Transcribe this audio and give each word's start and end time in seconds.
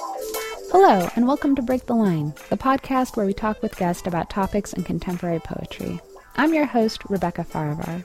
Hello, 0.00 1.08
and 1.16 1.26
welcome 1.26 1.56
to 1.56 1.62
Break 1.62 1.86
the 1.86 1.94
Line, 1.94 2.32
the 2.50 2.56
podcast 2.56 3.16
where 3.16 3.26
we 3.26 3.32
talk 3.32 3.60
with 3.62 3.76
guests 3.76 4.06
about 4.06 4.30
topics 4.30 4.72
in 4.72 4.84
contemporary 4.84 5.40
poetry. 5.40 6.00
I'm 6.36 6.54
your 6.54 6.66
host, 6.66 7.02
Rebecca 7.08 7.42
Farivar. 7.44 8.04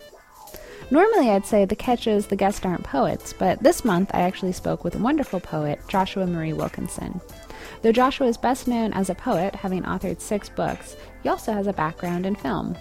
Normally, 0.90 1.30
I'd 1.30 1.46
say 1.46 1.66
the 1.66 1.76
catch 1.76 2.08
is 2.08 2.26
the 2.26 2.36
guests 2.36 2.66
aren't 2.66 2.84
poets, 2.84 3.32
but 3.32 3.62
this 3.62 3.86
month 3.86 4.10
I 4.12 4.22
actually 4.22 4.54
spoke 4.54 4.84
with 4.84 4.96
a 4.96 5.00
wonderful 5.00 5.40
poet, 5.40 5.80
Joshua 5.88 6.26
Marie 6.26 6.54
Wilkinson. 6.54 7.22
Though 7.84 7.92
Joshua 7.92 8.28
is 8.28 8.38
best 8.38 8.68
known 8.68 8.92
as 8.94 9.12
a 9.12 9.16
poet, 9.16 9.54
having 9.54 9.84
authored 9.84 10.20
six 10.20 10.50
books, 10.50 10.96
he 11.22 11.30
also 11.30 11.54
has 11.54 11.68
a 11.68 11.74
background 11.74 12.26
in 12.26 12.36
film. 12.36 12.76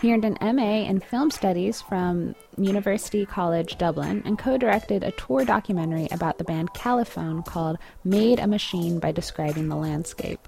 He 0.00 0.12
earned 0.12 0.26
an 0.26 0.56
MA 0.56 0.82
in 0.82 1.00
Film 1.00 1.30
Studies 1.30 1.80
from 1.80 2.34
University 2.58 3.24
College 3.24 3.78
Dublin 3.78 4.22
and 4.26 4.38
co 4.38 4.58
directed 4.58 5.02
a 5.02 5.12
tour 5.12 5.44
documentary 5.44 6.06
about 6.10 6.36
the 6.36 6.44
band 6.44 6.74
Califone 6.74 7.44
called 7.44 7.78
Made 8.04 8.38
a 8.38 8.46
Machine 8.46 8.98
by 8.98 9.12
Describing 9.12 9.68
the 9.68 9.76
Landscape. 9.76 10.46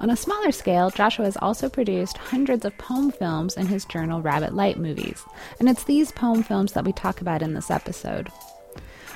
On 0.00 0.10
a 0.10 0.16
smaller 0.16 0.50
scale, 0.50 0.90
Joshua 0.90 1.26
has 1.26 1.36
also 1.36 1.68
produced 1.68 2.16
hundreds 2.16 2.64
of 2.64 2.76
poem 2.78 3.12
films 3.12 3.56
in 3.56 3.66
his 3.66 3.84
journal 3.84 4.22
Rabbit 4.22 4.54
Light 4.54 4.78
Movies, 4.78 5.22
and 5.60 5.68
it's 5.68 5.84
these 5.84 6.10
poem 6.10 6.42
films 6.42 6.72
that 6.72 6.84
we 6.84 6.92
talk 6.92 7.20
about 7.20 7.42
in 7.42 7.54
this 7.54 7.70
episode. 7.70 8.30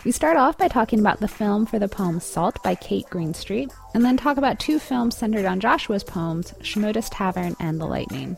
We 0.05 0.13
start 0.13 0.37
off 0.37 0.57
by 0.57 0.69
talking 0.69 1.01
about 1.01 1.21
the 1.21 1.27
film 1.27 1.67
for 1.67 1.79
the 1.79 1.89
poem 1.89 2.21
Salt 2.21 2.63
by 2.63 2.75
Kate 2.75 3.07
Greenstreet, 3.11 3.73
and 3.95 4.05
then 4.05 4.17
talk 4.17 4.37
about 4.37 4.61
two 4.61 4.79
films 4.79 5.17
centered 5.17 5.47
on 5.47 5.59
Joshua's 5.59 6.05
poems, 6.05 6.53
Shimoda's 6.61 7.11
Tavern 7.11 7.57
and 7.59 7.81
The 7.81 7.87
Lightning. 7.87 8.37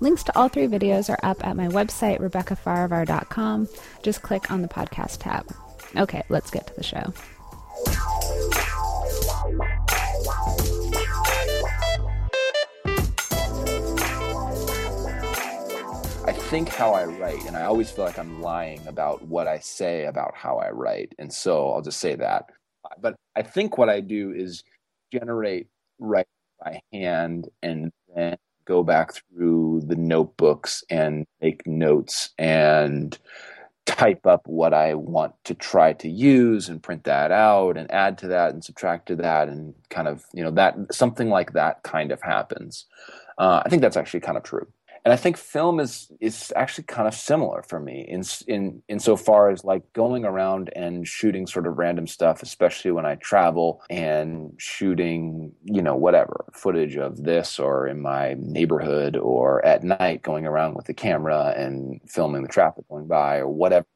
Links 0.00 0.22
to 0.24 0.38
all 0.38 0.48
three 0.48 0.66
videos 0.66 1.08
are 1.08 1.18
up 1.22 1.46
at 1.46 1.56
my 1.56 1.68
website, 1.68 2.20
RebeccaFarivar.com. 2.20 3.68
Just 4.02 4.22
click 4.22 4.50
on 4.50 4.60
the 4.60 4.68
podcast 4.68 5.18
tab. 5.20 5.46
Okay, 5.96 6.22
let's 6.28 6.50
get 6.50 6.66
to 6.66 6.74
the 6.74 6.82
show. 6.82 7.12
I 16.26 16.32
think 16.32 16.68
how 16.68 16.92
I 16.92 17.04
write, 17.04 17.44
and 17.46 17.56
I 17.56 17.62
always 17.64 17.90
feel 17.90 18.04
like 18.04 18.18
I'm 18.18 18.42
lying 18.42 18.86
about 18.86 19.22
what 19.22 19.48
I 19.48 19.60
say 19.60 20.04
about 20.06 20.34
how 20.34 20.58
I 20.58 20.70
write. 20.70 21.14
And 21.18 21.32
so 21.32 21.70
I'll 21.70 21.82
just 21.82 22.00
say 22.00 22.16
that. 22.16 22.50
But 23.00 23.16
I 23.34 23.42
think 23.42 23.78
what 23.78 23.88
I 23.88 24.00
do 24.00 24.32
is 24.32 24.62
generate 25.12 25.68
write 25.98 26.26
by 26.62 26.80
hand 26.92 27.48
and 27.62 27.90
then 28.14 28.36
go 28.66 28.82
back 28.82 29.14
through 29.14 29.82
the 29.86 29.96
notebooks 29.96 30.84
and 30.90 31.26
make 31.40 31.66
notes 31.66 32.30
and 32.38 33.18
type 33.86 34.26
up 34.26 34.42
what 34.46 34.74
I 34.74 34.94
want 34.94 35.32
to 35.44 35.54
try 35.54 35.92
to 35.94 36.08
use 36.08 36.68
and 36.68 36.82
print 36.82 37.04
that 37.04 37.30
out 37.30 37.76
and 37.76 37.90
add 37.90 38.18
to 38.18 38.28
that 38.28 38.52
and 38.52 38.62
subtract 38.62 39.06
to 39.06 39.16
that 39.16 39.48
and 39.48 39.74
kind 39.90 40.08
of 40.08 40.24
you 40.34 40.42
know 40.42 40.50
that 40.52 40.76
something 40.92 41.30
like 41.30 41.52
that 41.52 41.82
kind 41.82 42.12
of 42.12 42.20
happens. 42.20 42.86
Uh, 43.38 43.62
I 43.64 43.68
think 43.68 43.82
that's 43.82 43.96
actually 43.96 44.20
kind 44.20 44.36
of 44.36 44.42
true 44.42 44.66
and 45.06 45.12
I 45.12 45.16
think 45.16 45.36
film 45.36 45.78
is 45.78 46.10
is 46.20 46.52
actually 46.56 46.82
kind 46.82 47.06
of 47.06 47.14
similar 47.14 47.62
for 47.62 47.78
me 47.78 48.04
in 48.08 48.24
in 48.48 48.82
insofar 48.88 49.50
as 49.50 49.62
like 49.62 49.92
going 49.92 50.24
around 50.24 50.68
and 50.74 51.06
shooting 51.06 51.46
sort 51.46 51.68
of 51.68 51.78
random 51.78 52.08
stuff, 52.08 52.42
especially 52.42 52.90
when 52.90 53.06
I 53.06 53.14
travel 53.14 53.84
and 53.88 54.52
shooting, 54.56 55.52
you 55.62 55.80
know, 55.80 55.94
whatever 55.94 56.46
footage 56.52 56.96
of 56.96 57.22
this 57.22 57.60
or 57.60 57.86
in 57.86 58.00
my 58.00 58.34
neighborhood 58.40 59.16
or 59.16 59.64
at 59.64 59.84
night 59.84 60.22
going 60.22 60.44
around 60.44 60.74
with 60.74 60.86
the 60.86 60.94
camera 60.94 61.54
and 61.56 62.00
filming 62.08 62.42
the 62.42 62.48
traffic 62.48 62.88
going 62.88 63.06
by 63.06 63.36
or 63.36 63.48
whatever 63.48 63.86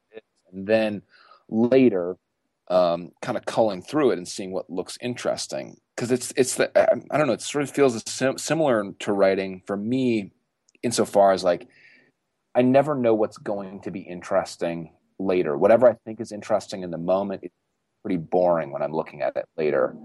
And 0.53 0.65
then 0.65 1.01
later, 1.49 2.15
um, 2.69 3.11
kind 3.21 3.37
of 3.37 3.43
culling 3.43 3.81
through 3.81 4.11
it 4.11 4.17
and 4.17 4.25
seeing 4.29 4.53
what 4.53 4.69
looks 4.69 4.97
interesting. 5.01 5.75
Because 5.93 6.09
it's 6.09 6.31
it's 6.37 6.55
the 6.55 6.71
I 7.13 7.17
don't 7.17 7.27
know 7.27 7.33
it 7.33 7.41
sort 7.41 7.65
of 7.65 7.69
feels 7.69 8.01
sim- 8.09 8.37
similar 8.37 8.93
to 8.99 9.11
writing 9.11 9.61
for 9.67 9.75
me 9.75 10.31
insofar 10.83 11.31
as 11.31 11.43
like 11.43 11.67
I 12.53 12.61
never 12.61 12.95
know 12.95 13.13
what's 13.13 13.37
going 13.37 13.81
to 13.81 13.91
be 13.91 14.01
interesting 14.01 14.91
later. 15.19 15.57
Whatever 15.57 15.89
I 15.89 15.95
think 16.05 16.19
is 16.19 16.31
interesting 16.31 16.83
in 16.83 16.91
the 16.91 16.97
moment, 16.97 17.41
it's 17.43 17.55
pretty 18.03 18.17
boring 18.17 18.71
when 18.71 18.81
I'm 18.81 18.93
looking 18.93 19.21
at 19.21 19.35
it 19.35 19.45
later. 19.57 19.95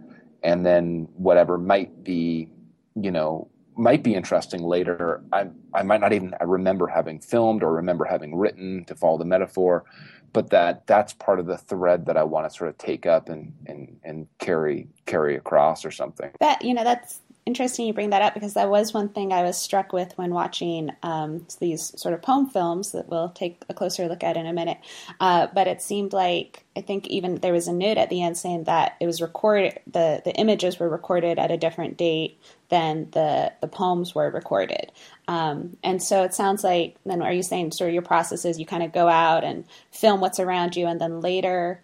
And 0.42 0.64
then 0.64 1.09
whatever 1.16 1.59
might 1.59 2.04
be, 2.04 2.50
you 2.94 3.10
know, 3.10 3.50
might 3.76 4.03
be 4.03 4.14
interesting 4.14 4.62
later, 4.62 5.22
I 5.32 5.48
I 5.75 5.82
might 5.82 6.00
not 6.00 6.12
even 6.12 6.34
remember 6.41 6.87
having 6.87 7.20
filmed 7.20 7.62
or 7.62 7.72
remember 7.72 8.04
having 8.04 8.34
written 8.37 8.84
to 8.87 8.94
follow 8.94 9.19
the 9.19 9.25
metaphor, 9.25 9.84
but 10.32 10.50
that 10.50 10.87
that's 10.87 11.12
part 11.12 11.41
of 11.41 11.47
the 11.47 11.58
thread 11.58 12.06
that 12.06 12.16
I 12.16 12.22
want 12.22 12.48
to 12.48 12.56
sort 12.56 12.70
of 12.70 12.78
take 12.78 13.06
up 13.06 13.28
and 13.28 13.53
and 13.66 13.98
and 14.03 14.28
carry 14.38 14.88
carry 15.04 15.37
across 15.37 15.84
or 15.84 15.91
something. 15.91 16.31
That 16.41 16.64
you 16.64 16.75
know 16.75 16.84
that's 16.84 17.20
interesting 17.47 17.87
you 17.87 17.93
bring 17.93 18.11
that 18.11 18.23
up 18.23 18.34
because 18.34 18.55
that 18.55 18.69
was 18.69 18.93
one 18.93 19.09
thing 19.09 19.33
I 19.33 19.45
was 19.45 19.57
struck 19.57 19.93
with 19.93 20.19
when 20.19 20.34
watching 20.34 20.91
um, 21.05 21.47
these 21.61 21.99
sort 21.99 22.12
of 22.12 22.21
poem 22.21 22.49
films 22.49 22.91
that 22.91 23.09
we'll 23.09 23.29
take 23.31 23.62
a 23.69 23.75
closer 23.75 24.09
look 24.09 24.25
at 24.25 24.37
in 24.37 24.47
a 24.47 24.53
minute. 24.53 24.79
Uh, 25.21 25.47
but 25.55 25.69
it 25.69 25.81
seemed 25.81 26.12
like 26.12 26.65
I 26.77 26.81
think 26.81 27.06
even 27.06 27.37
there 27.37 27.53
was 27.53 27.69
a 27.69 27.73
note 27.73 27.99
at 27.99 28.11
the 28.11 28.21
end 28.21 28.37
saying 28.37 28.65
that 28.65 28.97
it 29.01 29.06
was 29.06 29.23
recorded 29.23 29.79
the 29.87 30.21
the 30.25 30.33
images 30.33 30.81
were 30.81 30.89
recorded 30.89 31.39
at 31.39 31.53
a 31.53 31.56
different 31.56 31.97
date 31.97 32.41
than 32.69 33.09
the 33.12 33.53
the 33.61 33.69
poems 33.69 34.12
were 34.12 34.29
recorded. 34.29 34.91
Um, 35.29 35.77
and 35.85 36.03
so 36.03 36.25
it 36.25 36.35
sounds 36.35 36.65
like 36.65 36.97
then 37.06 37.23
are 37.23 37.33
you 37.33 37.45
saying 37.45 37.73
sort 37.73 37.89
of 37.89 37.95
your 37.95 38.03
process 38.03 38.45
is 38.45 38.59
you 38.59 38.67
kind 38.67 38.83
of 38.83 38.93
go 38.93 39.09
out 39.09 39.45
and 39.45 39.65
film 39.93 40.21
what's 40.21 40.41
around 40.41 40.75
you 40.75 40.87
and 40.87 41.01
then 41.01 41.21
later 41.21 41.81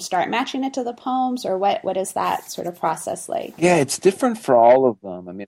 start 0.00 0.28
matching 0.28 0.64
it 0.64 0.74
to 0.74 0.84
the 0.84 0.92
poems 0.92 1.44
or 1.44 1.56
what 1.56 1.84
what 1.84 1.96
is 1.96 2.12
that 2.12 2.50
sort 2.50 2.66
of 2.66 2.78
process 2.78 3.28
like? 3.28 3.54
Yeah 3.56 3.76
it's 3.76 3.98
different 3.98 4.38
for 4.38 4.56
all 4.56 4.86
of 4.88 5.00
them. 5.00 5.28
I 5.28 5.32
mean 5.32 5.46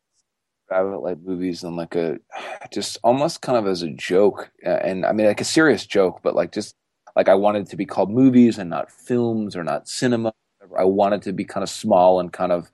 rabbit 0.71 0.99
light 0.99 1.23
movies 1.23 1.65
and 1.65 1.77
like 1.77 1.97
a 1.97 2.19
just 2.73 2.99
almost 3.03 3.43
kind 3.43 3.59
of 3.59 3.67
as 3.67 3.83
a 3.83 3.91
joke. 3.91 4.51
Uh, 4.65 4.71
and 4.71 5.05
i 5.05 5.13
mean 5.13 5.27
like 5.27 5.41
a 5.41 5.45
serious 5.45 5.85
joke 5.85 6.21
but 6.23 6.35
like 6.35 6.53
just 6.53 6.75
like 7.17 7.29
i 7.29 7.35
wanted 7.35 7.67
to 7.67 7.77
be 7.77 7.85
called 7.87 8.11
movies 8.11 8.57
and 8.59 8.71
not 8.71 8.91
films 8.91 9.57
or 9.57 9.65
not 9.65 9.89
cinema. 9.89 10.33
I 10.79 10.85
wanted 10.85 11.23
to 11.23 11.33
be 11.33 11.45
kind 11.45 11.63
of 11.63 11.71
small 11.71 12.21
and 12.21 12.33
kind 12.33 12.53
of 12.53 12.71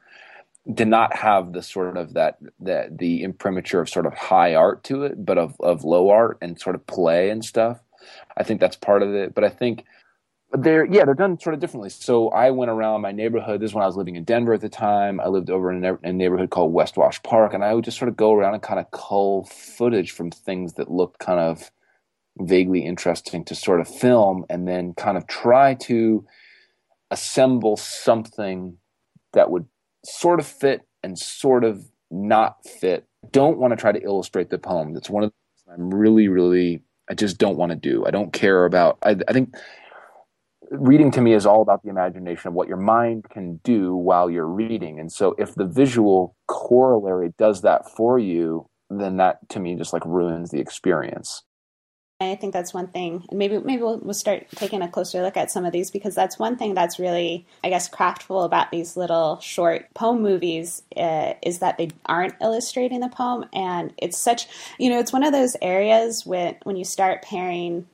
did 0.72 0.88
not 0.88 1.14
have 1.14 1.52
the 1.52 1.62
sort 1.62 1.96
of 1.96 2.14
that 2.14 2.38
that 2.60 2.98
the 2.98 3.22
imprimatur 3.22 3.80
of 3.80 3.88
sort 3.88 4.06
of 4.06 4.14
high 4.14 4.54
art 4.54 4.82
to 4.84 5.04
it 5.04 5.24
but 5.24 5.38
of 5.38 5.56
of 5.60 5.84
low 5.84 6.10
art 6.10 6.38
and 6.42 6.60
sort 6.60 6.74
of 6.74 6.86
play 6.86 7.30
and 7.30 7.44
stuff. 7.44 7.80
I 8.36 8.42
think 8.42 8.60
that's 8.60 8.76
part 8.76 9.02
of 9.02 9.14
it. 9.14 9.34
But 9.34 9.44
i 9.44 9.48
think 9.48 9.84
they're 10.52 10.86
yeah 10.86 11.04
they're 11.04 11.14
done 11.14 11.38
sort 11.40 11.54
of 11.54 11.60
differently. 11.60 11.90
So 11.90 12.28
i 12.30 12.50
went 12.50 12.70
around 12.70 13.02
my 13.02 13.12
neighborhood. 13.12 13.60
This 13.60 13.70
is 13.70 13.74
when 13.74 13.82
i 13.84 13.86
was 13.86 13.96
living 13.96 14.16
in 14.16 14.24
denver 14.24 14.54
at 14.54 14.60
the 14.60 14.68
time. 14.68 15.20
I 15.20 15.28
lived 15.28 15.50
over 15.50 15.72
in 15.72 15.84
a 15.84 16.12
neighborhood 16.12 16.50
called 16.50 16.72
west 16.72 16.96
wash 16.96 17.22
park 17.22 17.52
and 17.54 17.64
i 17.64 17.74
would 17.74 17.84
just 17.84 17.98
sort 17.98 18.08
of 18.08 18.16
go 18.16 18.32
around 18.32 18.54
and 18.54 18.62
kind 18.62 18.80
of 18.80 18.90
cull 18.90 19.44
footage 19.44 20.12
from 20.12 20.30
things 20.30 20.74
that 20.74 20.90
looked 20.90 21.18
kind 21.18 21.40
of 21.40 21.70
vaguely 22.38 22.84
interesting 22.84 23.44
to 23.44 23.54
sort 23.54 23.80
of 23.80 23.88
film 23.88 24.44
and 24.50 24.68
then 24.68 24.94
kind 24.94 25.16
of 25.16 25.26
try 25.26 25.74
to 25.74 26.24
assemble 27.10 27.76
something 27.76 28.76
that 29.32 29.50
would 29.50 29.66
sort 30.04 30.40
of 30.40 30.46
fit 30.46 30.82
and 31.02 31.18
sort 31.18 31.64
of 31.64 31.84
not 32.10 32.56
fit. 32.64 33.06
Don't 33.30 33.58
want 33.58 33.72
to 33.72 33.76
try 33.76 33.92
to 33.92 34.02
illustrate 34.02 34.50
the 34.50 34.58
poem. 34.58 34.94
That's 34.94 35.10
one 35.10 35.24
of 35.24 35.30
the 35.30 35.72
i'm 35.72 35.90
really 35.92 36.28
really 36.28 36.80
i 37.10 37.14
just 37.14 37.38
don't 37.38 37.56
want 37.56 37.70
to 37.70 37.76
do. 37.76 38.06
I 38.06 38.10
don't 38.10 38.32
care 38.32 38.64
about 38.64 38.98
I, 39.02 39.16
I 39.28 39.32
think 39.32 39.54
reading 40.70 41.10
to 41.12 41.20
me 41.20 41.32
is 41.32 41.46
all 41.46 41.62
about 41.62 41.82
the 41.82 41.90
imagination 41.90 42.48
of 42.48 42.54
what 42.54 42.68
your 42.68 42.76
mind 42.76 43.26
can 43.30 43.60
do 43.64 43.94
while 43.94 44.30
you're 44.30 44.46
reading. 44.46 44.98
And 44.98 45.12
so 45.12 45.34
if 45.38 45.54
the 45.54 45.66
visual 45.66 46.36
corollary 46.46 47.32
does 47.38 47.62
that 47.62 47.90
for 47.90 48.18
you, 48.18 48.68
then 48.90 49.16
that 49.16 49.48
to 49.50 49.60
me 49.60 49.74
just 49.74 49.92
like 49.92 50.04
ruins 50.04 50.50
the 50.50 50.60
experience. 50.60 51.42
I 52.18 52.34
think 52.34 52.54
that's 52.54 52.72
one 52.72 52.86
thing, 52.86 53.26
and 53.28 53.38
maybe 53.38 53.58
maybe 53.58 53.82
we'll, 53.82 53.98
we'll 53.98 54.14
start 54.14 54.46
taking 54.54 54.80
a 54.80 54.88
closer 54.88 55.20
look 55.20 55.36
at 55.36 55.50
some 55.50 55.66
of 55.66 55.72
these 55.72 55.90
because 55.90 56.14
that's 56.14 56.38
one 56.38 56.56
thing 56.56 56.72
that's 56.72 56.98
really, 56.98 57.46
I 57.62 57.68
guess, 57.68 57.90
craftful 57.90 58.42
about 58.42 58.70
these 58.70 58.96
little 58.96 59.38
short 59.40 59.92
poem 59.92 60.22
movies 60.22 60.82
uh, 60.96 61.34
is 61.42 61.58
that 61.58 61.76
they 61.76 61.90
aren't 62.06 62.32
illustrating 62.40 63.00
the 63.00 63.10
poem, 63.10 63.44
and 63.52 63.92
it's 63.98 64.16
such, 64.16 64.48
you 64.78 64.88
know, 64.88 64.98
it's 64.98 65.12
one 65.12 65.24
of 65.24 65.32
those 65.32 65.56
areas 65.60 66.24
when 66.24 66.56
when 66.62 66.76
you 66.76 66.86
start 66.86 67.20
pairing 67.20 67.86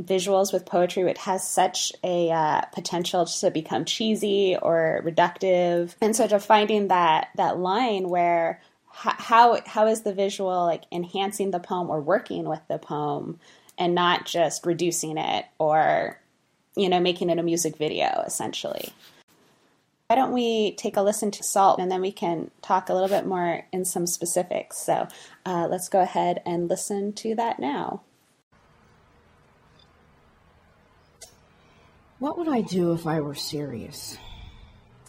visuals 0.00 0.52
with 0.52 0.66
poetry 0.66 1.02
it 1.04 1.18
has 1.18 1.46
such 1.46 1.92
a 2.04 2.30
uh, 2.30 2.60
potential 2.74 3.24
to 3.24 3.50
become 3.50 3.84
cheesy 3.84 4.56
or 4.60 5.02
reductive. 5.04 5.94
And 6.00 6.14
so 6.14 6.26
to 6.26 6.38
finding 6.38 6.88
that 6.88 7.28
that 7.36 7.58
line 7.58 8.08
where 8.08 8.60
how 8.88 9.60
how 9.66 9.86
is 9.86 10.02
the 10.02 10.12
visual 10.12 10.64
like 10.64 10.84
enhancing 10.92 11.50
the 11.50 11.60
poem 11.60 11.90
or 11.90 12.00
working 12.00 12.48
with 12.48 12.60
the 12.68 12.78
poem 12.78 13.38
and 13.78 13.94
not 13.94 14.26
just 14.26 14.64
reducing 14.66 15.18
it 15.18 15.46
or 15.58 16.18
you 16.76 16.88
know 16.88 17.00
making 17.00 17.30
it 17.30 17.38
a 17.38 17.42
music 17.42 17.76
video 17.76 18.22
essentially? 18.26 18.90
Why 20.08 20.16
don't 20.16 20.32
we 20.32 20.72
take 20.76 20.96
a 20.96 21.02
listen 21.02 21.30
to 21.32 21.42
salt 21.42 21.80
and 21.80 21.90
then 21.90 22.00
we 22.00 22.12
can 22.12 22.50
talk 22.62 22.88
a 22.88 22.94
little 22.94 23.08
bit 23.08 23.26
more 23.26 23.66
in 23.72 23.84
some 23.84 24.06
specifics. 24.06 24.78
So 24.78 25.08
uh, 25.44 25.66
let's 25.68 25.88
go 25.88 26.00
ahead 26.00 26.42
and 26.46 26.68
listen 26.68 27.12
to 27.14 27.34
that 27.34 27.58
now 27.58 28.02
What 32.18 32.38
would 32.38 32.48
I 32.48 32.62
do 32.62 32.92
if 32.92 33.06
I 33.06 33.20
were 33.20 33.34
serious? 33.34 34.18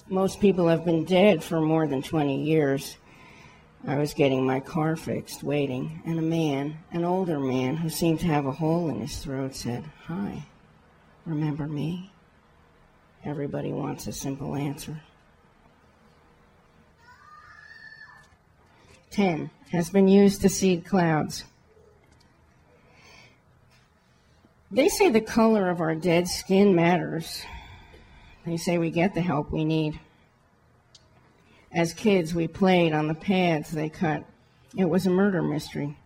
most 0.10 0.40
people 0.40 0.68
have 0.68 0.86
been 0.86 1.04
dead 1.04 1.44
for 1.44 1.60
more 1.60 1.88
than 1.88 2.02
20 2.02 2.44
years. 2.44 2.98
I 3.86 3.98
was 3.98 4.14
getting 4.14 4.46
my 4.46 4.60
car 4.60 4.96
fixed, 4.96 5.44
waiting, 5.44 6.02
and 6.06 6.18
a 6.18 6.24
man, 6.24 6.78
an 6.92 7.04
older 7.04 7.40
man 7.40 7.78
who 7.78 7.90
seemed 7.90 8.22
to 8.22 8.28
have 8.28 8.46
a 8.46 8.52
hole 8.52 8.90
in 8.90 9.02
his 9.02 9.18
throat, 9.20 9.56
said, 9.56 9.84
Hi, 10.06 10.46
remember 11.26 11.68
me? 11.68 12.12
Everybody 13.24 13.72
wants 13.72 14.08
a 14.08 14.14
simple 14.14 14.56
answer. 14.56 15.02
10 19.12 19.50
has 19.72 19.90
been 19.90 20.08
used 20.08 20.42
to 20.42 20.50
seed 20.50 20.86
clouds. 20.86 21.44
They 24.70 24.90
say 24.90 25.10
the 25.10 25.22
color 25.22 25.70
of 25.70 25.80
our 25.80 25.96
dead 25.96 26.28
skin 26.28 26.76
matters. 26.76 27.44
They 28.46 28.58
say 28.58 28.78
we 28.78 28.92
get 28.92 29.14
the 29.14 29.22
help 29.22 29.52
we 29.52 29.64
need. 29.64 30.00
As 31.72 31.94
kids, 31.94 32.34
we 32.34 32.48
played 32.48 32.92
on 32.92 33.08
the 33.08 33.14
pads 33.14 33.72
they 33.72 33.90
cut. 33.90 34.26
It 34.76 34.86
was 34.86 35.06
a 35.06 35.10
murder 35.10 35.42
mystery. 35.42 35.98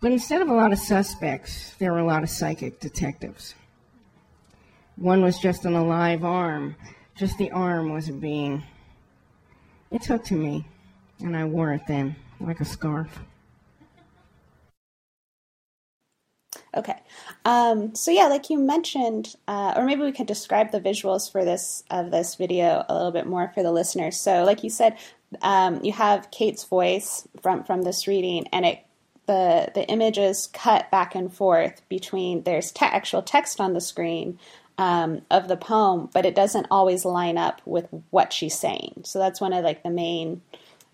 But 0.00 0.10
instead 0.10 0.42
of 0.42 0.48
a 0.48 0.54
lot 0.54 0.72
of 0.72 0.78
suspects, 0.80 1.74
there 1.78 1.92
were 1.92 2.00
a 2.00 2.04
lot 2.04 2.24
of 2.24 2.30
psychic 2.30 2.80
detectives. 2.80 3.54
One 4.96 5.22
was 5.22 5.38
just 5.38 5.64
an 5.64 5.74
alive 5.74 6.24
arm, 6.24 6.74
just 7.14 7.38
the 7.38 7.52
arm 7.52 7.92
was 7.92 8.08
a 8.08 8.12
being. 8.12 8.64
It 9.92 10.02
took 10.02 10.24
to 10.24 10.34
me, 10.34 10.66
and 11.20 11.36
I 11.36 11.44
wore 11.44 11.72
it 11.72 11.82
then, 11.86 12.16
like 12.40 12.60
a 12.60 12.64
scarf. 12.64 13.20
Okay. 16.74 16.98
Um, 17.44 17.94
so 17.94 18.10
yeah, 18.10 18.26
like 18.26 18.48
you 18.48 18.58
mentioned, 18.58 19.34
uh, 19.46 19.74
or 19.76 19.84
maybe 19.84 20.02
we 20.02 20.12
could 20.12 20.26
describe 20.26 20.72
the 20.72 20.80
visuals 20.80 21.30
for 21.30 21.44
this 21.44 21.84
of 21.90 22.10
this 22.10 22.36
video 22.36 22.84
a 22.88 22.94
little 22.94 23.12
bit 23.12 23.26
more 23.26 23.50
for 23.54 23.62
the 23.62 23.72
listeners. 23.72 24.18
So, 24.18 24.44
like 24.44 24.64
you 24.64 24.70
said, 24.70 24.96
um, 25.42 25.84
you 25.84 25.92
have 25.92 26.30
Kate's 26.30 26.64
voice 26.64 27.28
from 27.42 27.64
from 27.64 27.82
this 27.82 28.06
reading, 28.06 28.46
and 28.52 28.64
it 28.64 28.84
the 29.26 29.70
the 29.74 29.86
images 29.88 30.48
cut 30.52 30.90
back 30.90 31.14
and 31.14 31.32
forth 31.32 31.86
between 31.88 32.42
there's 32.42 32.72
te- 32.72 32.86
actual 32.86 33.22
text 33.22 33.60
on 33.60 33.74
the 33.74 33.80
screen 33.80 34.38
um, 34.78 35.22
of 35.30 35.48
the 35.48 35.56
poem, 35.56 36.08
but 36.12 36.26
it 36.26 36.34
doesn't 36.34 36.66
always 36.70 37.04
line 37.04 37.38
up 37.38 37.60
with 37.64 37.88
what 38.10 38.32
she's 38.32 38.58
saying. 38.58 39.02
So 39.04 39.18
that's 39.18 39.40
one 39.40 39.52
of 39.52 39.64
like 39.64 39.82
the 39.82 39.90
main 39.90 40.42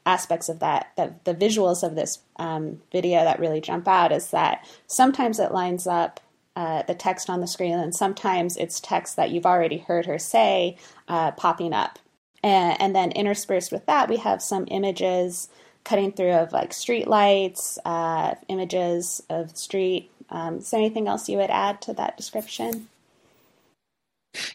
aspects 0.08 0.49
of 0.49 0.60
that, 0.60 0.90
that 0.96 1.25
the 1.25 1.34
visuals 1.34 1.82
of 1.82 1.94
this 1.94 2.20
um, 2.37 2.81
video 2.90 3.22
that 3.25 3.38
really 3.38 3.60
jump 3.60 3.87
out 3.87 4.10
is 4.10 4.31
that 4.31 4.66
sometimes 4.87 5.38
it 5.38 5.52
lines 5.52 5.87
up 5.87 6.19
uh, 6.56 6.82
the 6.84 6.94
text 6.94 7.31
on 7.31 7.40
the 7.40 7.46
screen, 7.46 7.78
and 7.78 7.94
sometimes 7.94 8.56
it's 8.56 8.81
text 8.81 9.16
that 9.16 9.31
you've 9.31 9.46
already 9.46 9.78
heard 9.78 10.06
her 10.06 10.19
say 10.19 10.76
uh, 11.06 11.31
popping 11.32 11.72
up. 11.72 11.99
And, 12.43 12.81
and, 12.81 12.96
then 12.96 13.12
interspersed 13.12 13.70
with 13.70 13.84
that, 13.87 14.08
we 14.08 14.16
have 14.16 14.40
some 14.40 14.64
images 14.70 15.49
cutting 15.84 16.12
through 16.12 16.32
of 16.32 16.52
like 16.52 16.72
street 16.72 17.06
lights, 17.06 17.78
uh, 17.84 18.34
images 18.49 19.22
of 19.28 19.56
street. 19.56 20.11
Um, 20.31 20.58
is 20.58 20.70
there 20.70 20.81
anything 20.81 21.08
else 21.08 21.28
you 21.28 21.37
would 21.38 21.50
add 21.50 21.81
to 21.82 21.93
that 21.94 22.16
description? 22.16 22.88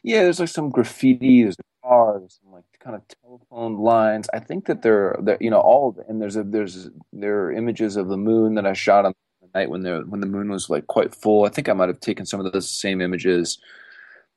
Yeah, 0.01 0.23
there's 0.23 0.39
like 0.39 0.49
some 0.49 0.69
graffiti, 0.69 1.43
there's 1.43 1.57
cars, 1.83 2.39
some 2.41 2.53
like 2.53 2.65
kind 2.83 2.95
of 2.95 3.01
telephone 3.07 3.77
lines. 3.77 4.29
I 4.33 4.39
think 4.39 4.65
that 4.65 4.81
they're, 4.81 5.17
you 5.39 5.49
know 5.49 5.59
all 5.59 5.89
of 5.89 5.97
it. 5.97 6.05
and 6.09 6.21
there's 6.21 6.35
a 6.35 6.43
there's 6.43 6.89
there 7.11 7.45
are 7.45 7.51
images 7.51 7.95
of 7.95 8.09
the 8.09 8.17
moon 8.17 8.55
that 8.55 8.65
I 8.65 8.73
shot 8.73 9.05
on 9.05 9.13
the 9.41 9.47
night 9.59 9.69
when 9.69 9.81
the 9.81 10.03
when 10.07 10.21
the 10.21 10.27
moon 10.27 10.49
was 10.49 10.69
like 10.69 10.87
quite 10.87 11.15
full. 11.15 11.45
I 11.45 11.49
think 11.49 11.69
I 11.69 11.73
might 11.73 11.89
have 11.89 11.99
taken 11.99 12.25
some 12.25 12.39
of 12.39 12.51
those 12.51 12.69
same 12.69 13.01
images. 13.01 13.59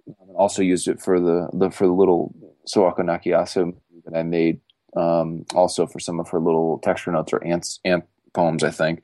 Um, 0.09 0.37
also 0.37 0.63
used 0.63 0.87
it 0.87 1.01
for 1.01 1.19
the, 1.19 1.49
the 1.53 1.71
for 1.71 1.87
the 1.87 1.93
little 1.93 2.35
Sawako 2.69 3.01
Nakayasu 3.01 3.75
that 4.05 4.17
I 4.17 4.23
made. 4.23 4.61
Um, 4.97 5.45
also 5.55 5.87
for 5.87 5.99
some 5.99 6.21
of 6.21 6.29
her 6.31 6.41
little 6.41 6.79
texture 6.79 7.13
notes 7.13 7.33
or 7.33 7.45
ants 7.45 7.81
ant 7.85 8.05
poems, 8.33 8.63
I 8.63 8.71
think. 8.71 9.03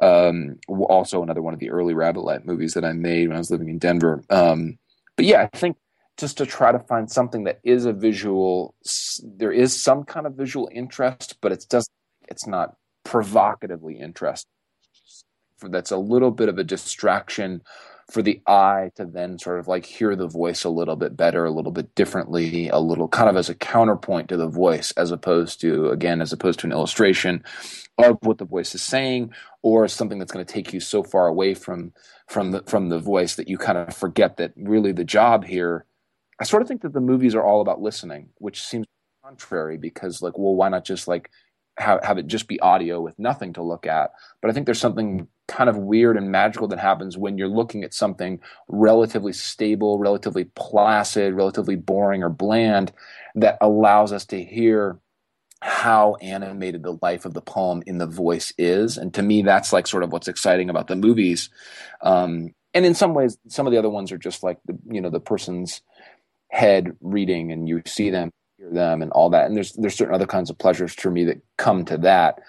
Um, 0.00 0.58
also 0.68 1.22
another 1.22 1.42
one 1.42 1.54
of 1.54 1.60
the 1.60 1.70
early 1.70 1.94
Rabbit 1.94 2.20
Light 2.20 2.46
movies 2.46 2.74
that 2.74 2.84
I 2.84 2.92
made 2.92 3.28
when 3.28 3.36
I 3.36 3.40
was 3.40 3.50
living 3.50 3.68
in 3.68 3.78
Denver. 3.78 4.22
Um, 4.30 4.78
but 5.16 5.24
yeah, 5.24 5.48
I 5.52 5.56
think 5.56 5.76
just 6.16 6.38
to 6.38 6.46
try 6.46 6.72
to 6.72 6.78
find 6.78 7.10
something 7.10 7.44
that 7.44 7.60
is 7.62 7.84
a 7.84 7.92
visual 7.92 8.74
there 9.22 9.52
is 9.52 9.78
some 9.78 10.04
kind 10.04 10.26
of 10.26 10.34
visual 10.34 10.68
interest 10.72 11.36
but 11.40 11.52
it's 11.52 11.66
just 11.66 11.90
it's 12.28 12.46
not 12.46 12.76
provocatively 13.04 13.98
interesting 13.98 14.50
that's 15.62 15.90
a 15.90 15.96
little 15.96 16.30
bit 16.30 16.48
of 16.48 16.58
a 16.58 16.64
distraction 16.64 17.62
for 18.10 18.22
the 18.22 18.40
eye 18.46 18.90
to 18.94 19.04
then 19.04 19.38
sort 19.38 19.58
of 19.58 19.66
like 19.66 19.84
hear 19.84 20.14
the 20.14 20.28
voice 20.28 20.62
a 20.64 20.70
little 20.70 20.96
bit 20.96 21.16
better 21.16 21.44
a 21.44 21.50
little 21.50 21.72
bit 21.72 21.92
differently 21.94 22.68
a 22.68 22.78
little 22.78 23.08
kind 23.08 23.28
of 23.28 23.36
as 23.36 23.48
a 23.48 23.54
counterpoint 23.54 24.28
to 24.28 24.36
the 24.36 24.48
voice 24.48 24.92
as 24.92 25.10
opposed 25.10 25.60
to 25.60 25.88
again 25.88 26.20
as 26.20 26.32
opposed 26.32 26.60
to 26.60 26.66
an 26.66 26.72
illustration 26.72 27.42
of 27.98 28.18
what 28.20 28.38
the 28.38 28.44
voice 28.44 28.74
is 28.74 28.82
saying 28.82 29.30
or 29.62 29.88
something 29.88 30.18
that's 30.18 30.32
going 30.32 30.44
to 30.44 30.52
take 30.52 30.72
you 30.72 30.80
so 30.80 31.02
far 31.02 31.26
away 31.26 31.54
from 31.54 31.92
from 32.28 32.52
the 32.52 32.62
from 32.64 32.90
the 32.90 32.98
voice 32.98 33.36
that 33.36 33.48
you 33.48 33.58
kind 33.58 33.78
of 33.78 33.96
forget 33.96 34.36
that 34.36 34.52
really 34.56 34.92
the 34.92 35.04
job 35.04 35.44
here 35.44 35.85
I 36.38 36.44
sort 36.44 36.62
of 36.62 36.68
think 36.68 36.82
that 36.82 36.92
the 36.92 37.00
movies 37.00 37.34
are 37.34 37.44
all 37.44 37.60
about 37.60 37.80
listening, 37.80 38.30
which 38.38 38.62
seems 38.62 38.86
contrary 39.24 39.76
because 39.76 40.22
like, 40.22 40.38
well, 40.38 40.54
why 40.54 40.68
not 40.68 40.84
just 40.84 41.08
like 41.08 41.30
have, 41.78 42.02
have 42.04 42.18
it 42.18 42.26
just 42.26 42.48
be 42.48 42.60
audio 42.60 43.00
with 43.00 43.18
nothing 43.18 43.52
to 43.54 43.62
look 43.62 43.86
at? 43.86 44.12
But 44.40 44.50
I 44.50 44.54
think 44.54 44.66
there's 44.66 44.80
something 44.80 45.28
kind 45.48 45.70
of 45.70 45.76
weird 45.76 46.16
and 46.16 46.30
magical 46.30 46.68
that 46.68 46.78
happens 46.78 47.16
when 47.16 47.38
you're 47.38 47.48
looking 47.48 47.84
at 47.84 47.94
something 47.94 48.40
relatively 48.68 49.32
stable, 49.32 49.98
relatively 49.98 50.44
placid, 50.56 51.34
relatively 51.34 51.76
boring 51.76 52.22
or 52.22 52.28
bland 52.28 52.92
that 53.34 53.56
allows 53.60 54.12
us 54.12 54.24
to 54.26 54.42
hear 54.42 54.98
how 55.62 56.16
animated 56.16 56.82
the 56.82 56.98
life 57.00 57.24
of 57.24 57.34
the 57.34 57.40
poem 57.40 57.82
in 57.86 57.98
the 57.98 58.06
voice 58.06 58.52
is. 58.58 58.98
And 58.98 59.14
to 59.14 59.22
me, 59.22 59.42
that's 59.42 59.72
like 59.72 59.86
sort 59.86 60.02
of 60.02 60.12
what's 60.12 60.28
exciting 60.28 60.68
about 60.68 60.88
the 60.88 60.96
movies. 60.96 61.48
Um, 62.02 62.54
and 62.74 62.84
in 62.84 62.94
some 62.94 63.14
ways, 63.14 63.38
some 63.48 63.66
of 63.66 63.72
the 63.72 63.78
other 63.78 63.88
ones 63.88 64.12
are 64.12 64.18
just 64.18 64.42
like 64.42 64.58
the, 64.66 64.76
you 64.90 65.00
know, 65.00 65.08
the 65.08 65.20
person's 65.20 65.80
head 66.48 66.96
reading 67.00 67.52
and 67.52 67.68
you 67.68 67.82
see 67.86 68.10
them 68.10 68.30
hear 68.58 68.70
them 68.70 69.02
and 69.02 69.10
all 69.12 69.30
that. 69.30 69.46
And 69.46 69.56
there's 69.56 69.72
there's 69.72 69.94
certain 69.94 70.14
other 70.14 70.26
kinds 70.26 70.50
of 70.50 70.58
pleasures 70.58 70.92
for 70.94 71.10
me 71.10 71.24
that 71.24 71.40
come 71.56 71.84
to 71.86 71.98
that 71.98 72.40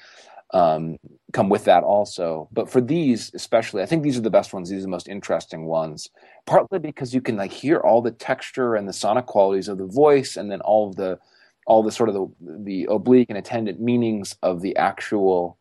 um, 0.54 0.98
come 1.34 1.50
with 1.50 1.66
that 1.66 1.84
also. 1.84 2.48
But 2.52 2.70
for 2.70 2.82
these 2.82 3.32
especially 3.34 3.84
i 3.84 3.86
think 3.86 4.04
these 4.04 4.18
are 4.18 4.22
the 4.22 4.30
best 4.30 4.54
ones. 4.54 4.70
These 4.70 4.80
are 4.80 4.84
the 4.84 4.88
most 4.88 5.08
interesting 5.08 5.66
ones 5.66 6.10
partly 6.48 6.80
because 6.80 7.14
you 7.14 7.22
can 7.22 7.36
like 7.36 7.52
hear 7.52 7.78
all 7.78 8.02
the 8.02 8.12
texture 8.12 8.74
and 8.74 8.88
the 8.88 8.94
sonic 8.94 9.28
qualities 9.28 9.68
of 9.68 9.77
the 9.77 9.86
voice 9.86 10.38
and 10.38 10.50
then 10.50 10.62
all 10.62 10.89
of 10.89 10.96
the 10.96 11.20
all 11.68 11.84
the 11.84 11.92
sort 11.92 12.08
of 12.08 12.16
the, 12.16 12.27
the 12.63 12.88
oblique 12.89 13.30
and 13.30 13.38
attendant 13.38 13.80
meanings 13.80 14.38
of 14.42 14.62
the 14.62 14.75
actual 14.77 15.58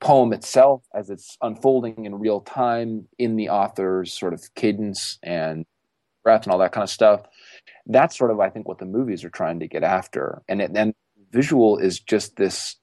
poem 0.00 0.32
itself 0.32 0.82
as 0.94 1.10
it's 1.10 1.36
unfolding 1.42 2.06
in 2.06 2.18
real 2.18 2.40
time 2.40 3.06
in 3.18 3.36
the 3.36 3.50
author's 3.50 4.18
sort 4.18 4.32
of 4.32 4.42
cadence 4.54 5.18
and 5.22 5.66
breath 6.24 6.44
and 6.44 6.52
all 6.52 6.58
that 6.58 6.72
kind 6.72 6.82
of 6.82 6.90
stuff 6.90 7.22
that's 7.86 8.16
sort 8.16 8.30
of 8.30 8.40
I 8.40 8.50
think 8.50 8.68
what 8.68 8.78
the 8.78 8.86
movies 8.86 9.24
are 9.24 9.30
trying 9.30 9.60
to 9.60 9.68
get 9.68 9.82
after, 9.82 10.42
and 10.48 10.60
it, 10.60 10.70
and 10.74 10.94
visual 11.30 11.78
is 11.78 12.00
just 12.00 12.36
this. 12.36 12.76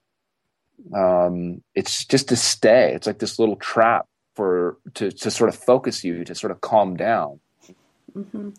Um, 0.94 1.62
it's 1.74 2.04
just 2.04 2.28
to 2.28 2.36
stay. 2.36 2.92
It's 2.94 3.06
like 3.06 3.18
this 3.18 3.38
little 3.38 3.56
trap 3.56 4.06
for 4.34 4.78
to 4.94 5.10
to 5.10 5.30
sort 5.30 5.48
of 5.48 5.56
focus 5.56 6.04
you 6.04 6.24
to 6.24 6.34
sort 6.34 6.50
of 6.50 6.60
calm 6.60 6.96
down. 6.96 7.40
Mm-hmm. 8.16 8.50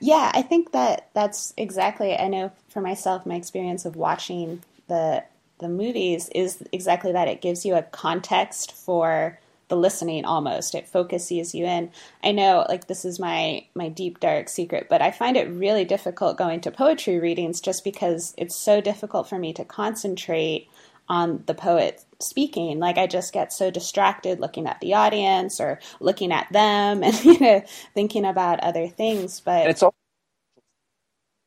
Yeah, 0.00 0.30
I 0.34 0.42
think 0.42 0.72
that 0.72 1.08
that's 1.14 1.54
exactly. 1.56 2.16
I 2.16 2.28
know 2.28 2.52
for 2.68 2.80
myself, 2.80 3.24
my 3.24 3.36
experience 3.36 3.84
of 3.84 3.96
watching 3.96 4.62
the 4.88 5.24
the 5.58 5.68
movies 5.68 6.28
is 6.34 6.62
exactly 6.72 7.12
that. 7.12 7.28
It 7.28 7.40
gives 7.40 7.64
you 7.64 7.76
a 7.76 7.82
context 7.82 8.72
for 8.72 9.38
the 9.72 9.76
listening 9.76 10.26
almost. 10.26 10.74
It 10.74 10.86
focuses 10.86 11.54
you 11.54 11.64
in. 11.64 11.90
I 12.22 12.32
know 12.32 12.66
like 12.68 12.88
this 12.88 13.06
is 13.06 13.18
my 13.18 13.64
my 13.74 13.88
deep 13.88 14.20
dark 14.20 14.50
secret 14.50 14.86
but 14.90 15.00
i 15.00 15.10
find 15.10 15.34
it 15.36 15.48
really 15.48 15.84
difficult 15.86 16.36
going 16.36 16.60
to 16.60 16.70
poetry 16.70 17.18
readings 17.18 17.58
just 17.60 17.84
because 17.84 18.34
it's 18.36 18.54
so 18.54 18.82
difficult 18.82 19.28
for 19.30 19.38
me 19.38 19.54
to 19.54 19.64
concentrate 19.64 20.68
on 21.08 21.42
the 21.46 21.54
poet 21.54 22.04
speaking. 22.20 22.80
Like 22.80 22.98
i 22.98 23.06
just 23.06 23.32
get 23.32 23.50
so 23.50 23.70
distracted 23.70 24.40
looking 24.40 24.66
at 24.66 24.78
the 24.80 24.92
audience 24.92 25.58
or 25.58 25.80
looking 26.00 26.32
at 26.32 26.52
them 26.52 27.02
and 27.06 27.24
you 27.24 27.40
know 27.40 27.62
thinking 27.94 28.26
about 28.26 28.60
other 28.60 28.88
things 28.88 29.40
but 29.40 29.62
and 29.62 29.70
it's 29.70 29.82
all 29.82 29.94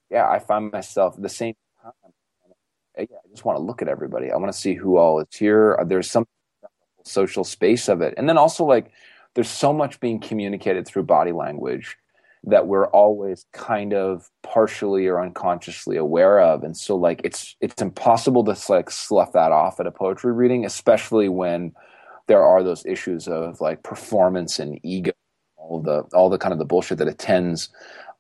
yeah 0.10 0.28
i 0.28 0.40
find 0.40 0.72
myself 0.72 1.16
the 1.22 1.30
same 1.30 1.54
yeah, 2.98 3.18
i 3.24 3.30
just 3.30 3.46
want 3.46 3.58
to 3.58 3.64
look 3.64 3.82
at 3.82 3.90
everybody. 3.90 4.32
I 4.32 4.38
want 4.38 4.52
to 4.52 4.58
see 4.58 4.74
who 4.74 4.98
all 4.98 5.20
is 5.20 5.28
here. 5.38 5.78
There's 5.86 6.10
some 6.10 6.26
social 7.06 7.44
space 7.44 7.88
of 7.88 8.02
it. 8.02 8.14
And 8.18 8.28
then 8.28 8.38
also 8.38 8.66
like 8.66 8.92
there's 9.34 9.50
so 9.50 9.72
much 9.72 10.00
being 10.00 10.20
communicated 10.20 10.88
through 10.88 11.04
body 11.04 11.32
language 11.32 11.98
that 12.48 12.68
we're 12.68 12.88
always 12.88 13.46
kind 13.54 13.94
of 13.94 14.30
partially 14.44 15.08
or 15.08 15.20
unconsciously 15.20 15.98
aware 15.98 16.40
of 16.40 16.64
and 16.64 16.78
so 16.78 16.96
like 16.96 17.20
it's 17.24 17.56
it's 17.60 17.82
impossible 17.82 18.44
to 18.44 18.56
like 18.72 18.92
slough 18.92 19.32
that 19.34 19.52
off 19.52 19.80
at 19.80 19.88
a 19.88 19.92
poetry 19.92 20.32
reading 20.32 20.64
especially 20.64 21.28
when 21.28 21.74
there 22.28 22.44
are 22.44 22.62
those 22.62 22.86
issues 22.86 23.28
of 23.28 23.60
like 23.62 23.82
performance 23.82 24.60
and 24.60 24.80
ego 24.84 25.12
all 25.58 25.82
the 25.82 26.04
all 26.14 26.30
the 26.30 26.38
kind 26.38 26.54
of 26.54 26.60
the 26.60 26.66
bullshit 26.66 27.00
that 27.00 27.08
attends 27.08 27.70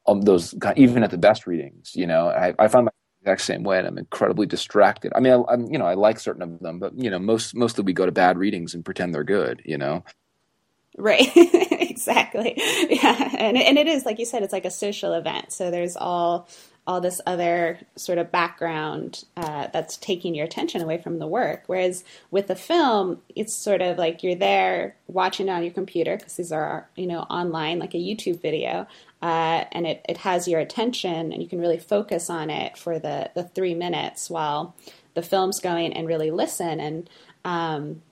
um, 0.07 0.21
those 0.21 0.55
even 0.75 1.03
at 1.03 1.11
the 1.11 1.17
best 1.19 1.45
readings 1.45 1.91
you 1.95 2.07
know 2.07 2.29
i, 2.29 2.53
I 2.57 2.67
find 2.67 2.89
exact 3.25 3.41
same 3.41 3.63
way, 3.63 3.79
and 3.79 3.87
I'm 3.87 3.97
incredibly 3.97 4.45
distracted. 4.45 5.11
I 5.15 5.19
mean, 5.19 5.33
I, 5.49 5.53
am 5.53 5.71
you 5.71 5.79
know 5.79 5.85
I 5.85 5.95
like 5.95 6.19
certain 6.19 6.41
of 6.43 6.59
them, 6.59 6.79
but 6.79 6.97
you 6.97 7.09
know 7.09 7.19
most 7.19 7.55
mostly 7.55 7.83
we 7.83 7.93
go 7.93 8.05
to 8.05 8.11
bad 8.11 8.37
readings 8.37 8.73
and 8.73 8.85
pretend 8.85 9.13
they're 9.13 9.23
good. 9.23 9.61
You 9.65 9.77
know. 9.77 10.03
Right. 10.97 11.29
exactly. 11.35 12.53
Yeah, 12.87 13.35
and 13.39 13.57
and 13.57 13.77
it 13.77 13.87
is 13.87 14.05
like 14.05 14.19
you 14.19 14.25
said, 14.25 14.43
it's 14.43 14.53
like 14.53 14.65
a 14.65 14.71
social 14.71 15.13
event. 15.13 15.51
So 15.51 15.71
there's 15.71 15.97
all 15.97 16.47
all 16.87 17.01
this 17.01 17.19
other 17.25 17.79
sort 17.95 18.17
of 18.17 18.31
background 18.31 19.23
uh, 19.37 19.67
that's 19.73 19.97
taking 19.97 20.35
your 20.35 20.45
attention 20.45 20.81
away 20.81 20.99
from 20.99 21.17
the 21.17 21.27
work. 21.27 21.63
Whereas 21.65 22.03
with 22.29 22.47
the 22.47 22.55
film, 22.55 23.21
it's 23.35 23.55
sort 23.55 23.81
of 23.81 23.97
like 23.97 24.21
you're 24.21 24.35
there 24.35 24.95
watching 25.07 25.47
it 25.47 25.51
on 25.51 25.63
your 25.63 25.73
computer 25.73 26.15
because 26.17 26.35
these 26.35 26.51
are 26.51 26.87
you 26.95 27.07
know 27.07 27.21
online, 27.21 27.79
like 27.79 27.95
a 27.95 27.97
YouTube 27.97 28.41
video, 28.41 28.87
uh, 29.21 29.65
and 29.71 29.87
it, 29.87 30.05
it 30.07 30.17
has 30.17 30.47
your 30.47 30.59
attention 30.59 31.33
and 31.33 31.41
you 31.41 31.49
can 31.49 31.59
really 31.59 31.79
focus 31.79 32.29
on 32.29 32.51
it 32.51 32.77
for 32.77 32.99
the, 32.99 33.31
the 33.33 33.43
three 33.43 33.73
minutes 33.73 34.29
while 34.29 34.75
the 35.15 35.23
film's 35.23 35.59
going 35.59 35.93
and 35.93 36.07
really 36.07 36.29
listen. 36.29 36.79
And, 36.79 37.09
um, 37.43 38.03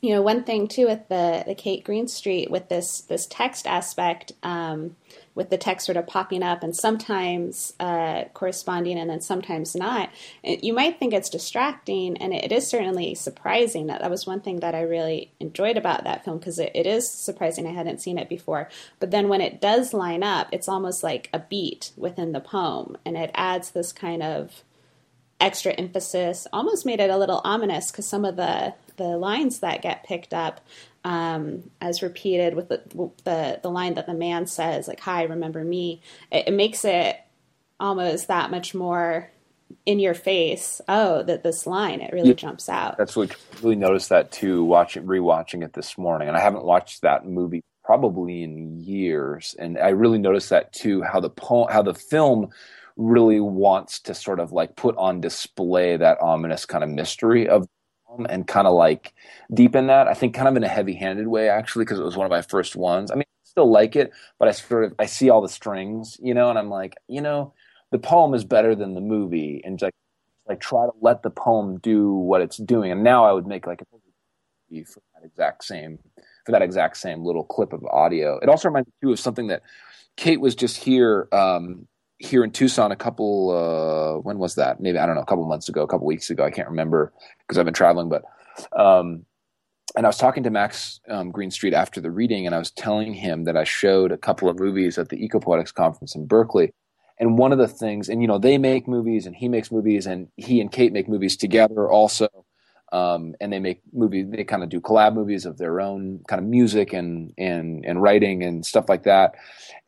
you 0.00 0.14
know, 0.14 0.22
one 0.22 0.44
thing 0.44 0.66
too 0.66 0.86
with 0.86 1.08
the, 1.08 1.44
the 1.46 1.54
Kate 1.54 1.84
Greenstreet 1.84 2.50
with 2.50 2.68
this, 2.68 3.02
this 3.02 3.26
text 3.26 3.66
aspect, 3.66 4.32
um, 4.42 4.96
with 5.34 5.50
the 5.50 5.58
text 5.58 5.86
sort 5.86 5.96
of 5.96 6.06
popping 6.06 6.42
up 6.42 6.62
and 6.62 6.74
sometimes 6.74 7.72
uh, 7.80 8.24
corresponding 8.34 8.98
and 8.98 9.08
then 9.08 9.20
sometimes 9.20 9.74
not. 9.74 10.10
You 10.42 10.72
might 10.72 10.98
think 10.98 11.14
it's 11.14 11.30
distracting, 11.30 12.16
and 12.16 12.34
it 12.34 12.52
is 12.52 12.66
certainly 12.66 13.14
surprising. 13.14 13.86
That 13.86 14.00
that 14.00 14.10
was 14.10 14.26
one 14.26 14.40
thing 14.40 14.60
that 14.60 14.74
I 14.74 14.82
really 14.82 15.32
enjoyed 15.38 15.76
about 15.76 16.04
that 16.04 16.24
film 16.24 16.38
because 16.38 16.58
it, 16.58 16.72
it 16.74 16.86
is 16.86 17.10
surprising. 17.10 17.66
I 17.66 17.72
hadn't 17.72 18.02
seen 18.02 18.18
it 18.18 18.28
before, 18.28 18.68
but 18.98 19.10
then 19.10 19.28
when 19.28 19.40
it 19.40 19.60
does 19.60 19.94
line 19.94 20.22
up, 20.22 20.48
it's 20.52 20.68
almost 20.68 21.02
like 21.02 21.28
a 21.32 21.38
beat 21.38 21.92
within 21.96 22.32
the 22.32 22.40
poem, 22.40 22.96
and 23.04 23.16
it 23.16 23.30
adds 23.34 23.70
this 23.70 23.92
kind 23.92 24.22
of 24.22 24.64
extra 25.40 25.72
emphasis. 25.72 26.46
Almost 26.52 26.84
made 26.84 27.00
it 27.00 27.10
a 27.10 27.16
little 27.16 27.40
ominous 27.44 27.90
because 27.90 28.06
some 28.06 28.24
of 28.24 28.36
the 28.36 28.74
the 29.00 29.16
lines 29.16 29.60
that 29.60 29.80
get 29.80 30.04
picked 30.04 30.34
up 30.34 30.60
um, 31.04 31.70
as 31.80 32.02
repeated 32.02 32.54
with 32.54 32.68
the, 32.68 32.82
the, 33.24 33.58
the 33.62 33.70
line 33.70 33.94
that 33.94 34.06
the 34.06 34.12
man 34.14 34.46
says, 34.46 34.86
like 34.86 35.00
"Hi, 35.00 35.22
remember 35.22 35.64
me." 35.64 36.02
It, 36.30 36.48
it, 36.48 36.52
makes 36.52 36.84
it 36.84 37.18
almost 37.80 38.28
that 38.28 38.50
much 38.50 38.74
more 38.74 39.30
in 39.86 39.98
your 39.98 40.12
face. 40.12 40.82
Oh, 40.86 41.22
that 41.22 41.42
this 41.42 41.66
line 41.66 42.02
it 42.02 42.12
really 42.12 42.28
yeah, 42.28 42.34
jumps 42.34 42.68
out. 42.68 42.98
That's 42.98 43.16
really 43.16 43.30
really 43.62 43.76
noticed 43.76 44.10
that 44.10 44.30
too. 44.30 44.62
Watching 44.64 45.04
rewatching 45.04 45.64
it 45.64 45.72
this 45.72 45.96
morning, 45.96 46.28
and 46.28 46.36
I 46.36 46.40
haven't 46.40 46.64
watched 46.64 47.00
that 47.00 47.24
movie 47.24 47.64
probably 47.82 48.42
in 48.42 48.78
years, 48.78 49.56
and 49.58 49.78
I 49.78 49.88
really 49.88 50.18
noticed 50.18 50.50
that 50.50 50.74
too. 50.74 51.00
How 51.00 51.20
the 51.20 51.30
poem, 51.30 51.68
how 51.72 51.80
the 51.80 51.94
film 51.94 52.50
really 52.96 53.40
wants 53.40 54.00
to 54.00 54.14
sort 54.14 54.40
of 54.40 54.52
like 54.52 54.76
put 54.76 54.94
on 54.98 55.22
display 55.22 55.96
that 55.96 56.20
ominous 56.20 56.66
kind 56.66 56.84
of 56.84 56.90
mystery 56.90 57.48
of 57.48 57.66
and 58.28 58.46
kind 58.46 58.66
of 58.66 58.74
like 58.74 59.14
deepen 59.52 59.86
that. 59.88 60.08
I 60.08 60.14
think 60.14 60.34
kind 60.34 60.48
of 60.48 60.56
in 60.56 60.64
a 60.64 60.68
heavy-handed 60.68 61.28
way 61.28 61.48
actually 61.48 61.84
because 61.84 61.98
it 62.00 62.04
was 62.04 62.16
one 62.16 62.26
of 62.26 62.30
my 62.30 62.42
first 62.42 62.76
ones. 62.76 63.10
I 63.10 63.14
mean, 63.14 63.24
I 63.28 63.44
still 63.44 63.70
like 63.70 63.96
it, 63.96 64.12
but 64.38 64.48
I 64.48 64.52
sort 64.52 64.84
of 64.84 64.94
I 64.98 65.06
see 65.06 65.30
all 65.30 65.40
the 65.42 65.48
strings, 65.48 66.16
you 66.20 66.34
know, 66.34 66.50
and 66.50 66.58
I'm 66.58 66.70
like, 66.70 66.96
you 67.08 67.20
know, 67.20 67.52
the 67.90 67.98
poem 67.98 68.34
is 68.34 68.44
better 68.44 68.74
than 68.74 68.94
the 68.94 69.00
movie, 69.00 69.60
and 69.64 69.80
like 69.80 69.94
like 70.48 70.60
try 70.60 70.86
to 70.86 70.92
let 71.00 71.22
the 71.22 71.30
poem 71.30 71.78
do 71.78 72.12
what 72.12 72.40
it's 72.42 72.56
doing. 72.56 72.90
And 72.92 73.04
now 73.04 73.24
I 73.24 73.32
would 73.32 73.46
make 73.46 73.66
like 73.66 73.82
a 73.82 73.84
movie 73.92 74.84
for 74.84 75.00
that 75.14 75.26
exact 75.26 75.64
same 75.64 75.98
for 76.44 76.52
that 76.52 76.62
exact 76.62 76.96
same 76.96 77.24
little 77.24 77.44
clip 77.44 77.72
of 77.72 77.84
audio. 77.86 78.38
It 78.38 78.48
also 78.48 78.68
reminds 78.68 78.88
me 78.88 78.92
too 79.02 79.12
of 79.12 79.20
something 79.20 79.48
that 79.48 79.62
Kate 80.16 80.40
was 80.40 80.54
just 80.54 80.76
here 80.76 81.28
um, 81.32 81.86
here 82.20 82.44
in 82.44 82.50
Tucson 82.50 82.92
a 82.92 82.96
couple 82.96 83.50
uh, 83.50 84.20
when 84.20 84.38
was 84.38 84.54
that? 84.54 84.78
Maybe 84.78 84.98
I 84.98 85.06
don't 85.06 85.14
know, 85.14 85.22
a 85.22 85.26
couple 85.26 85.46
months 85.46 85.68
ago, 85.68 85.82
a 85.82 85.86
couple 85.86 86.06
weeks 86.06 86.28
ago. 86.28 86.44
I 86.44 86.50
can't 86.50 86.68
remember 86.68 87.12
because 87.40 87.58
I've 87.58 87.64
been 87.64 87.74
traveling, 87.74 88.10
but 88.10 88.24
um, 88.78 89.24
and 89.96 90.04
I 90.04 90.08
was 90.08 90.18
talking 90.18 90.42
to 90.42 90.50
Max 90.50 91.00
um, 91.08 91.32
Greenstreet 91.32 91.72
after 91.72 92.00
the 92.00 92.10
reading, 92.10 92.44
and 92.44 92.54
I 92.54 92.58
was 92.58 92.70
telling 92.70 93.14
him 93.14 93.44
that 93.44 93.56
I 93.56 93.64
showed 93.64 94.12
a 94.12 94.18
couple 94.18 94.50
of 94.50 94.60
movies 94.60 94.98
at 94.98 95.08
the 95.08 95.16
Ecopoetics 95.26 95.72
conference 95.72 96.14
in 96.14 96.26
Berkeley. 96.26 96.72
And 97.18 97.38
one 97.38 97.52
of 97.52 97.58
the 97.58 97.68
things, 97.68 98.08
and 98.08 98.20
you 98.20 98.28
know, 98.28 98.38
they 98.38 98.58
make 98.58 98.86
movies, 98.86 99.26
and 99.26 99.34
he 99.34 99.48
makes 99.48 99.72
movies, 99.72 100.06
and 100.06 100.28
he 100.36 100.60
and 100.60 100.70
Kate 100.70 100.92
make 100.92 101.08
movies 101.08 101.36
together 101.36 101.88
also. 101.88 102.28
Um, 102.92 103.34
and 103.40 103.52
they 103.52 103.60
make 103.60 103.80
movies. 103.92 104.26
They 104.28 104.44
kind 104.44 104.62
of 104.62 104.68
do 104.68 104.80
collab 104.80 105.14
movies 105.14 105.46
of 105.46 105.56
their 105.56 105.80
own 105.80 106.20
kind 106.28 106.40
of 106.42 106.46
music 106.46 106.92
and 106.92 107.32
and 107.38 107.84
and 107.84 108.02
writing 108.02 108.42
and 108.42 108.66
stuff 108.66 108.88
like 108.88 109.04
that. 109.04 109.36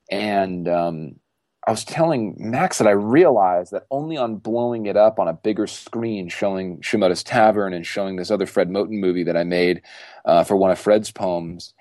And 0.08 0.68
um, 0.68 1.16
I 1.66 1.70
was 1.70 1.84
telling 1.84 2.34
Max 2.38 2.78
that 2.78 2.88
I 2.88 2.92
realized 2.92 3.72
that 3.72 3.86
only 3.90 4.16
on 4.16 4.36
blowing 4.36 4.86
it 4.86 4.96
up 4.96 5.20
on 5.20 5.28
a 5.28 5.32
bigger 5.32 5.68
screen, 5.68 6.28
showing 6.28 6.80
Shimoda's 6.80 7.22
Tavern 7.22 7.72
and 7.72 7.86
showing 7.86 8.16
this 8.16 8.32
other 8.32 8.46
Fred 8.46 8.68
Moten 8.68 8.98
movie 8.98 9.22
that 9.22 9.36
I 9.36 9.44
made 9.44 9.82
uh, 10.24 10.42
for 10.42 10.56
one 10.56 10.72
of 10.72 10.78
Fred's 10.78 11.12
poems, 11.12 11.72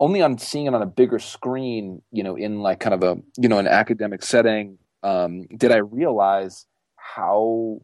only 0.00 0.22
on 0.22 0.38
seeing 0.38 0.66
it 0.66 0.74
on 0.74 0.80
a 0.80 0.86
bigger 0.86 1.18
screen, 1.18 2.00
you 2.10 2.22
know, 2.22 2.36
in 2.36 2.60
like 2.60 2.80
kind 2.80 2.94
of 2.94 3.02
a 3.02 3.20
you 3.36 3.48
know 3.48 3.58
an 3.58 3.66
academic 3.66 4.22
setting, 4.22 4.78
um, 5.02 5.46
did 5.56 5.72
I 5.72 5.78
realize 5.78 6.64
how 6.96 7.80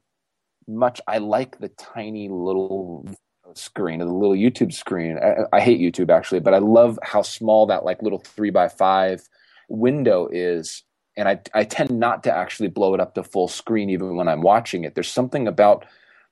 much 0.66 1.00
I 1.06 1.18
like 1.18 1.58
the 1.58 1.68
tiny 1.68 2.28
little 2.30 3.06
screen, 3.54 3.98
the 3.98 4.06
little 4.06 4.34
YouTube 4.34 4.72
screen. 4.72 5.18
I, 5.18 5.56
I 5.56 5.60
hate 5.60 5.80
YouTube 5.80 6.10
actually, 6.10 6.40
but 6.40 6.54
I 6.54 6.58
love 6.58 6.98
how 7.02 7.22
small 7.22 7.66
that 7.66 7.84
like 7.84 8.02
little 8.02 8.18
three 8.18 8.50
by 8.50 8.68
five 8.68 9.28
window 9.68 10.28
is 10.32 10.82
and 11.16 11.28
I, 11.28 11.40
I 11.52 11.64
tend 11.64 11.90
not 11.90 12.24
to 12.24 12.34
actually 12.34 12.68
blow 12.68 12.94
it 12.94 13.00
up 13.00 13.14
to 13.14 13.22
full 13.22 13.48
screen 13.48 13.90
even 13.90 14.16
when 14.16 14.28
I'm 14.28 14.40
watching 14.40 14.84
it. 14.84 14.94
There's 14.94 15.10
something 15.10 15.46
about 15.46 15.86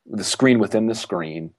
the 0.07 0.25
screen 0.25 0.59
within 0.59 0.87
the 0.87 0.95
screen, 0.95 1.53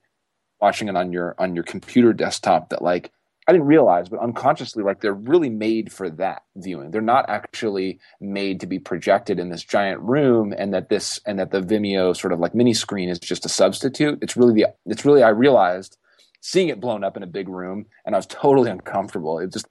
watching 0.62 0.88
it 0.88 0.96
on 0.96 1.12
your 1.12 1.36
on 1.38 1.56
your 1.56 1.64
computer 1.64 2.14
desktop 2.14 2.70
that 2.70 2.82
like 2.82 3.12
I 3.48 3.52
didn't 3.52 3.68
realize, 3.68 4.08
but 4.08 4.22
unconsciously, 4.22 4.84
like 4.84 5.02
they're 5.02 5.14
really 5.14 5.50
made 5.50 5.92
for 5.92 6.10
that 6.12 6.44
viewing. 6.56 6.92
They're 6.92 7.02
not 7.02 7.30
actually 7.30 8.00
made 8.22 8.62
to 8.62 8.68
be 8.68 8.80
projected 8.80 9.38
in 9.38 9.50
this 9.50 9.64
giant 9.64 10.00
room, 10.02 10.54
and 10.58 10.74
that 10.74 10.90
this 10.90 11.20
and 11.26 11.40
that 11.40 11.52
the 11.52 11.62
Vimeo 11.62 12.16
sort 12.16 12.32
of 12.32 12.40
like 12.40 12.56
mini 12.56 12.74
screen 12.74 13.10
is 13.10 13.20
just 13.20 13.46
a 13.46 13.50
substitute. 13.50 14.20
It's 14.22 14.38
really 14.38 14.54
the 14.54 14.68
it's 14.86 15.06
really 15.06 15.24
I 15.24 15.30
realized 15.30 15.98
seeing 16.40 16.70
it 16.70 16.80
blown 16.80 17.04
up 17.04 17.18
in 17.18 17.24
a 17.24 17.28
big 17.28 17.50
room, 17.50 17.86
and 18.06 18.16
I 18.16 18.18
was 18.18 18.28
totally 18.28 18.70
uncomfortable. 18.70 19.40
It 19.40 19.52
just 19.52 19.68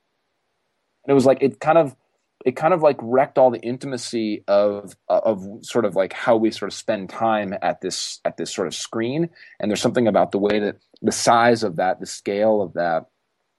it 1.08 1.14
was 1.14 1.24
like 1.24 1.42
it 1.42 1.60
kind 1.60 1.78
of 1.78 1.96
it 2.44 2.56
kind 2.56 2.74
of 2.74 2.82
like 2.82 2.96
wrecked 3.00 3.38
all 3.38 3.50
the 3.50 3.60
intimacy 3.60 4.42
of 4.48 4.96
of 5.08 5.44
sort 5.62 5.84
of 5.84 5.96
like 5.96 6.12
how 6.12 6.36
we 6.36 6.50
sort 6.50 6.70
of 6.70 6.74
spend 6.74 7.08
time 7.08 7.54
at 7.62 7.80
this 7.80 8.20
at 8.24 8.36
this 8.36 8.52
sort 8.52 8.66
of 8.66 8.74
screen. 8.74 9.30
And 9.60 9.70
there's 9.70 9.80
something 9.80 10.08
about 10.08 10.32
the 10.32 10.38
way 10.38 10.58
that 10.58 10.76
the 11.02 11.12
size 11.12 11.62
of 11.62 11.76
that 11.76 12.00
the 12.00 12.06
scale 12.06 12.60
of 12.60 12.72
that 12.74 13.06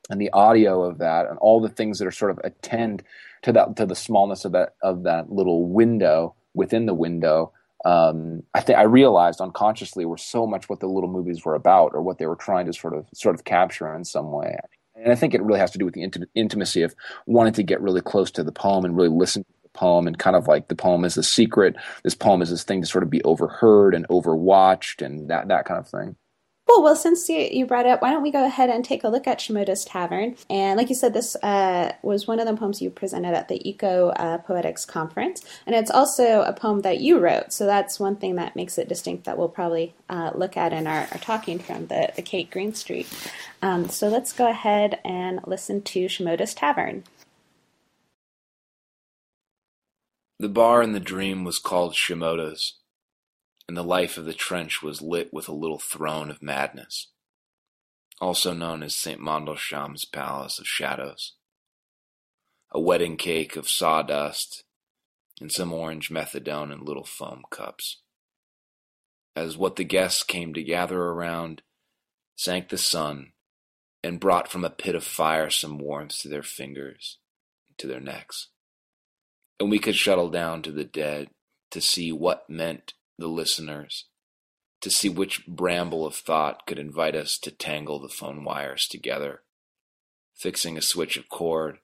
and 0.10 0.20
the 0.20 0.32
audio 0.32 0.84
of 0.84 0.98
that 0.98 1.28
and 1.28 1.38
all 1.40 1.62
the 1.62 1.70
things 1.70 2.00
that 2.00 2.08
are 2.08 2.12
sort 2.12 2.32
of 2.32 2.40
attend 2.44 3.04
to 3.44 3.52
that 3.54 3.76
to 3.78 3.86
the 3.86 3.96
smallness 3.96 4.46
of 4.46 4.52
that 4.52 4.76
of 4.82 5.04
that 5.04 5.32
little 5.32 5.68
window 5.68 6.36
within 6.54 6.86
the 6.86 6.94
window 6.94 7.52
um, 7.86 8.44
I 8.54 8.62
think 8.62 8.80
I 8.80 8.84
realized 8.84 9.42
unconsciously 9.42 10.06
were 10.06 10.18
so 10.18 10.48
much 10.48 10.70
what 10.70 10.80
the 10.80 10.88
little 10.88 11.10
movies 11.10 11.44
were 11.44 11.56
about 11.56 11.92
or 11.94 12.02
what 12.02 12.18
they 12.18 12.28
were 12.28 12.38
trying 12.38 12.66
to 12.68 12.74
sort 12.74 12.94
of 12.94 13.08
sort 13.14 13.36
of 13.36 13.44
capture 13.44 13.94
in 13.94 14.06
some 14.06 14.32
way 14.32 14.58
and 14.96 15.12
I 15.12 15.16
think 15.16 15.34
it 15.34 15.42
really 15.42 15.60
has 15.60 15.72
to 15.72 15.78
do 15.78 15.86
with 15.86 15.94
the 15.94 16.02
intim- 16.02 16.28
intimacy 16.36 16.84
of 16.84 16.96
wanting 17.26 17.54
to 17.54 17.64
get 17.64 17.82
really 17.82 18.02
close 18.02 18.32
to 18.32 18.44
the 18.44 18.52
poem 18.52 18.86
and 18.86 18.96
really 18.96 19.10
listen 19.10 19.44
to 19.44 19.50
the 19.64 19.70
poem 19.70 20.08
and 20.08 20.18
kind 20.18 20.36
of 20.36 20.48
like 20.48 20.68
the 20.68 20.76
poem 20.76 21.04
is 21.04 21.16
the 21.16 21.24
secret. 21.24 21.76
This 22.04 22.16
poem 22.16 22.42
is 22.42 22.50
this 22.50 22.64
thing 22.64 22.82
to 22.82 22.88
sort 22.88 23.04
of 23.04 23.10
be 23.10 23.24
overheard 23.24 23.96
and 23.96 24.08
overwatched 24.08 25.06
and 25.06 25.30
that 25.30 25.48
that 25.48 25.66
kind 25.66 25.80
of 25.80 25.88
thing. 25.88 26.16
Cool. 26.66 26.82
Well, 26.82 26.96
since 26.96 27.28
you, 27.28 27.40
you 27.52 27.66
brought 27.66 27.86
it 27.86 27.90
up, 27.90 28.02
why 28.02 28.12
don't 28.12 28.24
we 28.24 28.32
go 28.32 28.46
ahead 28.46 28.70
and 28.70 28.86
take 28.86 29.04
a 29.04 29.10
look 29.10 29.28
at 29.28 29.40
Shimoda's 29.40 29.84
Tavern? 29.84 30.38
And 30.50 30.78
like 30.78 30.88
you 30.88 30.96
said, 30.96 31.14
this 31.14 31.36
uh, 31.44 31.92
was 32.04 32.26
one 32.26 32.40
of 32.40 32.48
the 32.48 32.56
poems 32.56 32.82
you 32.82 32.90
presented 32.90 33.34
at 33.34 33.50
the 33.50 33.68
Eco 33.70 34.10
uh, 34.10 34.38
Poetics 34.38 34.86
Conference. 34.86 35.44
And 35.66 35.76
it's 35.76 35.92
also 35.92 36.42
a 36.44 36.54
poem 36.54 36.82
that 36.82 37.02
you 37.02 37.20
wrote. 37.20 37.52
So 37.52 37.66
that's 37.66 38.00
one 38.00 38.16
thing 38.16 38.36
that 38.36 38.56
makes 38.56 38.78
it 38.78 38.88
distinct 38.88 39.26
that 39.26 39.38
we'll 39.38 39.50
probably 39.50 39.94
uh, 40.10 40.32
look 40.36 40.56
at 40.56 40.72
in 40.72 40.88
our, 40.88 41.08
our, 41.12 41.18
talking 41.20 41.60
from 41.60 41.88
the, 41.88 42.14
the 42.16 42.22
Kate 42.22 42.50
Greenstreet. 42.50 43.08
Um, 43.62 43.90
so 43.90 44.08
let's 44.08 44.32
go 44.32 44.50
ahead 44.50 45.00
and 45.04 45.42
listen 45.46 45.82
to 45.82 46.06
Shimoda's 46.06 46.54
Tavern. 46.54 47.04
The 50.40 50.50
bar 50.50 50.82
in 50.82 50.94
the 50.94 51.00
dream 51.02 51.44
was 51.44 51.60
called 51.60 51.94
Shimoda's 51.94 52.76
and 53.68 53.78
the 53.78 53.84
life 53.84 54.18
of 54.18 54.26
the 54.26 54.34
trench 54.34 54.82
was 54.82 55.02
lit 55.02 55.34
with 55.34 55.48
a 55.48 55.54
little 55.54 55.80
throne 55.80 56.30
of 56.30 56.44
madness, 56.44 57.12
also 58.20 58.54
known 58.54 58.84
as 58.84 58.96
St. 58.96 59.20
Mandelsham's 59.20 60.06
Palace 60.06 60.60
of 60.60 60.68
Shadows. 60.68 61.34
A 62.72 62.80
wedding 62.80 63.18
cake 63.18 63.56
of 63.56 63.70
sawdust 63.70 64.64
and 65.40 65.52
some 65.52 65.72
orange 65.72 66.10
methadone 66.10 66.72
in 66.72 66.84
little 66.84 67.06
foam 67.06 67.44
cups. 67.50 68.02
As 69.36 69.58
what 69.58 69.76
the 69.76 69.84
guests 69.84 70.24
came 70.24 70.54
to 70.54 70.64
gather 70.64 71.00
around, 71.00 71.62
sank 72.36 72.70
the 72.70 72.78
sun 72.78 73.34
and 74.04 74.20
brought 74.20 74.48
from 74.48 74.66
a 74.66 74.70
pit 74.70 74.96
of 74.96 75.04
fire 75.04 75.50
some 75.50 75.78
warmth 75.78 76.20
to 76.22 76.28
their 76.28 76.44
fingers, 76.44 77.20
to 77.78 77.88
their 77.88 78.02
necks. 78.02 78.50
And 79.60 79.72
we 79.72 79.80
could 79.80 79.96
shuttle 79.96 80.30
down 80.30 80.62
to 80.64 80.72
the 80.72 80.84
dead 80.84 81.30
to 81.72 81.80
see 81.80 82.12
what 82.12 82.50
meant 82.50 82.94
the 83.18 83.28
listeners, 83.28 84.06
to 84.82 84.90
see 84.90 85.10
which 85.10 85.48
bramble 85.48 86.06
of 86.06 86.16
thought 86.16 86.66
could 86.66 86.80
invite 86.80 87.16
us 87.16 87.38
to 87.38 87.52
tangle 87.52 88.00
the 88.00 88.10
phone 88.10 88.44
wires 88.44 88.88
together, 88.88 89.44
fixing 90.36 90.78
a 90.78 90.82
switch 90.82 91.16
of 91.16 91.30
cord, 91.30 91.78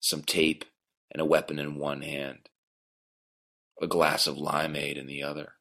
some 0.00 0.22
tape, 0.22 0.64
and 1.12 1.20
a 1.20 1.26
weapon 1.26 1.58
in 1.58 1.76
one 1.76 2.02
hand, 2.02 2.48
a 3.80 3.86
glass 3.86 4.26
of 4.26 4.36
limeade 4.36 4.98
in 4.98 5.06
the 5.06 5.22
other. 5.22 5.52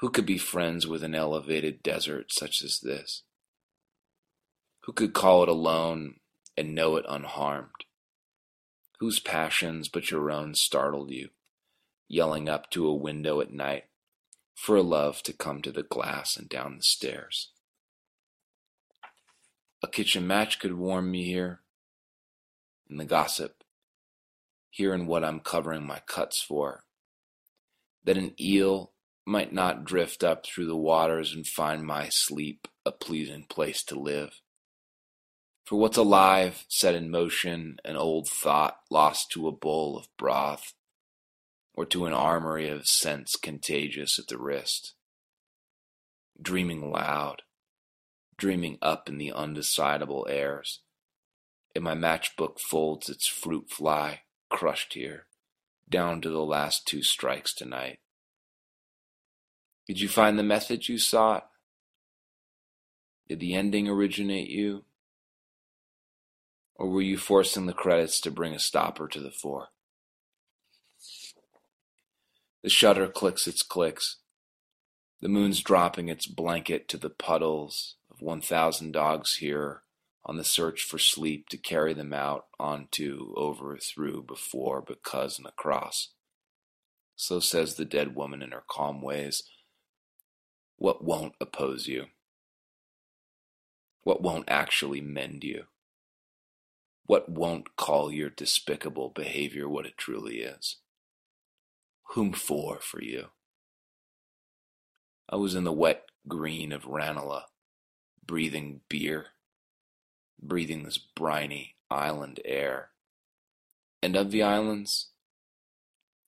Who 0.00 0.10
could 0.10 0.26
be 0.26 0.38
friends 0.38 0.86
with 0.86 1.04
an 1.04 1.14
elevated 1.14 1.82
desert 1.82 2.32
such 2.32 2.62
as 2.62 2.80
this? 2.80 3.22
Who 4.84 4.92
could 4.92 5.12
call 5.12 5.44
it 5.44 5.48
alone 5.48 6.16
and 6.56 6.74
know 6.74 6.96
it 6.96 7.04
unharmed? 7.08 7.84
Whose 8.98 9.20
passions 9.20 9.88
but 9.88 10.10
your 10.10 10.30
own 10.30 10.54
startled 10.54 11.12
you, 11.12 11.28
yelling 12.08 12.48
up 12.48 12.70
to 12.70 12.86
a 12.86 12.94
window 12.94 13.40
at 13.40 13.52
night 13.52 13.84
for 14.54 14.76
a 14.76 14.82
love 14.82 15.22
to 15.22 15.32
come 15.32 15.62
to 15.62 15.72
the 15.72 15.82
glass 15.82 16.36
and 16.36 16.48
down 16.48 16.76
the 16.76 16.82
stairs? 16.82 17.50
A 19.82 19.88
kitchen 19.88 20.26
match 20.26 20.60
could 20.60 20.74
warm 20.74 21.10
me 21.10 21.24
here, 21.24 21.60
in 22.88 22.98
the 22.98 23.04
gossip, 23.04 23.64
here 24.70 24.94
in 24.94 25.06
what 25.06 25.24
I'm 25.24 25.40
covering 25.40 25.86
my 25.86 26.00
cuts 26.06 26.40
for, 26.40 26.84
that 28.04 28.16
an 28.16 28.34
eel 28.40 28.92
might 29.26 29.52
not 29.52 29.84
drift 29.84 30.24
up 30.24 30.46
through 30.46 30.66
the 30.66 30.76
waters 30.76 31.32
and 31.34 31.46
find 31.46 31.84
my 31.84 32.08
sleep 32.08 32.68
a 32.84 32.92
pleasing 32.92 33.44
place 33.44 33.82
to 33.84 33.98
live. 33.98 34.40
For 35.64 35.78
what's 35.78 35.96
alive, 35.96 36.64
set 36.68 36.94
in 36.94 37.10
motion, 37.10 37.76
an 37.84 37.96
old 37.96 38.28
thought 38.28 38.78
lost 38.90 39.30
to 39.32 39.46
a 39.46 39.52
bowl 39.52 39.96
of 39.96 40.08
broth, 40.16 40.74
or 41.74 41.86
to 41.86 42.06
an 42.06 42.12
armory 42.12 42.68
of 42.68 42.86
scents 42.86 43.36
contagious 43.36 44.18
at 44.18 44.26
the 44.26 44.38
wrist. 44.38 44.94
Dreaming 46.40 46.90
loud, 46.90 47.42
dreaming 48.36 48.78
up 48.82 49.08
in 49.08 49.18
the 49.18 49.32
undecidable 49.34 50.28
airs, 50.28 50.80
and 51.74 51.84
my 51.84 51.94
matchbook 51.94 52.58
folds 52.58 53.08
its 53.08 53.26
fruit 53.26 53.70
fly, 53.70 54.20
crushed 54.50 54.94
here, 54.94 55.26
down 55.88 56.20
to 56.20 56.30
the 56.30 56.44
last 56.44 56.86
two 56.86 57.02
strikes 57.02 57.54
tonight. 57.54 58.00
Did 59.86 60.00
you 60.00 60.08
find 60.08 60.38
the 60.38 60.42
method 60.42 60.88
you 60.88 60.98
sought? 60.98 61.48
Did 63.28 63.40
the 63.40 63.54
ending 63.54 63.88
originate 63.88 64.48
you? 64.48 64.84
Or 66.74 66.88
were 66.88 67.02
you 67.02 67.16
forcing 67.16 67.66
the 67.66 67.72
credits 67.72 68.20
to 68.22 68.30
bring 68.30 68.54
a 68.54 68.58
stopper 68.58 69.08
to 69.08 69.20
the 69.20 69.30
fore? 69.30 69.68
The 72.62 72.70
shutter 72.70 73.08
clicks 73.08 73.46
its 73.46 73.62
clicks. 73.62 74.16
The 75.20 75.28
moon's 75.28 75.60
dropping 75.62 76.08
its 76.08 76.26
blanket 76.26 76.88
to 76.88 76.96
the 76.96 77.10
puddles 77.10 77.96
of 78.10 78.20
1,000 78.20 78.92
dogs 78.92 79.36
here 79.36 79.82
on 80.24 80.36
the 80.36 80.44
search 80.44 80.82
for 80.82 80.98
sleep 80.98 81.48
to 81.48 81.56
carry 81.56 81.92
them 81.92 82.12
out 82.12 82.46
onto, 82.60 83.34
over, 83.36 83.76
through, 83.78 84.22
before, 84.22 84.80
because, 84.80 85.38
and 85.38 85.46
across. 85.46 86.10
So 87.16 87.40
says 87.40 87.74
the 87.74 87.84
dead 87.84 88.14
woman 88.14 88.42
in 88.42 88.52
her 88.52 88.62
calm 88.68 89.02
ways. 89.02 89.42
What 90.76 91.04
won't 91.04 91.34
oppose 91.40 91.88
you? 91.88 92.06
What 94.04 94.22
won't 94.22 94.48
actually 94.48 95.00
mend 95.00 95.44
you? 95.44 95.64
What 97.06 97.28
won't 97.28 97.76
call 97.76 98.12
your 98.12 98.30
despicable 98.30 99.10
behavior 99.10 99.68
what 99.68 99.86
it 99.86 99.96
truly 99.96 100.40
is? 100.40 100.76
Whom 102.12 102.34
for, 102.34 102.78
for 102.80 103.02
you? 103.02 103.28
I 105.30 105.36
was 105.36 105.54
in 105.54 105.64
the 105.64 105.72
wet 105.72 106.04
green 106.28 106.70
of 106.70 106.84
Ranelagh, 106.84 107.46
breathing 108.22 108.82
beer, 108.90 109.28
breathing 110.38 110.82
this 110.82 110.98
briny 110.98 111.76
island 111.90 112.38
air. 112.44 112.90
And 114.02 114.14
of 114.14 114.30
the 114.30 114.42
islands, 114.42 115.08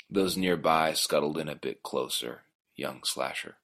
those 0.08 0.38
nearby 0.38 0.94
scuttled 0.94 1.36
in 1.36 1.50
a 1.50 1.54
bit 1.54 1.82
closer, 1.82 2.44
young 2.74 3.02
slasher. 3.04 3.58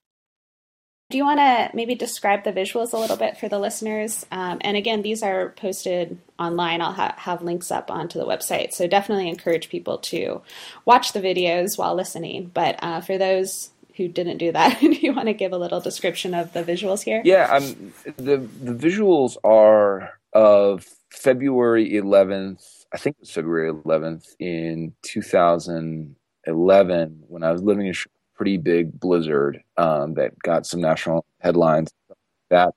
Do 1.10 1.18
you 1.18 1.24
want 1.24 1.40
to 1.40 1.70
maybe 1.74 1.96
describe 1.96 2.44
the 2.44 2.52
visuals 2.52 2.92
a 2.92 2.96
little 2.96 3.16
bit 3.16 3.36
for 3.36 3.48
the 3.48 3.58
listeners? 3.58 4.24
Um, 4.30 4.58
and 4.60 4.76
again, 4.76 5.02
these 5.02 5.24
are 5.24 5.48
posted 5.50 6.16
online. 6.38 6.80
I'll 6.80 6.92
ha- 6.92 7.16
have 7.18 7.42
links 7.42 7.72
up 7.72 7.90
onto 7.90 8.16
the 8.18 8.24
website. 8.24 8.72
So 8.72 8.86
definitely 8.86 9.28
encourage 9.28 9.70
people 9.70 9.98
to 9.98 10.40
watch 10.84 11.12
the 11.12 11.20
videos 11.20 11.76
while 11.76 11.96
listening. 11.96 12.52
But 12.54 12.78
uh, 12.80 13.00
for 13.00 13.18
those 13.18 13.70
who 13.96 14.06
didn't 14.06 14.38
do 14.38 14.52
that, 14.52 14.78
do 14.80 14.92
you 14.92 15.12
want 15.12 15.26
to 15.26 15.34
give 15.34 15.52
a 15.52 15.58
little 15.58 15.80
description 15.80 16.32
of 16.32 16.52
the 16.52 16.62
visuals 16.62 17.02
here? 17.02 17.22
Yeah, 17.24 17.52
um, 17.52 17.92
the 18.16 18.36
the 18.62 18.72
visuals 18.72 19.36
are 19.42 20.12
of 20.32 20.86
February 21.10 21.90
11th. 21.90 22.84
I 22.92 22.98
think 22.98 23.16
it 23.16 23.22
was 23.22 23.32
February 23.32 23.72
11th 23.72 24.28
in 24.38 24.94
2011 25.02 27.24
when 27.26 27.42
I 27.42 27.50
was 27.50 27.62
living 27.62 27.88
in 27.88 27.94
pretty 28.40 28.56
big 28.56 28.98
blizzard 28.98 29.62
um, 29.76 30.14
that 30.14 30.38
got 30.38 30.64
some 30.64 30.80
national 30.80 31.26
headlines. 31.40 31.90
Like 32.08 32.16
that 32.48 32.74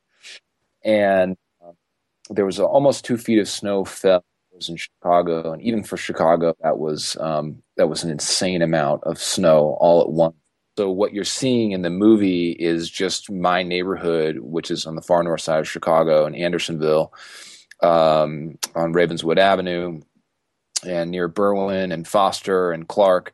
and 0.83 1.37
um, 1.65 1.75
there 2.29 2.45
was 2.45 2.59
a, 2.59 2.65
almost 2.65 3.05
two 3.05 3.17
feet 3.17 3.39
of 3.39 3.47
snow 3.47 3.85
fell 3.85 4.25
in 4.67 4.75
Chicago, 4.75 5.53
and 5.53 5.61
even 5.61 5.83
for 5.83 5.95
Chicago, 5.95 6.53
that 6.61 6.77
was 6.77 7.15
um, 7.21 7.63
that 7.77 7.87
was 7.87 8.03
an 8.03 8.11
insane 8.11 8.61
amount 8.61 9.03
of 9.05 9.17
snow 9.17 9.77
all 9.79 10.01
at 10.01 10.09
once. 10.09 10.35
So 10.77 10.91
what 10.91 11.13
you're 11.13 11.23
seeing 11.23 11.71
in 11.71 11.83
the 11.83 11.89
movie 11.89 12.51
is 12.51 12.89
just 12.89 13.31
my 13.31 13.63
neighborhood, 13.63 14.39
which 14.41 14.69
is 14.69 14.85
on 14.85 14.95
the 14.95 15.01
far 15.01 15.23
north 15.23 15.39
side 15.39 15.59
of 15.59 15.69
Chicago 15.69 16.25
in 16.25 16.35
Andersonville, 16.35 17.13
um, 17.81 18.57
on 18.75 18.91
Ravenswood 18.91 19.39
Avenue, 19.39 20.01
and 20.85 21.11
near 21.11 21.29
Berwyn 21.29 21.93
and 21.93 22.05
Foster 22.05 22.73
and 22.73 22.87
Clark 22.89 23.33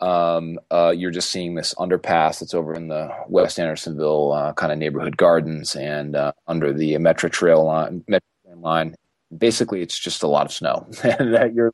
um, 0.00 0.58
uh, 0.70 0.92
you're 0.96 1.10
just 1.10 1.30
seeing 1.30 1.54
this 1.54 1.74
underpass 1.74 2.40
that's 2.40 2.54
over 2.54 2.74
in 2.74 2.88
the 2.88 3.10
West 3.28 3.58
Andersonville 3.58 4.32
uh, 4.32 4.52
kind 4.52 4.72
of 4.72 4.78
neighborhood 4.78 5.16
gardens 5.16 5.74
and 5.74 6.14
uh, 6.14 6.32
under 6.46 6.72
the 6.72 6.94
Metra 6.94 7.30
Trail 7.30 7.64
line, 7.64 8.04
Metra 8.08 8.20
line. 8.56 8.94
Basically, 9.36 9.82
it's 9.82 9.98
just 9.98 10.22
a 10.22 10.28
lot 10.28 10.46
of 10.46 10.52
snow 10.52 10.86
that 11.02 11.52
you're 11.54 11.72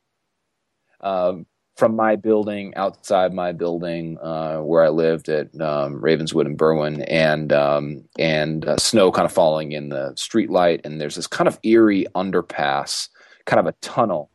um, 1.01 1.45
from 1.77 1.95
my 1.95 2.15
building 2.15 2.73
outside 2.75 3.33
my 3.33 3.51
building 3.51 4.17
uh, 4.19 4.59
where 4.59 4.83
I 4.83 4.89
lived 4.89 5.29
at 5.29 5.59
um, 5.61 6.01
Ravenswood 6.01 6.47
and 6.47 6.57
Berwyn, 6.57 7.05
and 7.07 7.53
um, 7.53 8.05
and 8.17 8.65
uh, 8.65 8.77
snow 8.77 9.11
kind 9.11 9.25
of 9.25 9.31
falling 9.31 9.71
in 9.71 9.89
the 9.89 10.13
street 10.15 10.49
light, 10.49 10.81
and 10.83 10.99
there's 10.99 11.15
this 11.15 11.27
kind 11.27 11.47
of 11.47 11.59
eerie 11.63 12.07
underpass, 12.15 13.09
kind 13.45 13.59
of 13.59 13.67
a 13.67 13.77
tunnel 13.81 14.31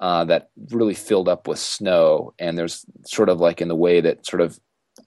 uh, 0.00 0.24
that 0.26 0.50
really 0.70 0.94
filled 0.94 1.28
up 1.28 1.48
with 1.48 1.58
snow. 1.58 2.32
And 2.38 2.56
there's 2.56 2.84
sort 3.06 3.28
of 3.28 3.40
like 3.40 3.60
in 3.60 3.68
the 3.68 3.76
way 3.76 4.00
that 4.00 4.26
sort 4.26 4.40
of, 4.40 4.58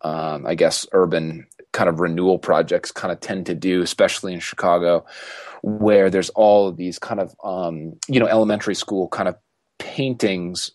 um, 0.02 0.46
I 0.46 0.56
guess, 0.56 0.86
urban 0.92 1.48
kind 1.74 1.90
of 1.90 2.00
renewal 2.00 2.38
projects 2.38 2.92
kind 2.92 3.12
of 3.12 3.20
tend 3.20 3.46
to 3.46 3.56
do, 3.56 3.82
especially 3.82 4.34
in 4.34 4.40
Chicago, 4.40 5.06
where 5.62 6.10
there's 6.10 6.30
all 6.32 6.68
of 6.68 6.78
these 6.78 7.00
kind 7.00 7.20
of, 7.20 7.34
um, 7.44 7.94
you 8.08 8.20
know, 8.20 8.28
elementary 8.28 8.76
school 8.76 9.08
kind 9.08 9.30
of 9.30 9.36
paintings 9.80 10.72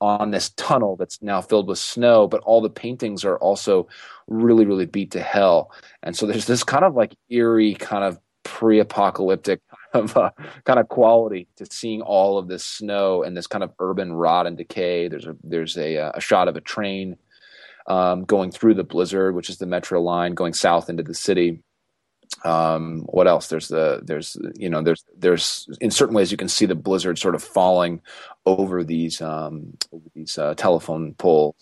on 0.00 0.30
this 0.30 0.50
tunnel 0.50 0.94
that's 0.96 1.22
now 1.22 1.40
filled 1.40 1.68
with 1.68 1.78
snow, 1.78 2.28
but 2.28 2.42
all 2.42 2.60
the 2.60 2.70
paintings 2.70 3.24
are 3.24 3.38
also 3.38 3.88
really, 4.28 4.66
really 4.66 4.86
beat 4.86 5.10
to 5.10 5.20
hell. 5.20 5.72
And 6.02 6.14
so 6.16 6.26
there's 6.26 6.46
this 6.46 6.62
kind 6.62 6.84
of 6.84 6.94
like 6.94 7.16
eerie, 7.30 7.74
kind 7.74 8.04
of 8.04 8.18
pre 8.44 8.78
apocalyptic 8.78 9.60
of 9.94 10.16
uh, 10.16 10.30
kind 10.64 10.78
of 10.78 10.88
quality 10.88 11.48
to 11.56 11.66
seeing 11.70 12.02
all 12.02 12.38
of 12.38 12.48
this 12.48 12.64
snow 12.64 13.22
and 13.22 13.36
this 13.36 13.46
kind 13.46 13.64
of 13.64 13.72
urban 13.78 14.12
rot 14.12 14.46
and 14.46 14.56
decay. 14.56 15.08
There's 15.08 15.26
a 15.26 15.36
there's 15.42 15.76
a, 15.76 15.98
uh, 15.98 16.12
a 16.14 16.20
shot 16.20 16.48
of 16.48 16.56
a 16.56 16.60
train 16.60 17.16
um, 17.86 18.24
going 18.24 18.50
through 18.50 18.74
the 18.74 18.84
blizzard, 18.84 19.34
which 19.34 19.50
is 19.50 19.58
the 19.58 19.66
metro 19.66 20.00
line 20.00 20.34
going 20.34 20.52
south 20.52 20.88
into 20.88 21.02
the 21.02 21.14
city. 21.14 21.62
Um, 22.44 23.02
what 23.06 23.28
else? 23.28 23.48
There's 23.48 23.68
the 23.68 24.00
there's 24.04 24.36
you 24.56 24.68
know 24.68 24.82
there's 24.82 25.04
there's 25.16 25.68
in 25.80 25.90
certain 25.90 26.14
ways 26.14 26.30
you 26.30 26.36
can 26.36 26.48
see 26.48 26.66
the 26.66 26.74
blizzard 26.74 27.18
sort 27.18 27.34
of 27.34 27.42
falling 27.42 28.02
over 28.44 28.84
these 28.84 29.20
um, 29.20 29.76
over 29.92 30.06
these 30.14 30.36
uh, 30.38 30.54
telephone 30.54 31.14
poles 31.14 31.54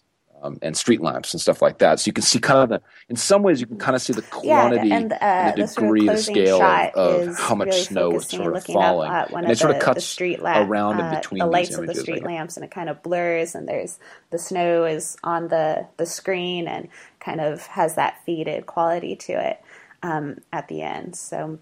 um, 0.44 0.58
and 0.62 0.76
street 0.76 1.00
lamps 1.00 1.32
and 1.32 1.40
stuff 1.40 1.62
like 1.62 1.78
that. 1.78 2.00
So 2.00 2.08
you 2.08 2.12
can 2.12 2.22
see 2.22 2.38
kind 2.38 2.60
of 2.60 2.68
the, 2.68 2.86
in 3.08 3.16
some 3.16 3.42
ways, 3.42 3.60
you 3.60 3.66
can 3.66 3.78
kind 3.78 3.96
of 3.96 4.02
see 4.02 4.12
the 4.12 4.22
quantity 4.22 4.88
yeah, 4.88 4.96
and, 4.96 5.12
uh, 5.12 5.16
and, 5.20 5.62
the 5.62 5.66
degree, 5.66 6.06
the, 6.06 6.08
sort 6.08 6.08
of 6.08 6.16
the 6.16 6.22
scale 6.22 6.62
of, 6.62 7.28
of 7.28 7.38
how 7.38 7.54
much 7.54 7.68
really 7.68 7.80
snow 7.80 8.16
is 8.16 8.28
sort 8.28 8.56
of 8.56 8.64
falling. 8.64 9.10
and 9.10 9.50
it 9.50 9.58
sort 9.58 9.74
of 9.74 9.80
cuts 9.80 9.96
the 9.96 10.00
street 10.02 10.42
lamp, 10.42 10.68
around 10.68 11.00
uh, 11.00 11.04
and 11.04 11.16
between 11.16 11.38
the 11.38 11.46
lights 11.46 11.76
of 11.76 11.86
the 11.86 11.94
street 11.94 12.22
like, 12.22 12.26
lamps, 12.26 12.56
and 12.56 12.64
it 12.64 12.70
kind 12.70 12.88
of 12.88 13.02
blurs. 13.02 13.54
And 13.54 13.66
there's 13.66 13.98
the 14.30 14.38
snow 14.38 14.84
is 14.84 15.16
on 15.24 15.48
the 15.48 15.86
the 15.96 16.06
screen 16.06 16.68
and 16.68 16.88
kind 17.20 17.40
of 17.40 17.66
has 17.68 17.94
that 17.94 18.22
faded 18.26 18.66
quality 18.66 19.16
to 19.16 19.32
it 19.32 19.60
um, 20.02 20.38
at 20.52 20.68
the 20.68 20.82
end. 20.82 21.16
So 21.16 21.58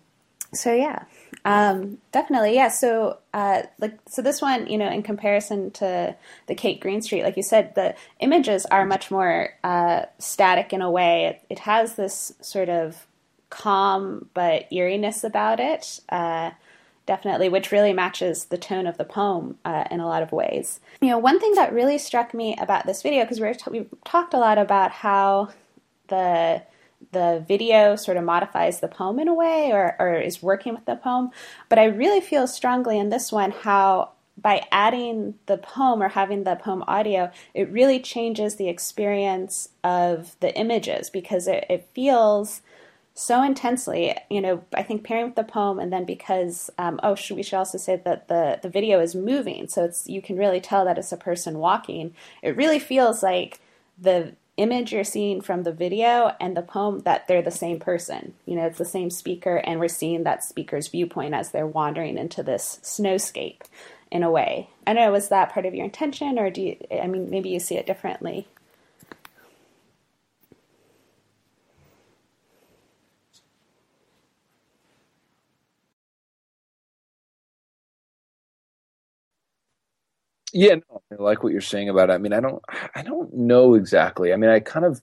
so 0.54 0.74
yeah, 0.74 1.04
um, 1.44 1.98
definitely, 2.12 2.54
yeah. 2.54 2.68
So, 2.68 3.18
uh, 3.34 3.62
like, 3.78 3.98
so 4.06 4.22
this 4.22 4.40
one, 4.40 4.66
you 4.68 4.78
know, 4.78 4.88
in 4.88 5.02
comparison 5.02 5.70
to 5.72 6.14
the 6.46 6.54
Kate 6.54 6.80
Greenstreet, 6.80 7.24
like 7.24 7.36
you 7.36 7.42
said, 7.42 7.74
the 7.74 7.94
images 8.20 8.64
are 8.66 8.84
much 8.84 9.10
more 9.10 9.50
uh, 9.64 10.02
static 10.18 10.72
in 10.72 10.82
a 10.82 10.90
way. 10.90 11.26
It, 11.26 11.44
it, 11.50 11.58
has 11.60 11.94
this 11.94 12.34
sort 12.40 12.68
of 12.68 13.06
calm 13.50 14.28
but 14.34 14.70
eeriness 14.72 15.24
about 15.24 15.58
it, 15.58 16.00
uh, 16.10 16.52
definitely, 17.06 17.48
which 17.48 17.72
really 17.72 17.92
matches 17.92 18.46
the 18.46 18.58
tone 18.58 18.86
of 18.86 18.96
the 18.96 19.04
poem 19.04 19.58
uh, 19.64 19.84
in 19.90 19.98
a 19.98 20.06
lot 20.06 20.22
of 20.22 20.30
ways. 20.30 20.78
You 21.00 21.08
know, 21.08 21.18
one 21.18 21.40
thing 21.40 21.54
that 21.54 21.72
really 21.72 21.98
struck 21.98 22.34
me 22.34 22.56
about 22.60 22.86
this 22.86 23.02
video 23.02 23.24
because 23.24 23.40
we 23.40 23.52
t- 23.52 23.70
we 23.70 23.86
talked 24.04 24.34
a 24.34 24.38
lot 24.38 24.58
about 24.58 24.92
how 24.92 25.48
the 26.06 26.62
the 27.10 27.44
video 27.46 27.96
sort 27.96 28.16
of 28.16 28.24
modifies 28.24 28.80
the 28.80 28.88
poem 28.88 29.18
in 29.18 29.28
a 29.28 29.34
way 29.34 29.70
or, 29.72 29.96
or 29.98 30.14
is 30.16 30.42
working 30.42 30.74
with 30.74 30.84
the 30.84 30.96
poem. 30.96 31.30
But 31.68 31.78
I 31.78 31.84
really 31.84 32.20
feel 32.20 32.46
strongly 32.46 32.98
in 32.98 33.10
this 33.10 33.32
one 33.32 33.50
how 33.50 34.12
by 34.38 34.66
adding 34.72 35.34
the 35.46 35.58
poem 35.58 36.02
or 36.02 36.08
having 36.08 36.44
the 36.44 36.56
poem 36.56 36.82
audio, 36.88 37.30
it 37.54 37.70
really 37.70 38.00
changes 38.00 38.56
the 38.56 38.68
experience 38.68 39.68
of 39.84 40.36
the 40.40 40.56
images 40.56 41.10
because 41.10 41.46
it, 41.46 41.66
it 41.68 41.88
feels 41.94 42.62
so 43.14 43.42
intensely. 43.42 44.16
You 44.30 44.40
know, 44.40 44.64
I 44.74 44.82
think 44.82 45.04
pairing 45.04 45.26
with 45.26 45.34
the 45.36 45.44
poem, 45.44 45.78
and 45.78 45.92
then 45.92 46.04
because 46.04 46.70
um, 46.78 46.98
oh, 47.02 47.14
should, 47.14 47.36
we 47.36 47.42
should 47.42 47.58
also 47.58 47.78
say 47.78 48.00
that 48.04 48.28
the 48.28 48.58
the 48.62 48.70
video 48.70 49.00
is 49.00 49.14
moving, 49.14 49.68
so 49.68 49.84
it's 49.84 50.08
you 50.08 50.22
can 50.22 50.36
really 50.36 50.60
tell 50.60 50.84
that 50.86 50.98
it's 50.98 51.12
a 51.12 51.16
person 51.16 51.58
walking. 51.58 52.14
It 52.42 52.56
really 52.56 52.78
feels 52.78 53.22
like 53.22 53.60
the 53.98 54.34
image 54.56 54.92
you're 54.92 55.04
seeing 55.04 55.40
from 55.40 55.62
the 55.62 55.72
video 55.72 56.32
and 56.40 56.56
the 56.56 56.62
poem 56.62 57.00
that 57.00 57.26
they're 57.26 57.42
the 57.42 57.50
same 57.50 57.78
person. 57.78 58.34
You 58.44 58.56
know, 58.56 58.66
it's 58.66 58.78
the 58.78 58.84
same 58.84 59.10
speaker, 59.10 59.56
and 59.56 59.80
we're 59.80 59.88
seeing 59.88 60.24
that 60.24 60.44
speaker's 60.44 60.88
viewpoint 60.88 61.34
as 61.34 61.50
they're 61.50 61.66
wandering 61.66 62.18
into 62.18 62.42
this 62.42 62.78
snowscape 62.82 63.62
in 64.10 64.22
a 64.22 64.30
way. 64.30 64.68
I 64.86 64.92
know, 64.92 65.10
was 65.10 65.28
that 65.28 65.52
part 65.52 65.66
of 65.66 65.74
your 65.74 65.84
intention, 65.84 66.38
or 66.38 66.50
do 66.50 66.60
you, 66.60 66.76
I 66.90 67.06
mean, 67.06 67.30
maybe 67.30 67.48
you 67.48 67.60
see 67.60 67.76
it 67.76 67.86
differently? 67.86 68.46
Yeah, 80.52 80.76
no, 80.76 81.02
I 81.10 81.22
like 81.22 81.42
what 81.42 81.52
you're 81.52 81.60
saying 81.62 81.88
about 81.88 82.10
it. 82.10 82.14
I 82.14 82.18
mean, 82.18 82.32
I 82.32 82.40
don't, 82.40 82.62
I 82.94 83.02
don't 83.02 83.32
know 83.34 83.74
exactly. 83.74 84.32
I 84.32 84.36
mean, 84.36 84.50
I 84.50 84.60
kind 84.60 84.84
of, 84.84 85.00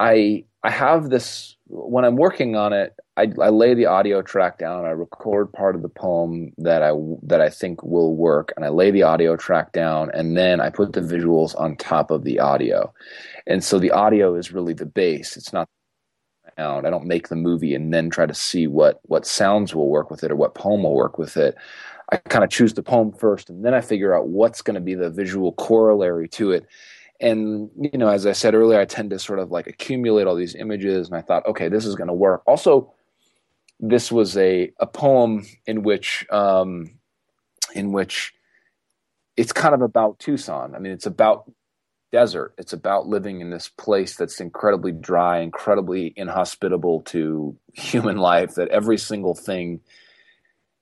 I, 0.00 0.44
I 0.62 0.70
have 0.70 1.10
this 1.10 1.56
when 1.68 2.04
I'm 2.04 2.16
working 2.16 2.56
on 2.56 2.72
it. 2.72 2.94
I, 3.16 3.32
I 3.40 3.50
lay 3.50 3.74
the 3.74 3.86
audio 3.86 4.22
track 4.22 4.58
down. 4.58 4.84
I 4.86 4.90
record 4.90 5.52
part 5.52 5.76
of 5.76 5.82
the 5.82 5.88
poem 5.88 6.52
that 6.58 6.82
I 6.82 6.92
that 7.24 7.40
I 7.40 7.50
think 7.50 7.82
will 7.82 8.14
work, 8.16 8.52
and 8.56 8.64
I 8.64 8.68
lay 8.70 8.90
the 8.90 9.02
audio 9.02 9.36
track 9.36 9.72
down, 9.72 10.10
and 10.14 10.36
then 10.36 10.60
I 10.60 10.70
put 10.70 10.92
the 10.94 11.00
visuals 11.00 11.58
on 11.60 11.76
top 11.76 12.10
of 12.10 12.24
the 12.24 12.38
audio. 12.40 12.92
And 13.46 13.62
so 13.64 13.78
the 13.78 13.90
audio 13.90 14.34
is 14.36 14.52
really 14.52 14.74
the 14.74 14.86
base. 14.86 15.36
It's 15.36 15.52
not 15.52 15.68
sound. 16.58 16.86
I 16.86 16.90
don't 16.90 17.06
make 17.06 17.28
the 17.28 17.36
movie 17.36 17.74
and 17.74 17.92
then 17.92 18.10
try 18.10 18.26
to 18.26 18.34
see 18.34 18.66
what 18.66 19.00
what 19.04 19.26
sounds 19.26 19.74
will 19.74 19.88
work 19.88 20.10
with 20.10 20.22
it 20.24 20.30
or 20.30 20.36
what 20.36 20.54
poem 20.54 20.82
will 20.82 20.94
work 20.94 21.18
with 21.18 21.36
it. 21.36 21.56
I 22.12 22.16
kind 22.16 22.44
of 22.44 22.50
choose 22.50 22.74
the 22.74 22.82
poem 22.82 23.10
first, 23.12 23.48
and 23.48 23.64
then 23.64 23.72
I 23.72 23.80
figure 23.80 24.14
out 24.14 24.28
what's 24.28 24.60
going 24.60 24.74
to 24.74 24.80
be 24.80 24.94
the 24.94 25.08
visual 25.08 25.52
corollary 25.52 26.28
to 26.30 26.52
it. 26.52 26.66
And 27.20 27.70
you 27.80 27.98
know, 27.98 28.08
as 28.08 28.26
I 28.26 28.32
said 28.32 28.54
earlier, 28.54 28.78
I 28.78 28.84
tend 28.84 29.10
to 29.10 29.18
sort 29.18 29.38
of 29.38 29.50
like 29.50 29.66
accumulate 29.66 30.26
all 30.26 30.36
these 30.36 30.54
images, 30.54 31.08
and 31.08 31.16
I 31.16 31.22
thought, 31.22 31.46
okay, 31.46 31.68
this 31.68 31.86
is 31.86 31.94
going 31.94 32.08
to 32.08 32.14
work. 32.14 32.42
Also, 32.46 32.92
this 33.80 34.12
was 34.12 34.36
a 34.36 34.70
a 34.78 34.86
poem 34.86 35.46
in 35.66 35.82
which 35.82 36.26
um, 36.30 36.90
in 37.74 37.92
which 37.92 38.34
it's 39.36 39.52
kind 39.52 39.74
of 39.74 39.80
about 39.80 40.18
Tucson. 40.18 40.74
I 40.74 40.78
mean, 40.78 40.92
it's 40.92 41.06
about 41.06 41.50
desert. 42.10 42.54
It's 42.58 42.74
about 42.74 43.06
living 43.06 43.40
in 43.40 43.48
this 43.48 43.68
place 43.68 44.16
that's 44.16 44.38
incredibly 44.38 44.92
dry, 44.92 45.38
incredibly 45.38 46.12
inhospitable 46.14 47.00
to 47.02 47.56
human 47.72 48.18
life. 48.18 48.56
That 48.56 48.68
every 48.68 48.98
single 48.98 49.34
thing 49.34 49.80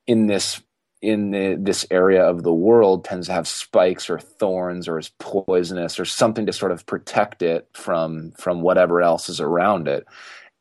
in 0.08 0.26
this 0.26 0.60
in 1.02 1.30
the, 1.30 1.56
this 1.58 1.86
area 1.90 2.22
of 2.22 2.42
the 2.42 2.52
world 2.52 3.04
tends 3.04 3.26
to 3.26 3.32
have 3.32 3.48
spikes 3.48 4.10
or 4.10 4.18
thorns 4.18 4.86
or 4.86 4.98
is 4.98 5.10
poisonous 5.18 5.98
or 5.98 6.04
something 6.04 6.44
to 6.46 6.52
sort 6.52 6.72
of 6.72 6.84
protect 6.86 7.42
it 7.42 7.68
from 7.72 8.32
from 8.32 8.60
whatever 8.60 9.00
else 9.00 9.28
is 9.28 9.40
around 9.40 9.88
it 9.88 10.06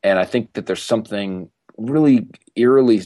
and 0.02 0.18
i 0.18 0.24
think 0.24 0.52
that 0.54 0.66
there's 0.66 0.82
something 0.82 1.50
really 1.76 2.26
eerily 2.56 3.02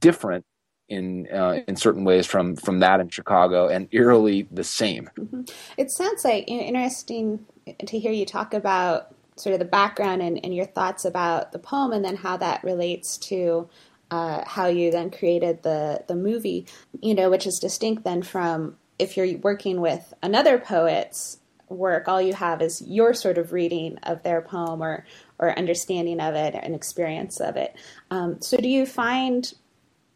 different 0.00 0.44
in 0.90 1.26
uh, 1.32 1.60
in 1.66 1.76
certain 1.76 2.04
ways 2.04 2.26
from 2.26 2.54
from 2.56 2.80
that 2.80 3.00
in 3.00 3.08
chicago 3.08 3.68
and 3.68 3.88
eerily 3.92 4.46
the 4.50 4.64
same 4.64 5.08
mm-hmm. 5.18 5.42
it 5.76 5.90
sounds 5.90 6.24
like 6.24 6.44
interesting 6.46 7.44
to 7.86 7.98
hear 7.98 8.12
you 8.12 8.26
talk 8.26 8.52
about 8.52 9.14
sort 9.36 9.52
of 9.52 9.58
the 9.58 9.64
background 9.64 10.20
and, 10.20 10.42
and 10.44 10.54
your 10.54 10.66
thoughts 10.66 11.04
about 11.04 11.52
the 11.52 11.58
poem 11.58 11.92
and 11.92 12.04
then 12.04 12.16
how 12.16 12.36
that 12.36 12.62
relates 12.64 13.16
to 13.16 13.68
uh, 14.10 14.42
how 14.46 14.66
you 14.66 14.90
then 14.90 15.10
created 15.10 15.62
the 15.62 16.04
the 16.08 16.14
movie, 16.14 16.66
you 17.00 17.14
know, 17.14 17.30
which 17.30 17.46
is 17.46 17.58
distinct 17.58 18.04
then 18.04 18.22
from 18.22 18.76
if 18.98 19.16
you're 19.16 19.38
working 19.38 19.80
with 19.80 20.12
another 20.22 20.58
poet's 20.58 21.38
work, 21.68 22.08
all 22.08 22.20
you 22.20 22.32
have 22.32 22.62
is 22.62 22.82
your 22.82 23.14
sort 23.14 23.38
of 23.38 23.52
reading 23.52 23.98
of 24.02 24.22
their 24.22 24.40
poem 24.40 24.82
or 24.82 25.04
or 25.38 25.56
understanding 25.56 26.20
of 26.20 26.34
it 26.34 26.54
and 26.54 26.74
experience 26.74 27.40
of 27.40 27.56
it. 27.56 27.76
Um, 28.10 28.40
so, 28.40 28.56
do 28.56 28.68
you 28.68 28.86
find 28.86 29.52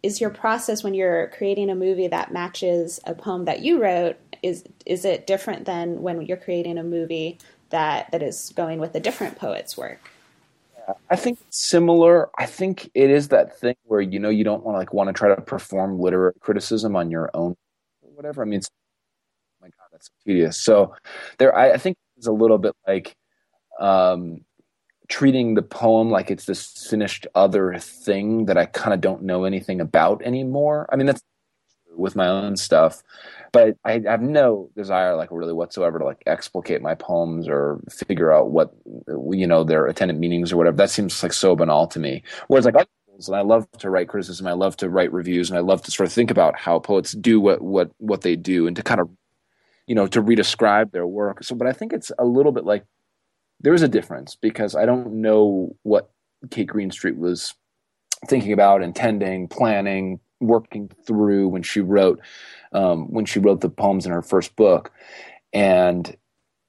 is 0.02 0.20
your 0.20 0.30
process 0.30 0.82
when 0.82 0.94
you're 0.94 1.28
creating 1.28 1.70
a 1.70 1.74
movie 1.74 2.08
that 2.08 2.32
matches 2.32 2.98
a 3.06 3.14
poem 3.14 3.44
that 3.44 3.60
you 3.60 3.80
wrote 3.80 4.16
is 4.42 4.64
is 4.84 5.04
it 5.04 5.26
different 5.26 5.64
than 5.64 6.02
when 6.02 6.22
you're 6.22 6.36
creating 6.36 6.78
a 6.78 6.82
movie 6.82 7.38
that 7.70 8.10
that 8.10 8.22
is 8.22 8.52
going 8.56 8.80
with 8.80 8.94
a 8.94 9.00
different 9.00 9.38
poet's 9.38 9.76
work? 9.76 10.11
I 11.10 11.16
think 11.16 11.38
similar. 11.50 12.30
I 12.38 12.46
think 12.46 12.90
it 12.94 13.10
is 13.10 13.28
that 13.28 13.58
thing 13.58 13.74
where 13.84 14.00
you 14.00 14.18
know 14.18 14.30
you 14.30 14.44
don't 14.44 14.64
want 14.64 14.74
to 14.74 14.78
like 14.78 14.92
want 14.92 15.08
to 15.08 15.12
try 15.12 15.34
to 15.34 15.40
perform 15.40 16.00
literary 16.00 16.34
criticism 16.40 16.96
on 16.96 17.10
your 17.10 17.30
own, 17.34 17.56
or 18.02 18.10
whatever. 18.14 18.42
I 18.42 18.46
mean, 18.46 18.60
oh 18.64 19.58
my 19.60 19.68
god, 19.68 19.88
that's 19.92 20.06
so 20.06 20.12
tedious. 20.24 20.56
So 20.58 20.94
there, 21.38 21.54
I, 21.54 21.72
I 21.72 21.76
think 21.78 21.96
it's 22.16 22.26
a 22.26 22.32
little 22.32 22.58
bit 22.58 22.74
like 22.86 23.14
um, 23.80 24.44
treating 25.08 25.54
the 25.54 25.62
poem 25.62 26.10
like 26.10 26.30
it's 26.30 26.46
this 26.46 26.88
finished 26.88 27.26
other 27.34 27.76
thing 27.78 28.46
that 28.46 28.58
I 28.58 28.66
kind 28.66 28.94
of 28.94 29.00
don't 29.00 29.22
know 29.22 29.44
anything 29.44 29.80
about 29.80 30.22
anymore. 30.22 30.88
I 30.92 30.96
mean, 30.96 31.06
that's 31.06 31.22
with 31.96 32.16
my 32.16 32.26
own 32.26 32.56
stuff. 32.56 33.02
But 33.52 33.76
I, 33.84 34.02
have 34.06 34.22
no 34.22 34.70
desire 34.76 35.14
like 35.16 35.28
really 35.30 35.52
whatsoever 35.52 35.98
to 35.98 36.04
like 36.04 36.22
explicate 36.26 36.80
my 36.80 36.94
poems 36.94 37.48
or 37.48 37.80
figure 38.06 38.32
out 38.32 38.50
what 38.50 38.74
you 39.30 39.46
know 39.46 39.64
their 39.64 39.86
attendant 39.86 40.18
meanings 40.18 40.52
or 40.52 40.56
whatever. 40.56 40.76
That 40.76 40.90
seems 40.90 41.22
like 41.22 41.32
so 41.32 41.54
banal 41.54 41.86
to 41.88 41.98
me. 41.98 42.22
Whereas 42.48 42.64
like 42.64 42.76
and 43.26 43.36
I 43.36 43.42
love 43.42 43.70
to 43.78 43.90
write 43.90 44.08
criticism 44.08 44.46
I 44.46 44.52
love 44.52 44.76
to 44.78 44.88
write 44.88 45.12
reviews 45.12 45.50
and 45.50 45.58
I 45.58 45.60
love 45.60 45.82
to 45.82 45.90
sort 45.90 46.06
of 46.06 46.12
think 46.12 46.30
about 46.30 46.58
how 46.58 46.78
poets 46.78 47.12
do 47.12 47.40
what 47.40 47.60
what 47.60 47.90
what 47.98 48.22
they 48.22 48.36
do 48.36 48.66
and 48.66 48.74
to 48.76 48.82
kind 48.82 49.00
of 49.00 49.10
you 49.86 49.94
know 49.94 50.06
to 50.08 50.22
redescribe 50.22 50.92
their 50.92 51.06
work. 51.06 51.44
So 51.44 51.54
but 51.54 51.66
I 51.66 51.72
think 51.72 51.92
it's 51.92 52.10
a 52.18 52.24
little 52.24 52.52
bit 52.52 52.64
like 52.64 52.84
there 53.60 53.74
is 53.74 53.82
a 53.82 53.88
difference 53.88 54.34
because 54.34 54.74
I 54.74 54.86
don't 54.86 55.20
know 55.20 55.76
what 55.82 56.10
Kate 56.50 56.66
Greenstreet 56.66 57.16
was 57.16 57.54
thinking 58.28 58.52
about 58.52 58.82
intending 58.82 59.48
planning 59.48 60.20
working 60.42 60.90
through 61.06 61.48
when 61.48 61.62
she 61.62 61.80
wrote 61.80 62.20
um, 62.72 63.10
when 63.12 63.24
she 63.24 63.38
wrote 63.38 63.60
the 63.60 63.68
poems 63.68 64.06
in 64.06 64.12
her 64.12 64.22
first 64.22 64.54
book, 64.56 64.92
and 65.52 66.16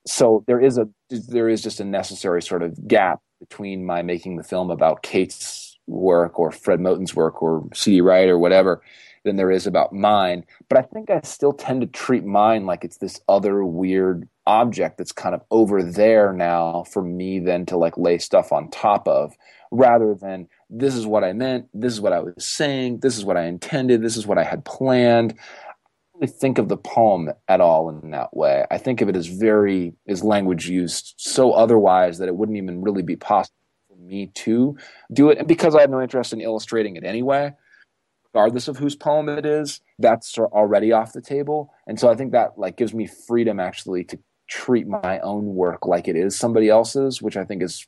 so 0.05 0.43
there 0.47 0.59
is 0.59 0.77
a 0.77 0.87
there 1.09 1.49
is 1.49 1.61
just 1.61 1.79
a 1.79 1.85
necessary 1.85 2.41
sort 2.41 2.63
of 2.63 2.87
gap 2.87 3.21
between 3.39 3.85
my 3.85 4.01
making 4.01 4.37
the 4.37 4.43
film 4.43 4.71
about 4.71 5.03
Kate's 5.03 5.77
work 5.87 6.39
or 6.39 6.51
Fred 6.51 6.79
Moten's 6.79 7.15
work 7.15 7.41
or 7.41 7.67
C.D. 7.73 8.01
Wright 8.01 8.29
or 8.29 8.39
whatever 8.39 8.81
than 9.23 9.35
there 9.35 9.51
is 9.51 9.67
about 9.67 9.93
mine. 9.93 10.45
But 10.69 10.77
I 10.79 10.81
think 10.81 11.09
I 11.09 11.21
still 11.23 11.53
tend 11.53 11.81
to 11.81 11.87
treat 11.87 12.25
mine 12.25 12.65
like 12.65 12.83
it's 12.83 12.97
this 12.97 13.21
other 13.27 13.63
weird 13.63 14.27
object 14.45 14.97
that's 14.97 15.11
kind 15.11 15.33
of 15.33 15.41
over 15.51 15.81
there 15.81 16.33
now 16.33 16.83
for 16.91 17.01
me 17.01 17.39
then 17.39 17.65
to 17.65 17.77
like 17.77 17.97
lay 17.97 18.17
stuff 18.17 18.51
on 18.51 18.69
top 18.69 19.07
of 19.07 19.33
rather 19.71 20.13
than 20.13 20.47
this 20.69 20.95
is 20.95 21.07
what 21.07 21.23
I 21.23 21.33
meant, 21.33 21.67
this 21.73 21.93
is 21.93 22.01
what 22.01 22.13
I 22.13 22.19
was 22.19 22.33
saying, 22.37 22.99
this 22.99 23.17
is 23.17 23.25
what 23.25 23.37
I 23.37 23.45
intended, 23.45 24.01
this 24.01 24.17
is 24.17 24.27
what 24.27 24.37
I 24.37 24.43
had 24.43 24.65
planned. 24.65 25.33
I 25.37 25.71
really 26.15 26.27
think 26.27 26.57
of 26.57 26.69
the 26.69 26.77
poem 26.77 27.31
at 27.47 27.61
all 27.61 27.89
in 27.89 28.11
that 28.11 28.35
way. 28.35 28.65
I 28.69 28.77
think 28.77 29.01
of 29.01 29.09
it 29.09 29.15
as 29.15 29.27
very 29.27 29.93
is 30.05 30.23
language 30.23 30.67
used 30.67 31.15
so 31.17 31.53
otherwise 31.53 32.19
that 32.19 32.27
it 32.27 32.35
wouldn't 32.35 32.57
even 32.57 32.81
really 32.81 33.01
be 33.01 33.15
possible 33.15 33.55
for 33.87 33.97
me 33.97 34.27
to 34.35 34.77
do 35.11 35.29
it. 35.29 35.37
And 35.39 35.47
because 35.47 35.75
I 35.75 35.81
have 35.81 35.89
no 35.89 36.01
interest 36.01 36.33
in 36.33 36.41
illustrating 36.41 36.95
it 36.95 37.03
anyway, 37.03 37.53
regardless 38.33 38.67
of 38.67 38.77
whose 38.77 38.95
poem 38.95 39.29
it 39.29 39.45
is, 39.45 39.81
that's 39.99 40.37
already 40.37 40.91
off 40.91 41.13
the 41.13 41.21
table. 41.21 41.71
And 41.87 41.99
so 41.99 42.09
I 42.09 42.15
think 42.15 42.31
that 42.31 42.57
like 42.57 42.77
gives 42.77 42.93
me 42.93 43.05
freedom 43.05 43.59
actually 43.59 44.03
to 44.05 44.19
treat 44.47 44.87
my 44.87 45.19
own 45.19 45.55
work 45.55 45.85
like 45.85 46.07
it 46.07 46.15
is 46.15 46.35
somebody 46.35 46.69
else's, 46.69 47.21
which 47.21 47.37
I 47.37 47.45
think 47.45 47.61
is 47.61 47.87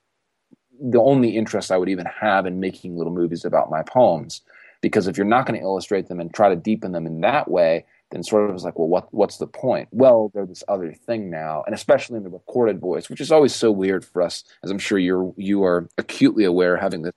the 0.80 1.02
only 1.02 1.36
interest 1.36 1.72
I 1.72 1.78
would 1.78 1.90
even 1.90 2.06
have 2.06 2.46
in 2.46 2.60
making 2.60 2.98
little 2.98 3.14
movies 3.14 3.46
about 3.46 3.72
my 3.72 3.82
poems. 3.82 4.42
Because 4.82 5.08
if 5.08 5.18
you're 5.18 5.26
not 5.26 5.48
going 5.48 5.60
to 5.60 5.66
illustrate 5.66 6.08
them 6.08 6.20
and 6.20 6.34
try 6.34 6.50
to 6.50 6.56
deepen 6.56 6.92
them 6.92 7.08
in 7.08 7.22
that 7.22 7.50
way, 7.50 7.86
then 8.12 8.22
sort 8.22 8.48
of 8.48 8.54
was 8.54 8.64
like, 8.64 8.78
well, 8.78 8.88
what 8.88 9.12
what's 9.12 9.38
the 9.38 9.48
point? 9.48 9.88
Well, 9.92 10.30
they're 10.34 10.46
this 10.46 10.64
other 10.68 10.94
thing 10.94 11.32
now, 11.32 11.64
and 11.66 11.74
especially 11.74 12.18
in 12.18 12.24
the 12.24 12.30
recorded 12.30 12.80
voice, 12.80 13.10
which 13.10 13.22
is 13.22 13.32
always 13.32 13.56
so 13.56 13.72
weird 13.72 14.06
for 14.06 14.22
us, 14.22 14.44
as 14.64 14.70
I'm 14.70 14.78
sure 14.78 15.00
you're 15.00 15.34
you 15.38 15.64
are 15.64 15.90
acutely 15.98 16.44
aware, 16.44 16.78
having 16.78 17.02
this 17.02 17.14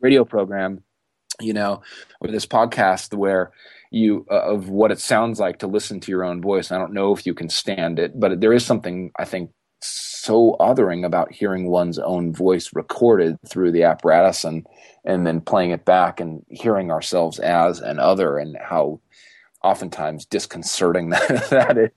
radio 0.00 0.24
program, 0.24 0.84
you 1.40 1.52
know, 1.52 1.82
or 2.20 2.30
this 2.30 2.46
podcast 2.46 3.14
where 3.14 3.52
you 3.90 4.26
uh, 4.30 4.42
of 4.42 4.68
what 4.68 4.90
it 4.90 5.00
sounds 5.00 5.40
like 5.40 5.58
to 5.58 5.66
listen 5.66 6.00
to 6.00 6.10
your 6.10 6.24
own 6.24 6.40
voice. 6.40 6.70
I 6.70 6.78
don't 6.78 6.92
know 6.92 7.14
if 7.14 7.26
you 7.26 7.34
can 7.34 7.48
stand 7.48 7.98
it, 7.98 8.18
but 8.18 8.40
there 8.40 8.52
is 8.52 8.64
something 8.64 9.10
I 9.18 9.24
think 9.24 9.50
so 9.80 10.56
othering 10.60 11.06
about 11.06 11.32
hearing 11.32 11.70
one's 11.70 11.98
own 11.98 12.32
voice 12.32 12.70
recorded 12.74 13.38
through 13.46 13.72
the 13.72 13.84
apparatus 13.84 14.44
and 14.44 14.66
and 15.04 15.26
then 15.26 15.40
playing 15.40 15.70
it 15.70 15.84
back 15.84 16.20
and 16.20 16.44
hearing 16.50 16.90
ourselves 16.90 17.38
as 17.38 17.80
an 17.80 17.98
other 17.98 18.38
and 18.38 18.56
how 18.60 19.00
oftentimes 19.62 20.24
disconcerting 20.26 21.10
that, 21.10 21.46
that 21.50 21.78
is. 21.78 21.90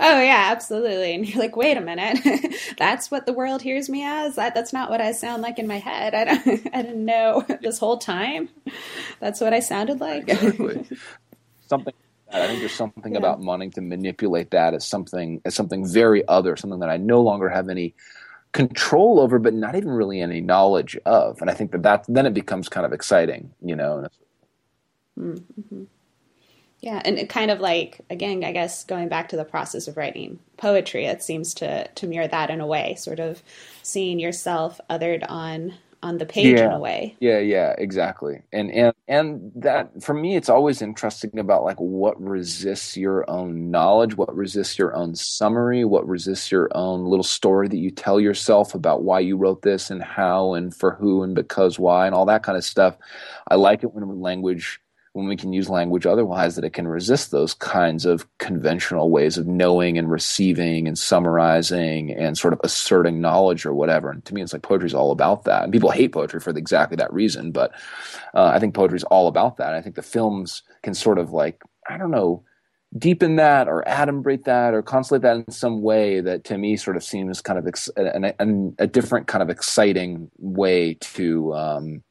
Oh 0.00 0.20
yeah, 0.20 0.48
absolutely. 0.50 1.14
And 1.14 1.28
you're 1.28 1.38
like, 1.38 1.56
wait 1.56 1.76
a 1.76 1.80
minute, 1.80 2.18
that's 2.78 3.10
what 3.10 3.26
the 3.26 3.32
world 3.32 3.62
hears 3.62 3.88
me 3.88 4.04
as. 4.04 4.36
That 4.36 4.54
that's 4.54 4.72
not 4.72 4.90
what 4.90 5.00
I 5.00 5.12
sound 5.12 5.42
like 5.42 5.58
in 5.58 5.66
my 5.66 5.78
head. 5.78 6.14
I 6.14 6.24
don't, 6.24 6.66
I 6.74 6.82
didn't 6.82 7.04
know 7.04 7.44
this 7.62 7.78
whole 7.78 7.98
time. 7.98 8.48
That's 9.20 9.40
what 9.40 9.52
I 9.52 9.60
sounded 9.60 10.00
like. 10.00 10.28
Exactly. 10.28 10.86
Something. 11.66 11.94
I 12.30 12.46
think 12.46 12.60
there's 12.60 12.74
something 12.74 13.12
yeah. 13.12 13.18
about 13.18 13.40
wanting 13.40 13.70
to 13.72 13.80
manipulate 13.80 14.50
that 14.50 14.74
as 14.74 14.86
something 14.86 15.40
as 15.44 15.54
something 15.54 15.86
very 15.86 16.26
other, 16.28 16.56
something 16.56 16.80
that 16.80 16.90
I 16.90 16.98
no 16.98 17.22
longer 17.22 17.48
have 17.48 17.68
any 17.68 17.94
control 18.52 19.20
over, 19.20 19.38
but 19.38 19.54
not 19.54 19.74
even 19.74 19.90
really 19.90 20.20
any 20.20 20.40
knowledge 20.40 20.98
of. 21.06 21.40
And 21.40 21.50
I 21.50 21.54
think 21.54 21.72
that 21.72 21.82
that 21.82 22.04
then 22.08 22.26
it 22.26 22.34
becomes 22.34 22.68
kind 22.68 22.84
of 22.84 22.92
exciting, 22.92 23.52
you 23.62 23.76
know. 23.76 24.08
Mm-hmm. 25.18 25.84
Yeah, 26.80 27.02
and 27.04 27.18
it 27.18 27.28
kind 27.28 27.50
of 27.50 27.60
like 27.60 28.00
again, 28.08 28.44
I 28.44 28.52
guess 28.52 28.84
going 28.84 29.08
back 29.08 29.28
to 29.30 29.36
the 29.36 29.44
process 29.44 29.88
of 29.88 29.96
writing 29.96 30.38
poetry, 30.56 31.06
it 31.06 31.22
seems 31.22 31.54
to 31.54 31.88
to 31.88 32.06
mirror 32.06 32.28
that 32.28 32.50
in 32.50 32.60
a 32.60 32.66
way, 32.66 32.94
sort 32.96 33.18
of 33.18 33.42
seeing 33.82 34.18
yourself 34.18 34.80
othered 34.88 35.24
on 35.28 35.74
on 36.02 36.18
the 36.18 36.26
page 36.26 36.56
yeah. 36.56 36.66
in 36.66 36.72
a 36.72 36.78
way. 36.78 37.16
Yeah, 37.18 37.38
yeah, 37.38 37.74
exactly. 37.76 38.42
And 38.52 38.70
and 38.70 38.94
and 39.08 39.52
that 39.56 40.02
for 40.02 40.14
me 40.14 40.36
it's 40.36 40.48
always 40.48 40.80
interesting 40.80 41.38
about 41.38 41.64
like 41.64 41.78
what 41.78 42.20
resists 42.22 42.96
your 42.96 43.28
own 43.28 43.70
knowledge, 43.70 44.16
what 44.16 44.34
resists 44.34 44.78
your 44.78 44.94
own 44.94 45.16
summary, 45.16 45.84
what 45.84 46.06
resists 46.06 46.52
your 46.52 46.70
own 46.76 47.04
little 47.04 47.24
story 47.24 47.68
that 47.68 47.76
you 47.78 47.90
tell 47.90 48.20
yourself 48.20 48.74
about 48.74 49.02
why 49.02 49.18
you 49.18 49.36
wrote 49.36 49.62
this 49.62 49.90
and 49.90 50.02
how 50.02 50.54
and 50.54 50.74
for 50.74 50.94
who 50.94 51.22
and 51.22 51.34
because 51.34 51.78
why 51.78 52.06
and 52.06 52.14
all 52.14 52.26
that 52.26 52.44
kind 52.44 52.56
of 52.56 52.64
stuff. 52.64 52.96
I 53.48 53.56
like 53.56 53.82
it 53.82 53.92
when 53.92 54.20
language 54.20 54.80
when 55.18 55.26
we 55.26 55.36
can 55.36 55.52
use 55.52 55.68
language 55.68 56.06
otherwise 56.06 56.54
that 56.54 56.64
it 56.64 56.72
can 56.72 56.86
resist 56.86 57.32
those 57.32 57.52
kinds 57.52 58.06
of 58.06 58.24
conventional 58.38 59.10
ways 59.10 59.36
of 59.36 59.48
knowing 59.48 59.98
and 59.98 60.08
receiving 60.08 60.86
and 60.86 60.96
summarizing 60.96 62.12
and 62.12 62.38
sort 62.38 62.52
of 62.52 62.60
asserting 62.62 63.20
knowledge 63.20 63.66
or 63.66 63.74
whatever. 63.74 64.12
And 64.12 64.24
to 64.26 64.32
me, 64.32 64.42
it's 64.42 64.52
like 64.52 64.62
poetry 64.62 64.86
is 64.86 64.94
all 64.94 65.10
about 65.10 65.42
that. 65.42 65.64
And 65.64 65.72
people 65.72 65.90
hate 65.90 66.12
poetry 66.12 66.38
for 66.38 66.50
exactly 66.50 66.94
that 66.98 67.12
reason, 67.12 67.50
but 67.50 67.72
uh, 68.32 68.52
I 68.54 68.60
think 68.60 68.74
poetry 68.74 68.96
is 68.96 69.02
all 69.04 69.26
about 69.26 69.56
that. 69.56 69.74
I 69.74 69.82
think 69.82 69.96
the 69.96 70.02
films 70.02 70.62
can 70.84 70.94
sort 70.94 71.18
of 71.18 71.32
like 71.32 71.62
I 71.88 71.98
don't 71.98 72.12
know 72.12 72.44
deepen 72.96 73.36
that 73.36 73.68
or 73.68 73.82
adumbrate 73.86 74.44
that 74.44 74.72
or 74.72 74.82
constellate 74.82 75.22
that 75.22 75.36
in 75.36 75.50
some 75.50 75.82
way 75.82 76.20
that 76.20 76.44
to 76.44 76.56
me 76.56 76.76
sort 76.76 76.96
of 76.96 77.02
seems 77.02 77.42
kind 77.42 77.58
of 77.58 77.66
ex- 77.66 77.90
a, 77.96 78.32
a, 78.38 78.72
a 78.78 78.86
different 78.86 79.26
kind 79.26 79.42
of 79.42 79.50
exciting 79.50 80.30
way 80.38 80.94
to 80.94 81.52
um, 81.54 82.04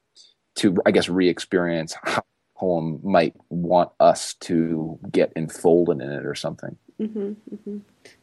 to 0.56 0.76
I 0.86 0.91
guess 0.91 1.08
re-experience 1.08 1.96
how 2.04 2.22
poem 2.58 3.00
might 3.04 3.36
want 3.50 3.91
us 4.00 4.34
to 4.34 5.00
get 5.12 5.32
enfolded 5.36 6.02
in 6.02 6.12
it 6.12 6.26
or 6.26 6.36
something. 6.36 6.78
Mm-hmm, 7.00 7.34
mm-hmm. 7.54 7.78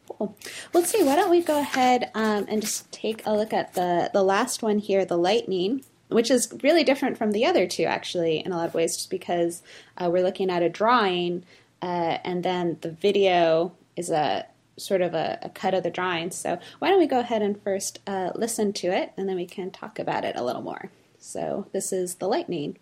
Cool. 0.08 0.36
Let's 0.72 0.90
see. 0.90 1.02
Why 1.02 1.16
don't 1.16 1.30
we 1.30 1.40
go 1.40 1.58
ahead 1.58 2.10
um, 2.14 2.46
and 2.48 2.60
just 2.60 2.90
take 2.92 3.22
a 3.26 3.34
look 3.34 3.52
at 3.52 3.74
the 3.74 4.10
the 4.12 4.22
last 4.22 4.62
one 4.62 4.78
here, 4.78 5.04
the 5.04 5.16
lightning, 5.16 5.84
which 6.08 6.30
is 6.30 6.52
really 6.62 6.84
different 6.84 7.16
from 7.16 7.30
the 7.30 7.46
other 7.46 7.66
two, 7.66 7.84
actually, 7.84 8.44
in 8.44 8.52
a 8.52 8.56
lot 8.56 8.66
of 8.66 8.74
ways, 8.74 8.96
just 8.96 9.10
because 9.10 9.62
uh, 9.96 10.10
we're 10.10 10.24
looking 10.24 10.50
at 10.50 10.62
a 10.62 10.68
drawing, 10.68 11.44
uh, 11.82 12.18
and 12.24 12.42
then 12.42 12.78
the 12.80 12.90
video 12.90 13.72
is 13.96 14.10
a 14.10 14.46
sort 14.76 15.00
of 15.00 15.14
a, 15.14 15.38
a, 15.42 15.48
cut 15.48 15.72
of 15.72 15.84
the 15.84 15.90
drawing. 15.90 16.32
So 16.32 16.58
why 16.80 16.88
don't 16.88 16.98
we 16.98 17.06
go 17.06 17.20
ahead 17.20 17.42
and 17.42 17.62
first 17.62 18.00
uh, 18.08 18.32
listen 18.34 18.72
to 18.74 18.88
it, 18.88 19.12
and 19.16 19.28
then 19.28 19.36
we 19.36 19.46
can 19.46 19.70
talk 19.70 19.98
about 19.98 20.24
it 20.24 20.34
a 20.36 20.44
little 20.44 20.62
more. 20.62 20.90
So 21.18 21.68
this 21.72 21.92
is 21.92 22.16
the 22.16 22.26
lightning. 22.26 22.78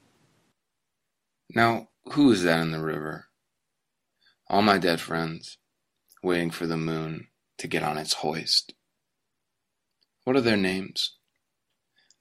Now, 1.55 1.89
who 2.13 2.33
is 2.33 2.45
that 2.45 2.61
in 2.61 2.71
the 2.71 2.81
river? 2.81 3.27
All 4.49 4.63
my 4.63 4.79
dead 4.79 5.01
friends, 5.01 5.59
waiting 6.23 6.51
for 6.51 6.67
the 6.67 6.79
moon 6.79 7.29
to 7.59 7.69
get 7.69 7.83
on 7.83 7.99
its 7.99 8.15
hoist. 8.15 8.73
What 10.25 10.35
are 10.35 10.41
their 10.41 10.57
names? 10.57 11.17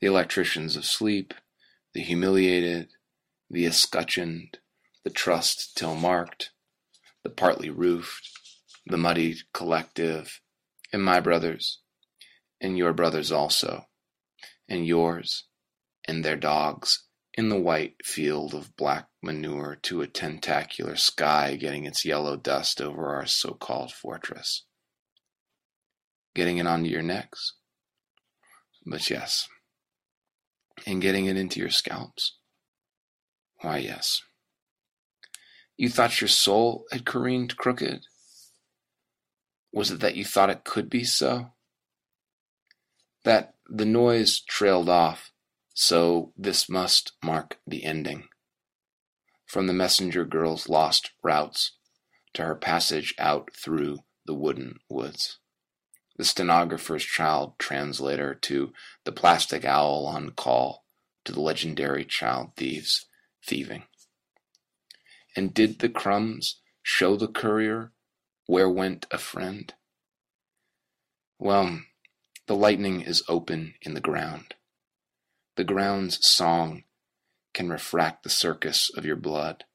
The 0.01 0.07
electricians 0.07 0.75
of 0.75 0.83
sleep, 0.83 1.33
the 1.93 2.01
humiliated, 2.01 2.89
the 3.49 3.65
escutcheoned, 3.65 4.55
the 5.05 5.09
trussed 5.09 5.77
till 5.77 5.95
marked, 5.95 6.51
the 7.23 7.29
partly 7.29 7.69
roofed, 7.69 8.29
the 8.85 8.97
muddied 8.97 9.37
collective, 9.53 10.41
and 10.91 11.03
my 11.03 11.21
brothers, 11.21 11.79
and 12.59 12.77
your 12.77 12.91
brothers 12.91 13.31
also, 13.31 13.85
and 14.67 14.85
yours, 14.85 15.45
and 16.05 16.25
their 16.25 16.35
dogs, 16.35 17.07
in 17.33 17.49
the 17.49 17.59
white 17.59 17.95
field 18.03 18.53
of 18.53 18.75
black 18.75 19.07
manure 19.21 19.77
to 19.83 20.01
a 20.01 20.07
tentacular 20.07 20.95
sky 20.95 21.55
getting 21.55 21.85
its 21.85 22.03
yellow 22.03 22.35
dust 22.35 22.81
over 22.81 23.15
our 23.15 23.25
so 23.25 23.51
called 23.53 23.91
fortress. 23.91 24.65
Getting 26.35 26.57
it 26.57 26.67
onto 26.67 26.89
your 26.89 27.01
necks? 27.01 27.53
But 28.85 29.09
yes. 29.09 29.47
And 30.85 31.01
getting 31.01 31.25
it 31.25 31.37
into 31.37 31.59
your 31.59 31.69
scalps? 31.69 32.37
Why, 33.61 33.77
yes. 33.77 34.21
You 35.77 35.89
thought 35.89 36.19
your 36.19 36.27
soul 36.27 36.85
had 36.91 37.05
careened 37.05 37.57
crooked? 37.57 38.01
Was 39.71 39.91
it 39.91 39.99
that 40.01 40.15
you 40.15 40.25
thought 40.25 40.49
it 40.49 40.63
could 40.63 40.89
be 40.89 41.03
so? 41.03 41.51
That 43.23 43.53
the 43.69 43.85
noise 43.85 44.41
trailed 44.41 44.89
off 44.89 45.30
so 45.81 46.31
this 46.37 46.69
must 46.69 47.13
mark 47.23 47.57
the 47.65 47.83
ending. 47.83 48.27
From 49.47 49.65
the 49.65 49.73
messenger 49.73 50.23
girl's 50.25 50.69
lost 50.69 51.09
routes 51.23 51.71
to 52.35 52.43
her 52.43 52.53
passage 52.53 53.15
out 53.17 53.49
through 53.51 53.97
the 54.27 54.35
wooden 54.35 54.77
woods. 54.87 55.39
The 56.17 56.23
stenographer's 56.23 57.03
child 57.03 57.57
translator 57.57 58.35
to 58.35 58.71
the 59.05 59.11
plastic 59.11 59.65
owl 59.65 60.05
on 60.05 60.29
call 60.33 60.85
to 61.25 61.31
the 61.31 61.41
legendary 61.41 62.05
child 62.05 62.51
thieves 62.55 63.07
thieving. 63.43 63.85
And 65.35 65.51
did 65.51 65.79
the 65.79 65.89
crumbs 65.89 66.57
show 66.83 67.15
the 67.15 67.27
courier 67.27 67.91
where 68.45 68.69
went 68.69 69.07
a 69.09 69.17
friend? 69.17 69.73
Well, 71.39 71.79
the 72.45 72.55
lightning 72.55 73.01
is 73.01 73.23
open 73.27 73.73
in 73.81 73.95
the 73.95 73.99
ground. 73.99 74.53
The 75.55 75.63
ground's 75.63 76.19
song 76.21 76.83
can 77.53 77.69
refract 77.69 78.23
the 78.23 78.29
circus 78.29 78.89
of 78.95 79.05
your 79.05 79.17
blood, 79.17 79.65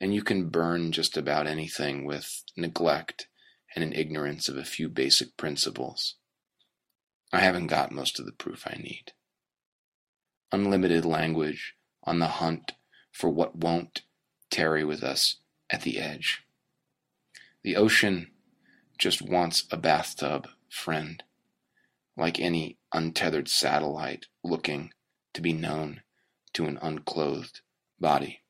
and 0.00 0.14
you 0.14 0.22
can 0.22 0.48
burn 0.48 0.92
just 0.92 1.16
about 1.16 1.46
anything 1.46 2.04
with 2.04 2.42
neglect 2.56 3.28
and 3.74 3.84
an 3.84 3.92
ignorance 3.92 4.48
of 4.48 4.56
a 4.56 4.64
few 4.64 4.88
basic 4.88 5.36
principles. 5.36 6.16
I 7.32 7.40
haven't 7.40 7.66
got 7.66 7.92
most 7.92 8.18
of 8.18 8.26
the 8.26 8.32
proof 8.32 8.64
I 8.66 8.76
need. 8.76 9.12
Unlimited 10.52 11.04
language 11.04 11.74
on 12.04 12.18
the 12.18 12.28
hunt 12.28 12.72
for 13.12 13.28
what 13.28 13.56
won't 13.56 14.02
tarry 14.50 14.84
with 14.84 15.02
us 15.02 15.36
at 15.68 15.82
the 15.82 15.98
edge. 15.98 16.44
The 17.62 17.76
ocean 17.76 18.30
just 18.98 19.20
wants 19.20 19.64
a 19.70 19.76
bathtub 19.76 20.46
friend, 20.68 21.22
like 22.16 22.40
any 22.40 22.78
untethered 22.92 23.48
satellite 23.48 24.26
looking 24.42 24.92
to 25.34 25.40
be 25.40 25.52
known 25.52 26.00
to 26.54 26.66
an 26.66 26.78
unclothed 26.80 27.60
body. 27.98 28.40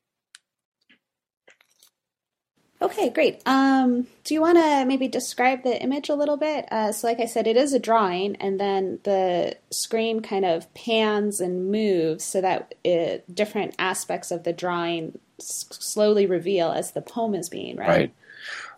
Okay, 2.81 3.09
great. 3.09 3.41
Um, 3.45 4.05
do 4.25 4.33
you 4.33 4.41
want 4.41 4.57
to 4.57 4.85
maybe 4.85 5.07
describe 5.07 5.63
the 5.63 5.81
image 5.81 6.09
a 6.09 6.13
little 6.13 6.37
bit? 6.37 6.67
Uh, 6.71 6.91
so, 6.91 7.07
like 7.07 7.19
I 7.19 7.25
said, 7.25 7.47
it 7.47 7.55
is 7.55 7.73
a 7.73 7.79
drawing, 7.79 8.35
and 8.35 8.59
then 8.59 8.99
the 9.03 9.57
screen 9.71 10.21
kind 10.21 10.45
of 10.45 10.71
pans 10.73 11.39
and 11.39 11.71
moves 11.71 12.25
so 12.25 12.41
that 12.41 12.75
it, 12.83 13.33
different 13.33 13.75
aspects 13.79 14.29
of 14.29 14.43
the 14.43 14.53
drawing 14.53 15.17
s- 15.39 15.65
slowly 15.71 16.25
reveal 16.25 16.71
as 16.71 16.91
the 16.91 17.01
poem 17.01 17.33
is 17.33 17.49
being 17.49 17.77
read. 17.77 17.87
Right. 17.87 18.13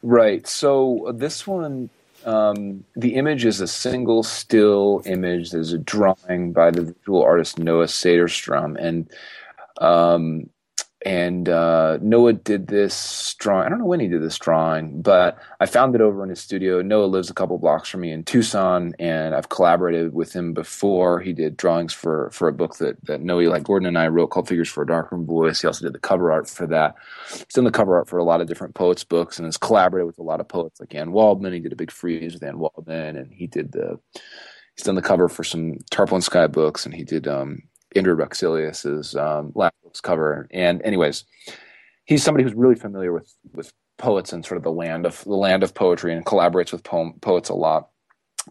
Right. 0.03 0.47
So, 0.47 1.11
this 1.15 1.47
one 1.47 1.89
um, 2.27 2.83
the 2.95 3.15
image 3.15 3.45
is 3.45 3.61
a 3.61 3.67
single 3.67 4.21
still 4.21 5.01
image. 5.05 5.51
There's 5.51 5.71
a 5.71 5.77
drawing 5.77 6.51
by 6.51 6.71
the 6.71 6.93
visual 6.93 7.23
artist 7.23 7.57
Noah 7.57 7.85
Saterstrom, 7.85 8.75
and 8.77 9.09
um, 9.79 10.49
and 11.05 11.47
uh, 11.47 11.99
Noah 12.01 12.33
did 12.33 12.67
this 12.67 13.35
drawing. 13.35 13.65
I 13.65 13.69
don't 13.69 13.77
know 13.77 13.85
when 13.85 13.99
he 13.99 14.07
did 14.07 14.23
this 14.23 14.37
drawing, 14.39 15.01
but 15.01 15.37
I 15.59 15.67
found 15.67 15.93
it 15.93 16.01
over 16.01 16.23
in 16.23 16.29
his 16.29 16.39
studio. 16.39 16.81
Noah 16.81 17.05
lives 17.05 17.29
a 17.29 17.35
couple 17.35 17.57
blocks 17.59 17.87
from 17.89 18.01
me 18.01 18.11
in 18.11 18.23
Tucson, 18.23 18.95
and 18.97 19.35
I've 19.35 19.49
collaborated 19.49 20.13
with 20.13 20.33
him 20.33 20.53
before. 20.53 21.19
He 21.19 21.33
did 21.33 21.55
drawings 21.55 21.93
for 21.93 22.31
for 22.31 22.47
a 22.47 22.53
book 22.53 22.77
that 22.77 22.97
that 23.05 23.21
Noah 23.21 23.43
Eli 23.43 23.59
Gordon 23.59 23.87
and 23.87 23.97
I 23.97 24.07
wrote 24.07 24.31
called 24.31 24.47
Figures 24.47 24.69
for 24.69 24.83
a 24.83 24.87
Darkroom 24.87 25.25
Voice. 25.27 25.61
He 25.61 25.67
also 25.67 25.85
did 25.85 25.93
the 25.93 25.99
cover 25.99 26.31
art 26.31 26.49
for 26.49 26.65
that. 26.67 26.95
He's 27.29 27.45
done 27.53 27.65
the 27.65 27.71
cover 27.71 27.95
art 27.95 28.09
for 28.09 28.17
a 28.17 28.23
lot 28.23 28.41
of 28.41 28.47
different 28.47 28.73
poets' 28.73 29.03
books, 29.03 29.37
and 29.37 29.45
has 29.45 29.57
collaborated 29.57 30.07
with 30.07 30.19
a 30.19 30.23
lot 30.23 30.39
of 30.39 30.47
poets 30.47 30.79
like 30.79 30.95
Anne 30.95 31.11
Waldman. 31.11 31.53
He 31.53 31.59
did 31.59 31.73
a 31.73 31.77
big 31.77 31.91
frieze 31.91 32.33
with 32.33 32.43
Anne 32.43 32.57
Waldman, 32.57 33.17
and 33.17 33.31
he 33.31 33.45
did 33.45 33.71
the 33.71 33.99
he's 34.75 34.85
done 34.85 34.95
the 34.95 35.01
cover 35.03 35.29
for 35.29 35.43
some 35.43 35.77
Tarpaulin 35.91 36.21
Sky 36.21 36.47
books, 36.47 36.85
and 36.85 36.95
he 36.95 37.03
did 37.03 37.27
um, 37.27 37.61
Andrea 37.97 38.15
Rexilius's 38.15 39.15
um, 39.15 39.51
last 39.55 39.73
book's 39.83 40.01
cover. 40.01 40.47
And 40.51 40.81
anyways, 40.83 41.25
he's 42.05 42.23
somebody 42.23 42.43
who's 42.43 42.53
really 42.53 42.75
familiar 42.75 43.11
with 43.11 43.33
with 43.53 43.71
poets 43.97 44.31
and 44.31 44.45
sort 44.45 44.57
of 44.57 44.63
the 44.63 44.71
land 44.71 45.05
of 45.05 45.23
the 45.23 45.35
land 45.35 45.63
of 45.63 45.73
poetry 45.73 46.13
and 46.13 46.25
collaborates 46.25 46.71
with 46.71 46.83
poem, 46.83 47.13
poets 47.21 47.49
a 47.49 47.55
lot. 47.55 47.89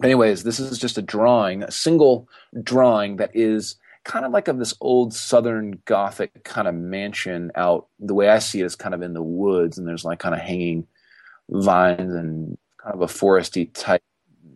Anyways, 0.03 0.43
this 0.43 0.61
is 0.61 0.79
just 0.79 0.99
a 0.99 1.03
drawing, 1.03 1.63
a 1.63 1.71
single 1.71 2.29
drawing 2.63 3.17
that 3.17 3.31
is 3.35 3.77
kind 4.05 4.25
of 4.25 4.33
like 4.33 4.47
of 4.49 4.59
this 4.59 4.75
old 4.81 5.13
southern 5.15 5.81
gothic 5.85 6.45
kind 6.45 6.69
of 6.69 6.75
mansion 6.75 7.51
out 7.57 7.89
the 7.99 8.15
way 8.15 8.29
I 8.29 8.39
see 8.39 8.61
it 8.61 8.67
is 8.67 8.77
kind 8.77 8.95
of 8.95 9.03
in 9.03 9.15
the 9.15 9.23
woods 9.23 9.79
and 9.79 9.89
there's 9.89 10.05
like 10.05 10.21
kind 10.21 10.35
of 10.35 10.41
hanging 10.41 10.87
vines 11.49 12.15
and 12.15 12.57
kind 12.81 12.95
of 12.95 13.03
a 13.03 13.07
foresty 13.07 13.69
type 13.73 14.03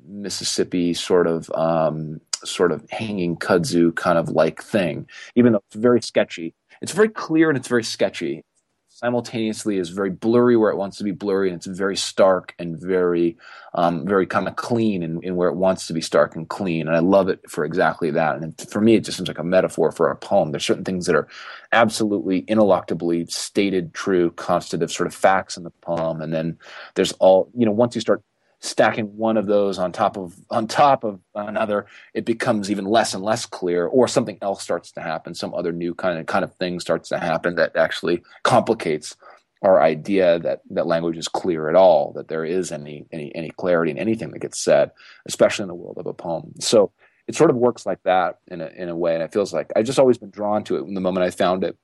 Mississippi 0.06 0.94
sort 0.94 1.26
of 1.26 1.50
um, 1.52 2.20
sort 2.44 2.72
of 2.72 2.88
hanging 2.90 3.36
kudzu 3.36 3.94
kind 3.94 4.18
of 4.18 4.30
like 4.30 4.62
thing, 4.62 5.08
even 5.34 5.52
though 5.52 5.62
it's 5.66 5.76
very 5.76 6.02
sketchy. 6.02 6.54
It's 6.82 6.92
very 6.92 7.08
clear 7.08 7.48
and 7.48 7.58
it's 7.58 7.68
very 7.68 7.84
sketchy. 7.84 8.44
Simultaneously, 8.88 9.78
is 9.78 9.88
very 9.88 10.10
blurry 10.10 10.58
where 10.58 10.70
it 10.70 10.76
wants 10.76 10.98
to 10.98 11.04
be 11.04 11.10
blurry, 11.10 11.48
and 11.48 11.56
it's 11.56 11.66
very 11.66 11.96
stark 11.96 12.54
and 12.58 12.78
very, 12.78 13.38
um, 13.72 14.06
very 14.06 14.26
kind 14.26 14.46
of 14.46 14.56
clean 14.56 15.02
in 15.02 15.36
where 15.36 15.48
it 15.48 15.56
wants 15.56 15.86
to 15.86 15.94
be 15.94 16.02
stark 16.02 16.36
and 16.36 16.50
clean. 16.50 16.86
And 16.86 16.94
I 16.94 16.98
love 16.98 17.30
it 17.30 17.40
for 17.48 17.64
exactly 17.64 18.10
that. 18.10 18.36
And 18.42 18.60
for 18.68 18.82
me, 18.82 18.96
it 18.96 19.04
just 19.04 19.16
seems 19.16 19.28
like 19.28 19.38
a 19.38 19.44
metaphor 19.44 19.90
for 19.90 20.10
a 20.10 20.16
poem. 20.16 20.50
There's 20.50 20.66
certain 20.66 20.84
things 20.84 21.06
that 21.06 21.14
are 21.14 21.28
absolutely 21.72 22.42
ineluctably 22.42 23.30
stated, 23.30 23.94
true, 23.94 24.32
constitutive 24.32 24.92
sort 24.92 25.06
of 25.06 25.14
facts 25.14 25.56
in 25.56 25.62
the 25.62 25.70
poem, 25.70 26.20
and 26.20 26.34
then 26.34 26.58
there's 26.94 27.12
all 27.12 27.48
you 27.54 27.64
know. 27.64 27.72
Once 27.72 27.94
you 27.94 28.02
start 28.02 28.22
stacking 28.60 29.16
one 29.16 29.36
of 29.36 29.46
those 29.46 29.78
on 29.78 29.90
top 29.90 30.16
of 30.16 30.34
on 30.50 30.66
top 30.66 31.04
of 31.04 31.20
another, 31.34 31.86
it 32.14 32.24
becomes 32.24 32.70
even 32.70 32.84
less 32.84 33.14
and 33.14 33.24
less 33.24 33.46
clear, 33.46 33.86
or 33.86 34.06
something 34.06 34.38
else 34.42 34.62
starts 34.62 34.92
to 34.92 35.00
happen. 35.00 35.34
Some 35.34 35.54
other 35.54 35.72
new 35.72 35.94
kind 35.94 36.18
of 36.18 36.26
kind 36.26 36.44
of 36.44 36.54
thing 36.54 36.80
starts 36.80 37.08
to 37.08 37.18
happen 37.18 37.56
that 37.56 37.76
actually 37.76 38.22
complicates 38.42 39.16
our 39.62 39.82
idea 39.82 40.38
that 40.38 40.60
that 40.70 40.86
language 40.86 41.18
is 41.18 41.28
clear 41.28 41.68
at 41.68 41.76
all, 41.76 42.12
that 42.14 42.28
there 42.28 42.44
is 42.44 42.72
any 42.72 43.06
any 43.12 43.34
any 43.34 43.50
clarity 43.50 43.90
in 43.90 43.98
anything 43.98 44.30
that 44.30 44.40
gets 44.40 44.62
said, 44.62 44.90
especially 45.26 45.64
in 45.64 45.68
the 45.68 45.74
world 45.74 45.98
of 45.98 46.06
a 46.06 46.14
poem. 46.14 46.52
So 46.60 46.92
it 47.26 47.36
sort 47.36 47.50
of 47.50 47.56
works 47.56 47.86
like 47.86 48.02
that 48.04 48.38
in 48.48 48.60
a 48.60 48.68
in 48.68 48.88
a 48.88 48.96
way, 48.96 49.14
and 49.14 49.22
it 49.22 49.32
feels 49.32 49.52
like 49.52 49.70
I've 49.76 49.84
just 49.84 49.98
always 49.98 50.18
been 50.18 50.30
drawn 50.30 50.64
to 50.64 50.76
it. 50.76 50.80
From 50.80 50.94
the 50.94 51.00
moment 51.00 51.24
I 51.24 51.30
found 51.30 51.64
it, 51.64 51.76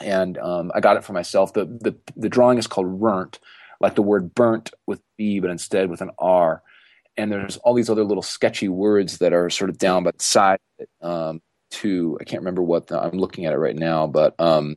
and 0.00 0.38
um, 0.38 0.70
I 0.74 0.80
got 0.80 0.96
it 0.96 1.04
for 1.04 1.12
myself. 1.12 1.52
The 1.52 1.64
the 1.64 1.94
the 2.16 2.28
drawing 2.28 2.58
is 2.58 2.66
called 2.66 3.02
Rent, 3.02 3.38
like 3.80 3.94
the 3.94 4.02
word 4.02 4.34
burnt 4.34 4.70
with 4.86 5.00
B, 5.16 5.40
but 5.40 5.50
instead 5.50 5.90
with 5.90 6.00
an 6.00 6.10
R. 6.18 6.62
And 7.16 7.30
there's 7.30 7.56
all 7.58 7.74
these 7.74 7.90
other 7.90 8.04
little 8.04 8.22
sketchy 8.22 8.68
words 8.68 9.18
that 9.18 9.32
are 9.32 9.48
sort 9.50 9.70
of 9.70 9.78
down 9.78 10.02
by 10.02 10.10
the 10.10 10.22
side 10.22 10.58
um, 11.00 11.40
to, 11.70 12.18
I 12.20 12.24
can't 12.24 12.40
remember 12.40 12.62
what 12.62 12.88
the, 12.88 13.00
I'm 13.00 13.18
looking 13.18 13.46
at 13.46 13.52
it 13.52 13.58
right 13.58 13.76
now, 13.76 14.06
but 14.06 14.34
um, 14.40 14.76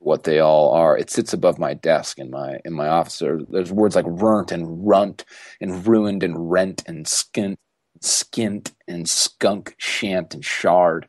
what 0.00 0.24
they 0.24 0.40
all 0.40 0.72
are. 0.72 0.96
It 0.96 1.10
sits 1.10 1.32
above 1.32 1.58
my 1.58 1.74
desk 1.74 2.18
in 2.18 2.30
my 2.30 2.58
in 2.64 2.72
my 2.72 2.88
office. 2.88 3.18
There's 3.18 3.70
words 3.70 3.94
like 3.94 4.06
runt 4.08 4.50
and 4.50 4.86
runt 4.86 5.24
and 5.60 5.86
ruined 5.86 6.22
and 6.22 6.50
rent 6.50 6.82
and 6.86 7.06
skint, 7.06 7.56
skint 8.00 8.72
and 8.88 9.08
skunk, 9.08 9.74
shant 9.78 10.34
and 10.34 10.44
shard. 10.44 11.06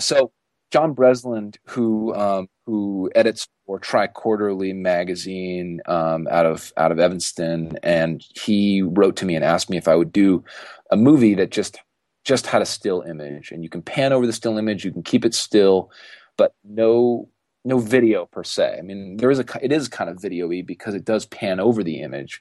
So 0.00 0.32
John 0.70 0.94
Breslin, 0.94 1.52
who 1.66 2.14
um, 2.14 2.48
who 2.66 3.10
edits 3.14 3.46
for 3.66 3.78
Triquarterly 3.78 4.74
magazine 4.74 5.80
um, 5.86 6.26
out 6.30 6.46
of 6.46 6.72
out 6.76 6.92
of 6.92 6.98
Evanston, 6.98 7.78
and 7.82 8.24
he 8.34 8.82
wrote 8.82 9.16
to 9.16 9.24
me 9.24 9.34
and 9.34 9.44
asked 9.44 9.70
me 9.70 9.76
if 9.76 9.88
I 9.88 9.96
would 9.96 10.12
do 10.12 10.44
a 10.90 10.96
movie 10.96 11.34
that 11.34 11.50
just 11.50 11.78
just 12.24 12.46
had 12.46 12.62
a 12.62 12.66
still 12.66 13.02
image, 13.02 13.50
and 13.50 13.62
you 13.62 13.68
can 13.68 13.82
pan 13.82 14.12
over 14.12 14.26
the 14.26 14.32
still 14.32 14.58
image, 14.58 14.84
you 14.84 14.92
can 14.92 15.02
keep 15.02 15.24
it 15.24 15.34
still, 15.34 15.90
but 16.36 16.54
no 16.64 17.28
no 17.64 17.78
video 17.78 18.26
per 18.26 18.44
se. 18.44 18.76
I 18.78 18.82
mean, 18.82 19.16
there 19.16 19.30
is 19.30 19.38
a 19.38 19.44
it 19.62 19.72
is 19.72 19.88
kind 19.88 20.10
of 20.10 20.20
video-y 20.20 20.62
because 20.62 20.94
it 20.94 21.04
does 21.04 21.26
pan 21.26 21.60
over 21.60 21.82
the 21.82 22.00
image. 22.00 22.40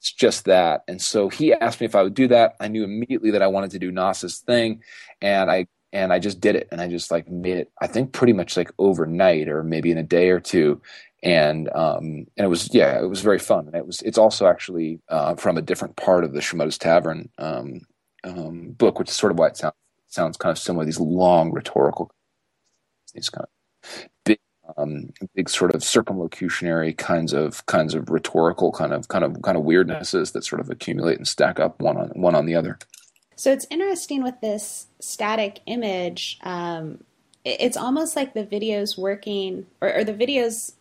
It's 0.00 0.12
just 0.12 0.44
that, 0.44 0.82
and 0.86 1.00
so 1.00 1.28
he 1.28 1.52
asked 1.54 1.80
me 1.80 1.86
if 1.86 1.94
I 1.94 2.02
would 2.02 2.14
do 2.14 2.28
that. 2.28 2.54
I 2.60 2.68
knew 2.68 2.84
immediately 2.84 3.30
that 3.30 3.42
I 3.42 3.46
wanted 3.46 3.70
to 3.72 3.78
do 3.78 3.90
Nas's 3.90 4.38
thing, 4.38 4.82
and 5.20 5.50
I 5.50 5.66
and 5.94 6.12
I 6.12 6.18
just 6.18 6.40
did 6.40 6.56
it 6.56 6.68
and 6.70 6.80
I 6.80 6.88
just 6.88 7.10
like 7.10 7.28
made 7.30 7.56
it 7.56 7.70
I 7.80 7.86
think 7.86 8.12
pretty 8.12 8.34
much 8.34 8.56
like 8.56 8.70
overnight 8.78 9.48
or 9.48 9.62
maybe 9.62 9.90
in 9.90 9.98
a 9.98 10.02
day 10.02 10.28
or 10.28 10.40
two. 10.40 10.82
And 11.22 11.70
um 11.74 12.26
and 12.36 12.44
it 12.44 12.48
was 12.48 12.68
yeah 12.74 13.00
it 13.00 13.06
was 13.06 13.22
very 13.22 13.38
fun. 13.38 13.66
And 13.68 13.76
it 13.76 13.86
was 13.86 14.02
it's 14.02 14.18
also 14.18 14.46
actually 14.46 15.00
uh, 15.08 15.36
from 15.36 15.56
a 15.56 15.62
different 15.62 15.96
part 15.96 16.24
of 16.24 16.34
the 16.34 16.40
Shimoda's 16.40 16.76
Tavern 16.76 17.30
um, 17.38 17.80
um, 18.24 18.72
book 18.72 18.98
which 18.98 19.08
is 19.08 19.14
sort 19.14 19.32
of 19.32 19.38
why 19.38 19.46
it 19.46 19.56
sounds 19.56 19.74
sounds 20.08 20.36
kind 20.36 20.50
of 20.52 20.58
similar 20.58 20.84
these 20.84 21.00
long 21.00 21.52
rhetorical 21.52 22.10
these 23.14 23.30
kind 23.30 23.46
of 23.46 24.08
big 24.24 24.38
um, 24.76 25.10
big 25.34 25.48
sort 25.48 25.74
of 25.74 25.82
circumlocutionary 25.82 26.96
kinds 26.96 27.32
of 27.32 27.64
kinds 27.66 27.94
of 27.94 28.10
rhetorical 28.10 28.72
kind 28.72 28.92
of 28.92 29.08
kind 29.08 29.24
of 29.24 29.40
kind 29.42 29.56
of 29.56 29.64
weirdnesses 29.64 30.32
that 30.32 30.44
sort 30.44 30.60
of 30.60 30.70
accumulate 30.70 31.18
and 31.18 31.28
stack 31.28 31.60
up 31.60 31.80
one 31.80 31.96
on 31.96 32.08
one 32.10 32.34
on 32.34 32.46
the 32.46 32.54
other 32.54 32.78
so 33.36 33.52
it's 33.52 33.66
interesting 33.70 34.22
with 34.22 34.40
this 34.40 34.86
static 35.00 35.60
image. 35.66 36.38
Um, 36.42 37.04
it's 37.44 37.76
almost 37.76 38.16
like 38.16 38.32
the 38.32 38.44
video's 38.44 38.96
working, 38.96 39.66
or, 39.80 39.94
or 39.96 40.04
the 40.04 40.14
video's 40.14 40.72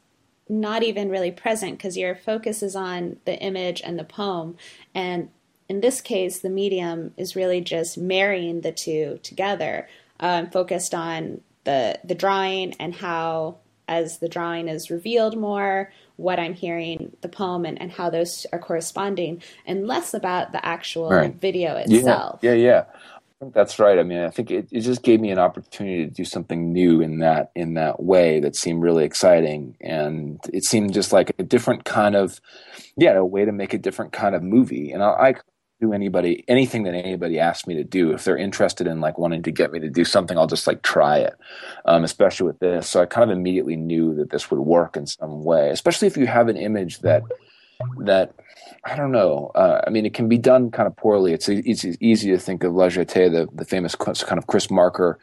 not 0.47 0.83
even 0.83 1.09
really 1.09 1.31
present 1.31 1.77
because 1.77 1.97
your 1.97 2.15
focus 2.15 2.63
is 2.63 2.75
on 2.75 3.17
the 3.25 3.37
image 3.39 3.81
and 3.83 3.97
the 3.97 4.03
poem. 4.03 4.57
And 4.93 5.29
in 5.69 5.81
this 5.81 6.01
case, 6.01 6.39
the 6.39 6.49
medium 6.49 7.13
is 7.17 7.35
really 7.35 7.61
just 7.61 7.97
marrying 7.97 8.61
the 8.61 8.71
two 8.71 9.19
together, 9.23 9.87
um, 10.19 10.49
focused 10.49 10.93
on 10.93 11.41
the 11.63 11.99
the 12.03 12.15
drawing 12.15 12.73
and 12.73 12.95
how, 12.95 13.57
as 13.87 14.19
the 14.19 14.29
drawing 14.29 14.67
is 14.67 14.89
revealed 14.89 15.37
more, 15.37 15.91
what 16.15 16.39
I'm 16.39 16.53
hearing, 16.53 17.15
the 17.21 17.29
poem, 17.29 17.65
and, 17.65 17.81
and 17.81 17.91
how 17.91 18.09
those 18.09 18.45
are 18.51 18.59
corresponding, 18.59 19.41
and 19.65 19.87
less 19.87 20.13
about 20.13 20.51
the 20.51 20.65
actual 20.65 21.09
right. 21.09 21.33
video 21.33 21.75
itself. 21.75 22.39
Yeah, 22.41 22.53
yeah, 22.53 22.65
yeah. 22.65 22.83
I 22.87 23.45
think 23.45 23.53
that's 23.53 23.77
right. 23.77 23.99
I 23.99 24.03
mean, 24.03 24.19
I 24.19 24.29
think 24.29 24.51
it, 24.51 24.69
it 24.71 24.81
just 24.81 25.03
gave 25.03 25.19
me 25.19 25.29
an 25.29 25.39
opportunity 25.39 26.05
to 26.05 26.11
do 26.11 26.23
something 26.23 26.71
new 26.71 27.01
in 27.01 27.19
that 27.19 27.51
in 27.55 27.73
that 27.73 28.01
way 28.01 28.39
that 28.39 28.55
seemed 28.55 28.81
really 28.81 29.03
exciting, 29.03 29.75
and 29.81 30.39
it 30.53 30.63
seemed 30.63 30.93
just 30.93 31.11
like 31.11 31.35
a 31.37 31.43
different 31.43 31.83
kind 31.83 32.15
of, 32.15 32.39
yeah, 32.95 33.11
a 33.13 33.25
way 33.25 33.43
to 33.43 33.51
make 33.51 33.73
a 33.73 33.77
different 33.77 34.13
kind 34.13 34.33
of 34.33 34.43
movie. 34.43 34.91
And 34.91 35.03
I, 35.03 35.09
I 35.09 35.33
do 35.83 35.93
anybody 35.93 36.43
anything 36.47 36.83
that 36.83 36.93
anybody 36.93 37.39
asks 37.39 37.67
me 37.67 37.75
to 37.75 37.83
do 37.83 38.11
if 38.11 38.23
they're 38.23 38.37
interested 38.37 38.87
in 38.87 39.01
like 39.01 39.17
wanting 39.17 39.43
to 39.43 39.51
get 39.51 39.71
me 39.71 39.79
to 39.79 39.89
do 39.89 40.05
something 40.05 40.37
i'll 40.37 40.47
just 40.47 40.67
like 40.67 40.81
try 40.81 41.17
it 41.17 41.35
um, 41.85 42.03
especially 42.03 42.45
with 42.45 42.59
this 42.59 42.87
so 42.87 43.01
i 43.01 43.05
kind 43.05 43.29
of 43.29 43.37
immediately 43.37 43.75
knew 43.75 44.15
that 44.15 44.29
this 44.29 44.49
would 44.49 44.59
work 44.59 44.95
in 44.95 45.05
some 45.05 45.43
way 45.43 45.69
especially 45.69 46.07
if 46.07 46.15
you 46.15 46.27
have 46.27 46.47
an 46.47 46.57
image 46.57 46.99
that 46.99 47.21
that 47.99 48.33
I 48.85 48.95
don't 48.95 49.11
know. 49.11 49.51
Uh, 49.55 49.81
I 49.85 49.89
mean, 49.89 50.05
it 50.05 50.13
can 50.13 50.27
be 50.27 50.37
done 50.37 50.71
kind 50.71 50.87
of 50.87 50.95
poorly. 50.95 51.33
It's, 51.33 51.47
it's 51.49 51.85
easy 51.99 52.31
to 52.31 52.37
think 52.37 52.63
of 52.63 52.73
La 52.73 52.87
Jetée, 52.87 53.31
the, 53.31 53.47
the 53.53 53.65
famous 53.65 53.95
kind 53.95 54.37
of 54.37 54.47
Chris 54.47 54.69
Marker 54.69 55.19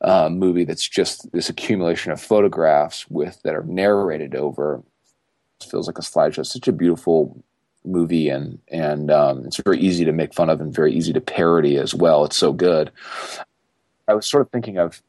uh, 0.00 0.28
movie 0.28 0.64
that's 0.64 0.88
just 0.88 1.30
this 1.32 1.48
accumulation 1.48 2.12
of 2.12 2.20
photographs 2.20 3.08
with 3.10 3.40
that 3.42 3.54
are 3.54 3.64
narrated 3.64 4.34
over. 4.34 4.82
Feels 5.68 5.86
like 5.86 5.98
a 5.98 6.02
slideshow. 6.02 6.46
Such 6.46 6.68
a 6.68 6.72
beautiful 6.72 7.44
movie 7.84 8.28
and 8.28 8.58
and 8.68 9.10
um, 9.10 9.44
it's 9.46 9.56
very 9.58 9.78
easy 9.80 10.04
to 10.04 10.12
make 10.12 10.34
fun 10.34 10.50
of 10.50 10.60
and 10.60 10.74
very 10.74 10.92
easy 10.92 11.12
to 11.12 11.20
parody 11.20 11.76
as 11.76 11.94
well. 11.94 12.24
It's 12.24 12.36
so 12.36 12.52
good. 12.52 12.90
I 14.08 14.14
was 14.14 14.26
sort 14.26 14.42
of 14.42 14.50
thinking 14.50 14.78
of 14.78 15.02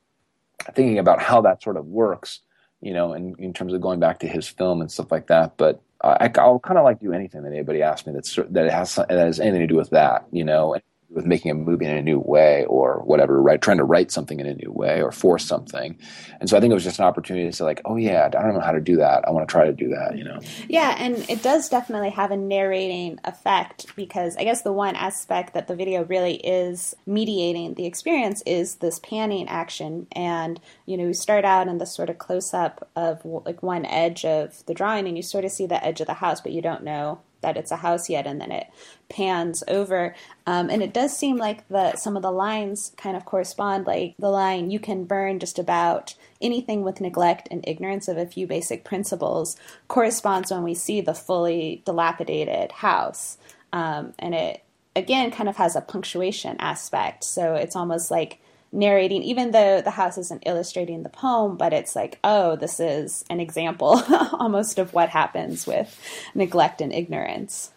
thinking 0.74 1.00
about 1.00 1.22
how 1.22 1.42
that 1.42 1.64
sort 1.64 1.78
of 1.78 1.88
works, 1.88 2.42
you 2.82 2.94
know, 2.94 3.14
in, 3.14 3.36
in 3.40 3.54
terms 3.54 3.74
of 3.74 3.82
going 3.82 4.00
back 4.00 4.20
to 4.20 4.28
his 4.28 4.48
film 4.48 4.82
and 4.82 4.92
stuff 4.92 5.12
like 5.12 5.28
that. 5.28 5.58
But 5.58 5.82
I, 6.04 6.32
will 6.38 6.60
kind 6.60 6.78
of 6.78 6.84
like 6.84 7.00
do 7.00 7.14
anything 7.14 7.44
that 7.44 7.52
anybody 7.52 7.82
asks 7.82 8.08
me 8.08 8.14
that's 8.14 8.36
that 8.36 8.72
has 8.72 8.96
that 8.96 9.10
has 9.12 9.40
anything 9.40 9.62
to 9.62 9.68
do 9.68 9.76
with 9.76 9.92
that, 9.92 10.26
you 10.32 10.44
know. 10.44 10.76
With 11.14 11.26
making 11.26 11.51
a 11.51 11.53
movie 11.53 11.86
in 11.86 11.95
a 11.95 12.01
new 12.01 12.20
way 12.20 12.66
or 12.66 13.01
whatever, 13.03 13.41
right? 13.41 13.62
Trying 13.62 13.78
to 13.78 13.84
write 13.84 14.12
something 14.12 14.39
in 14.39 14.45
a 14.45 14.53
new 14.53 14.72
way 14.72 15.01
or 15.01 15.12
force 15.12 15.45
something. 15.45 15.97
And 16.39 16.49
so 16.49 16.55
I 16.55 16.59
think 16.59 16.72
it 16.72 16.74
was 16.74 16.84
just 16.84 16.99
an 16.99 17.05
opportunity 17.05 17.45
to 17.45 17.51
say 17.51 17.64
like, 17.64 17.82
oh 17.86 17.97
yeah, 17.97 18.26
I 18.26 18.30
don't 18.30 18.53
know 18.53 18.62
how 18.62 18.72
to 18.72 18.80
do 18.80 18.97
that. 18.97 19.28
I 19.28 19.32
want 19.32 19.47
to 19.47 19.51
try 19.51 19.66
to 19.66 19.74
do 19.74 19.89
that, 19.89 20.18
you 20.18 20.24
know? 20.24 20.39
Yeah. 20.70 20.95
And 20.97 21.18
it 21.30 21.43
does 21.43 21.70
definitely 21.70 22.12
have 22.12 22.32
a 22.32 22.38
narrating 22.38 23.20
effect 23.26 23.93
because 23.95 24.38
I 24.38 24.43
guess 24.43 24.62
the 24.62 24.72
one 24.72 24.95
aspect 24.95 25.53
that 25.53 25.68
the 25.68 25.76
video 25.76 26.05
really 26.05 26.36
is 26.36 26.95
mediating 27.05 27.74
the 27.74 27.86
experience 27.86 28.41
is 28.45 28.76
this 28.76 28.99
panning 28.99 29.47
action. 29.49 30.07
And, 30.14 30.59
you 30.86 30.97
know, 30.97 31.07
you 31.07 31.14
start 31.14 31.43
out 31.43 31.68
in 31.68 31.78
this 31.78 31.93
sort 31.93 32.09
of 32.09 32.18
close 32.18 32.53
up 32.53 32.89
of 32.95 33.22
like 33.26 33.62
one 33.62 33.86
edge 33.86 34.24
of 34.24 34.66
the 34.66 34.74
drawing 34.74 35.07
and 35.07 35.18
you 35.18 35.24
sort 35.24 35.45
of 35.45 35.51
see 35.51 35.66
the 35.66 35.84
edge 35.84 35.99
of 35.99 36.07
the 36.07 36.16
house, 36.16 36.39
but 36.39 36.53
you 36.53 36.62
don't 36.62 36.84
know 36.84 37.20
that 37.42 37.58
it's 37.58 37.72
a 37.72 37.78
house 37.78 38.10
yet, 38.10 38.26
and 38.28 38.39
then 38.39 38.52
it 38.52 38.68
pans 39.10 39.64
over. 39.68 40.16
Um, 40.48 40.70
and 40.70 40.82
it 40.82 40.94
does 40.94 41.16
seem 41.16 41.38
like 41.38 41.68
the 41.68 41.96
some 41.96 42.16
of 42.16 42.24
the 42.24 42.32
lines 42.32 42.94
kind 42.98 43.18
of 43.18 43.26
correspond. 43.26 43.86
Like 43.86 44.16
the 44.18 44.30
line, 44.30 44.72
"You 44.72 44.80
can 44.80 45.06
burn 45.06 45.39
just 45.39 45.60
about 45.60 46.16
anything 46.42 46.84
with 46.84 47.02
neglect 47.02 47.48
and 47.52 47.64
ignorance 47.68 48.08
of 48.08 48.18
a 48.18 48.26
few 48.26 48.48
basic 48.48 48.84
principles," 48.84 49.56
corresponds 49.88 50.52
when 50.52 50.64
we 50.64 50.74
see 50.74 51.02
the 51.02 51.14
fully 51.14 51.82
dilapidated 51.86 52.72
house, 52.72 53.38
um, 53.74 54.14
and 54.20 54.34
it 54.34 54.64
again 54.96 55.32
kind 55.32 55.50
of 55.50 55.58
has 55.58 55.76
a 55.76 55.82
punctuation 55.82 56.56
aspect. 56.60 57.24
So 57.24 57.56
it's 57.56 57.76
almost 57.76 58.12
like 58.12 58.39
narrating, 58.72 59.24
even 59.24 59.52
though 59.52 59.82
the 59.82 59.92
house 59.92 60.18
isn't 60.18 60.44
illustrating 60.46 61.04
the 61.04 61.10
poem, 61.10 61.58
but 61.58 61.74
it's 61.74 61.96
like, 61.96 62.20
oh, 62.24 62.56
this 62.56 62.80
is 62.80 63.26
an 63.30 63.40
example 63.40 64.02
almost 64.34 64.80
of 64.80 64.94
what 64.94 65.10
happens 65.10 65.68
with 65.68 66.00
neglect 66.34 66.82
and 66.82 66.94
ignorance. 66.94 67.72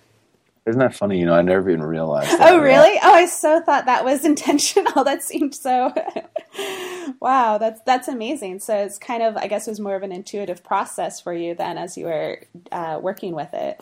Isn't 0.67 0.81
that 0.81 0.95
funny? 0.95 1.19
You 1.19 1.27
know, 1.27 1.35
I 1.35 1.43
never 1.43 1.69
even 1.69 1.83
realized. 1.83 2.31
That. 2.39 2.53
Oh, 2.53 2.59
really? 2.59 2.99
Oh, 3.03 3.13
I 3.13 3.27
so 3.27 3.61
thought 3.61 3.85
that 3.85 4.05
was 4.05 4.25
intentional. 4.25 5.05
that 5.05 5.23
seemed 5.23 5.55
so. 5.55 5.93
wow, 7.21 7.59
that's 7.59 7.83
that's 7.83 8.09
amazing. 8.09 8.61
So 8.61 8.75
it's 8.75 8.99
kind 8.99 9.23
of, 9.23 9.37
I 9.37 9.47
guess, 9.47 9.67
it 9.67 9.73
was 9.73 9.81
more 9.81 9.95
of 9.95 10.03
an 10.03 10.13
intuitive 10.13 10.65
process 10.65 11.21
for 11.21 11.35
you 11.35 11.55
then, 11.55 11.77
as 11.77 11.99
you 11.99 12.07
were 12.07 12.41
uh, 12.73 12.99
working 13.03 13.35
with 13.35 13.53
it. 13.53 13.79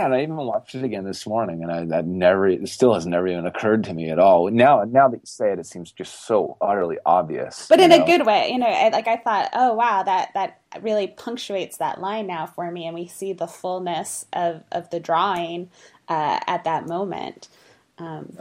Yeah, 0.00 0.06
and 0.06 0.14
I 0.14 0.22
even 0.22 0.36
watched 0.36 0.74
it 0.74 0.82
again 0.82 1.04
this 1.04 1.26
morning, 1.26 1.62
and 1.62 1.70
I 1.70 1.84
that 1.84 2.06
never, 2.06 2.48
it 2.48 2.66
still 2.70 2.94
has 2.94 3.04
never 3.04 3.28
even 3.28 3.44
occurred 3.44 3.84
to 3.84 3.92
me 3.92 4.08
at 4.08 4.18
all. 4.18 4.50
Now, 4.50 4.82
now 4.84 5.08
that 5.08 5.18
you 5.18 5.26
say 5.26 5.52
it, 5.52 5.58
it 5.58 5.66
seems 5.66 5.92
just 5.92 6.24
so 6.24 6.56
utterly 6.58 6.96
obvious. 7.04 7.66
But 7.68 7.80
in 7.80 7.90
know? 7.90 8.02
a 8.02 8.06
good 8.06 8.24
way, 8.24 8.48
you 8.50 8.56
know. 8.56 8.66
I, 8.66 8.88
like 8.88 9.06
I 9.06 9.18
thought, 9.18 9.50
oh 9.52 9.74
wow, 9.74 10.02
that 10.02 10.30
that 10.32 10.62
really 10.80 11.06
punctuates 11.06 11.76
that 11.76 12.00
line 12.00 12.26
now 12.26 12.46
for 12.46 12.70
me, 12.70 12.86
and 12.86 12.94
we 12.94 13.08
see 13.08 13.34
the 13.34 13.46
fullness 13.46 14.24
of 14.32 14.62
of 14.72 14.88
the 14.88 15.00
drawing 15.00 15.68
uh, 16.08 16.40
at 16.46 16.64
that 16.64 16.86
moment. 16.86 17.48
Um, 17.98 18.38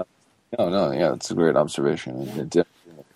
no, 0.57 0.69
no, 0.69 0.91
yeah, 0.93 1.11
it's 1.11 1.29
a 1.29 1.35
great 1.35 1.57
observation. 1.57 2.21
It, 2.39 2.55
it 2.55 2.67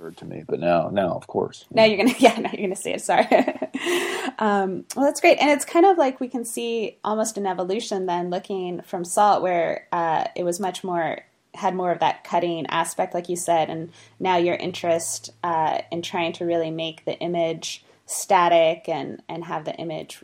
occurred 0.03 0.17
to 0.17 0.25
me, 0.25 0.43
but 0.47 0.59
now, 0.59 0.89
now, 0.89 1.13
of 1.13 1.27
course. 1.27 1.65
Now 1.71 1.85
you're 1.85 1.97
gonna, 1.97 2.15
yeah, 2.19 2.37
now 2.39 2.51
you're 2.51 2.67
gonna 2.67 2.75
see 2.75 2.91
it. 2.91 3.01
Sorry. 3.01 3.25
um, 4.39 4.85
well, 4.95 5.05
that's 5.05 5.21
great, 5.21 5.37
and 5.39 5.49
it's 5.49 5.65
kind 5.65 5.85
of 5.85 5.97
like 5.97 6.19
we 6.19 6.27
can 6.27 6.45
see 6.45 6.97
almost 7.03 7.37
an 7.37 7.45
evolution 7.45 8.05
then, 8.05 8.29
looking 8.29 8.81
from 8.81 9.05
Salt, 9.05 9.41
where 9.41 9.87
uh, 9.91 10.25
it 10.35 10.43
was 10.43 10.59
much 10.59 10.83
more 10.83 11.19
had 11.55 11.75
more 11.75 11.91
of 11.91 11.99
that 11.99 12.23
cutting 12.23 12.65
aspect, 12.67 13.13
like 13.13 13.29
you 13.29 13.35
said, 13.35 13.69
and 13.69 13.91
now 14.19 14.37
your 14.37 14.55
interest 14.55 15.29
uh, 15.43 15.81
in 15.91 16.01
trying 16.01 16.33
to 16.33 16.45
really 16.45 16.71
make 16.71 17.05
the 17.05 17.17
image 17.19 17.85
static 18.05 18.89
and 18.89 19.21
and 19.29 19.45
have 19.45 19.65
the 19.65 19.75
image, 19.75 20.23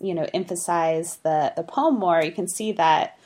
you 0.00 0.14
know, 0.14 0.26
emphasize 0.34 1.16
the 1.22 1.52
the 1.56 1.62
poem 1.62 1.98
more. 1.98 2.22
You 2.22 2.32
can 2.32 2.48
see 2.48 2.72
that 2.72 3.18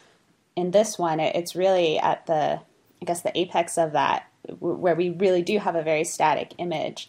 in 0.55 0.71
this 0.71 0.99
one, 0.99 1.21
it, 1.21 1.35
it's 1.35 1.57
really 1.57 1.99
at 1.99 2.27
the 2.27 2.61
I 3.03 3.05
guess 3.05 3.23
the 3.23 3.37
apex 3.39 3.77
of 3.77 3.93
that 3.93 4.27
where 4.59 4.95
we 4.95 5.11
really 5.11 5.43
do 5.43 5.59
have 5.59 5.77
a 5.77 5.83
very 5.83 6.05
static 6.05 6.55
image 6.59 7.09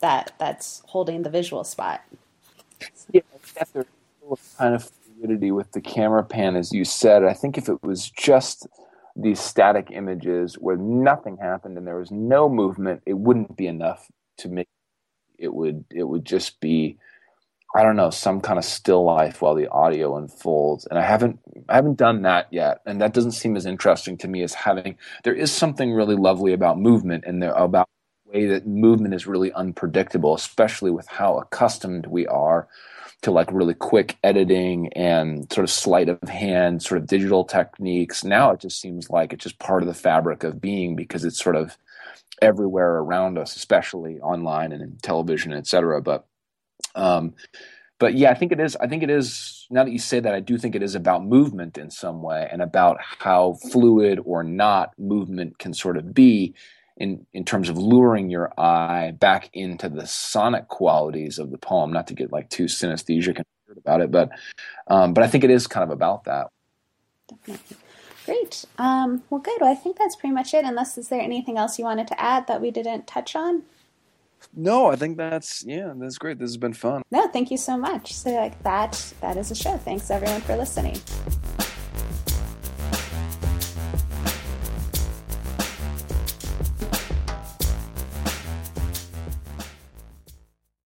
that 0.00 0.32
that's 0.38 0.82
holding 0.86 1.22
the 1.22 1.30
visual 1.30 1.64
spot. 1.64 2.02
Yeah, 3.12 3.20
there's 3.72 3.86
kind 4.58 4.74
of 4.74 4.90
fluidity 4.90 5.50
with 5.50 5.72
the 5.72 5.80
camera 5.80 6.24
pan, 6.24 6.56
as 6.56 6.72
you 6.72 6.84
said. 6.84 7.24
I 7.24 7.34
think 7.34 7.58
if 7.58 7.68
it 7.68 7.82
was 7.82 8.10
just 8.10 8.66
these 9.16 9.40
static 9.40 9.88
images 9.90 10.54
where 10.54 10.76
nothing 10.76 11.36
happened 11.36 11.76
and 11.76 11.86
there 11.86 11.98
was 11.98 12.10
no 12.10 12.48
movement, 12.48 13.02
it 13.06 13.14
wouldn't 13.14 13.56
be 13.56 13.66
enough 13.66 14.08
to 14.38 14.48
make 14.48 14.68
it 15.38 15.52
would 15.52 15.84
it 15.90 16.04
would 16.04 16.24
just 16.24 16.60
be 16.60 16.98
I 17.74 17.84
don't 17.84 17.96
know, 17.96 18.10
some 18.10 18.40
kind 18.40 18.58
of 18.58 18.64
still 18.64 19.04
life 19.04 19.42
while 19.42 19.54
the 19.54 19.68
audio 19.68 20.16
unfolds. 20.16 20.86
And 20.86 20.98
I 20.98 21.02
haven't 21.02 21.38
I 21.70 21.76
haven't 21.76 21.98
done 21.98 22.22
that 22.22 22.48
yet. 22.50 22.80
And 22.86 23.00
that 23.00 23.14
doesn't 23.14 23.32
seem 23.32 23.56
as 23.56 23.66
interesting 23.66 24.16
to 24.18 24.28
me 24.28 24.42
as 24.42 24.54
having 24.54 24.96
there 25.24 25.34
is 25.34 25.52
something 25.52 25.92
really 25.92 26.16
lovely 26.16 26.52
about 26.52 26.78
movement 26.78 27.24
and 27.26 27.42
there 27.42 27.52
about 27.52 27.88
the 28.26 28.38
way 28.38 28.46
that 28.46 28.66
movement 28.66 29.14
is 29.14 29.26
really 29.26 29.52
unpredictable, 29.52 30.34
especially 30.34 30.90
with 30.90 31.06
how 31.08 31.38
accustomed 31.38 32.06
we 32.06 32.26
are 32.26 32.68
to 33.22 33.30
like 33.30 33.52
really 33.52 33.74
quick 33.74 34.16
editing 34.24 34.92
and 34.94 35.52
sort 35.52 35.64
of 35.64 35.70
sleight 35.70 36.08
of 36.08 36.20
hand, 36.28 36.82
sort 36.82 37.00
of 37.00 37.06
digital 37.06 37.44
techniques. 37.44 38.24
Now 38.24 38.52
it 38.52 38.60
just 38.60 38.80
seems 38.80 39.10
like 39.10 39.32
it's 39.32 39.44
just 39.44 39.58
part 39.58 39.82
of 39.82 39.88
the 39.88 39.94
fabric 39.94 40.42
of 40.42 40.60
being 40.60 40.96
because 40.96 41.24
it's 41.24 41.42
sort 41.42 41.56
of 41.56 41.76
everywhere 42.40 42.96
around 42.96 43.38
us, 43.38 43.56
especially 43.56 44.18
online 44.20 44.72
and 44.72 44.82
in 44.82 44.96
television, 45.02 45.52
et 45.52 45.66
cetera. 45.66 46.00
But 46.00 46.26
um, 46.94 47.34
but 48.00 48.14
yeah, 48.14 48.30
I 48.30 48.34
think 48.34 48.50
it 48.50 48.58
is. 48.58 48.76
I 48.76 48.88
think 48.88 49.04
it 49.04 49.10
is. 49.10 49.66
Now 49.70 49.84
that 49.84 49.92
you 49.92 49.98
say 49.98 50.18
that, 50.18 50.34
I 50.34 50.40
do 50.40 50.58
think 50.58 50.74
it 50.74 50.82
is 50.82 50.96
about 50.96 51.24
movement 51.24 51.78
in 51.78 51.90
some 51.90 52.22
way, 52.22 52.48
and 52.50 52.62
about 52.62 52.96
how 53.00 53.58
fluid 53.70 54.18
or 54.24 54.42
not 54.42 54.98
movement 54.98 55.58
can 55.58 55.74
sort 55.74 55.96
of 55.98 56.12
be 56.12 56.54
in 56.96 57.26
in 57.34 57.44
terms 57.44 57.68
of 57.68 57.76
luring 57.76 58.30
your 58.30 58.52
eye 58.58 59.12
back 59.12 59.50
into 59.52 59.88
the 59.90 60.06
sonic 60.06 60.68
qualities 60.68 61.38
of 61.38 61.50
the 61.50 61.58
poem. 61.58 61.92
Not 61.92 62.08
to 62.08 62.14
get 62.14 62.32
like 62.32 62.48
too 62.48 62.64
synesthesic 62.64 63.42
about 63.76 64.00
it, 64.00 64.10
but 64.10 64.30
um, 64.88 65.12
but 65.12 65.22
I 65.22 65.28
think 65.28 65.44
it 65.44 65.50
is 65.50 65.66
kind 65.66 65.84
of 65.84 65.90
about 65.90 66.24
that. 66.24 66.48
Definitely. 67.28 67.76
Great. 68.24 68.64
Um, 68.78 69.22
well, 69.28 69.40
good. 69.40 69.58
Well, 69.60 69.70
I 69.70 69.74
think 69.74 69.98
that's 69.98 70.16
pretty 70.16 70.34
much 70.34 70.54
it. 70.54 70.64
Unless 70.64 70.96
is 70.96 71.08
there 71.08 71.20
anything 71.20 71.58
else 71.58 71.78
you 71.78 71.84
wanted 71.84 72.06
to 72.08 72.20
add 72.20 72.46
that 72.46 72.62
we 72.62 72.70
didn't 72.70 73.06
touch 73.06 73.36
on? 73.36 73.64
No, 74.54 74.86
I 74.86 74.96
think 74.96 75.16
that's 75.16 75.64
yeah, 75.64 75.92
that's 75.96 76.18
great. 76.18 76.38
This 76.38 76.50
has 76.50 76.56
been 76.56 76.72
fun. 76.72 77.02
No, 77.10 77.28
thank 77.28 77.50
you 77.50 77.56
so 77.56 77.76
much. 77.76 78.14
So 78.14 78.30
like 78.30 78.62
that 78.62 79.12
that 79.20 79.36
is 79.36 79.50
a 79.50 79.54
show. 79.54 79.76
Thanks 79.78 80.10
everyone 80.10 80.40
for 80.40 80.56
listening. 80.56 80.96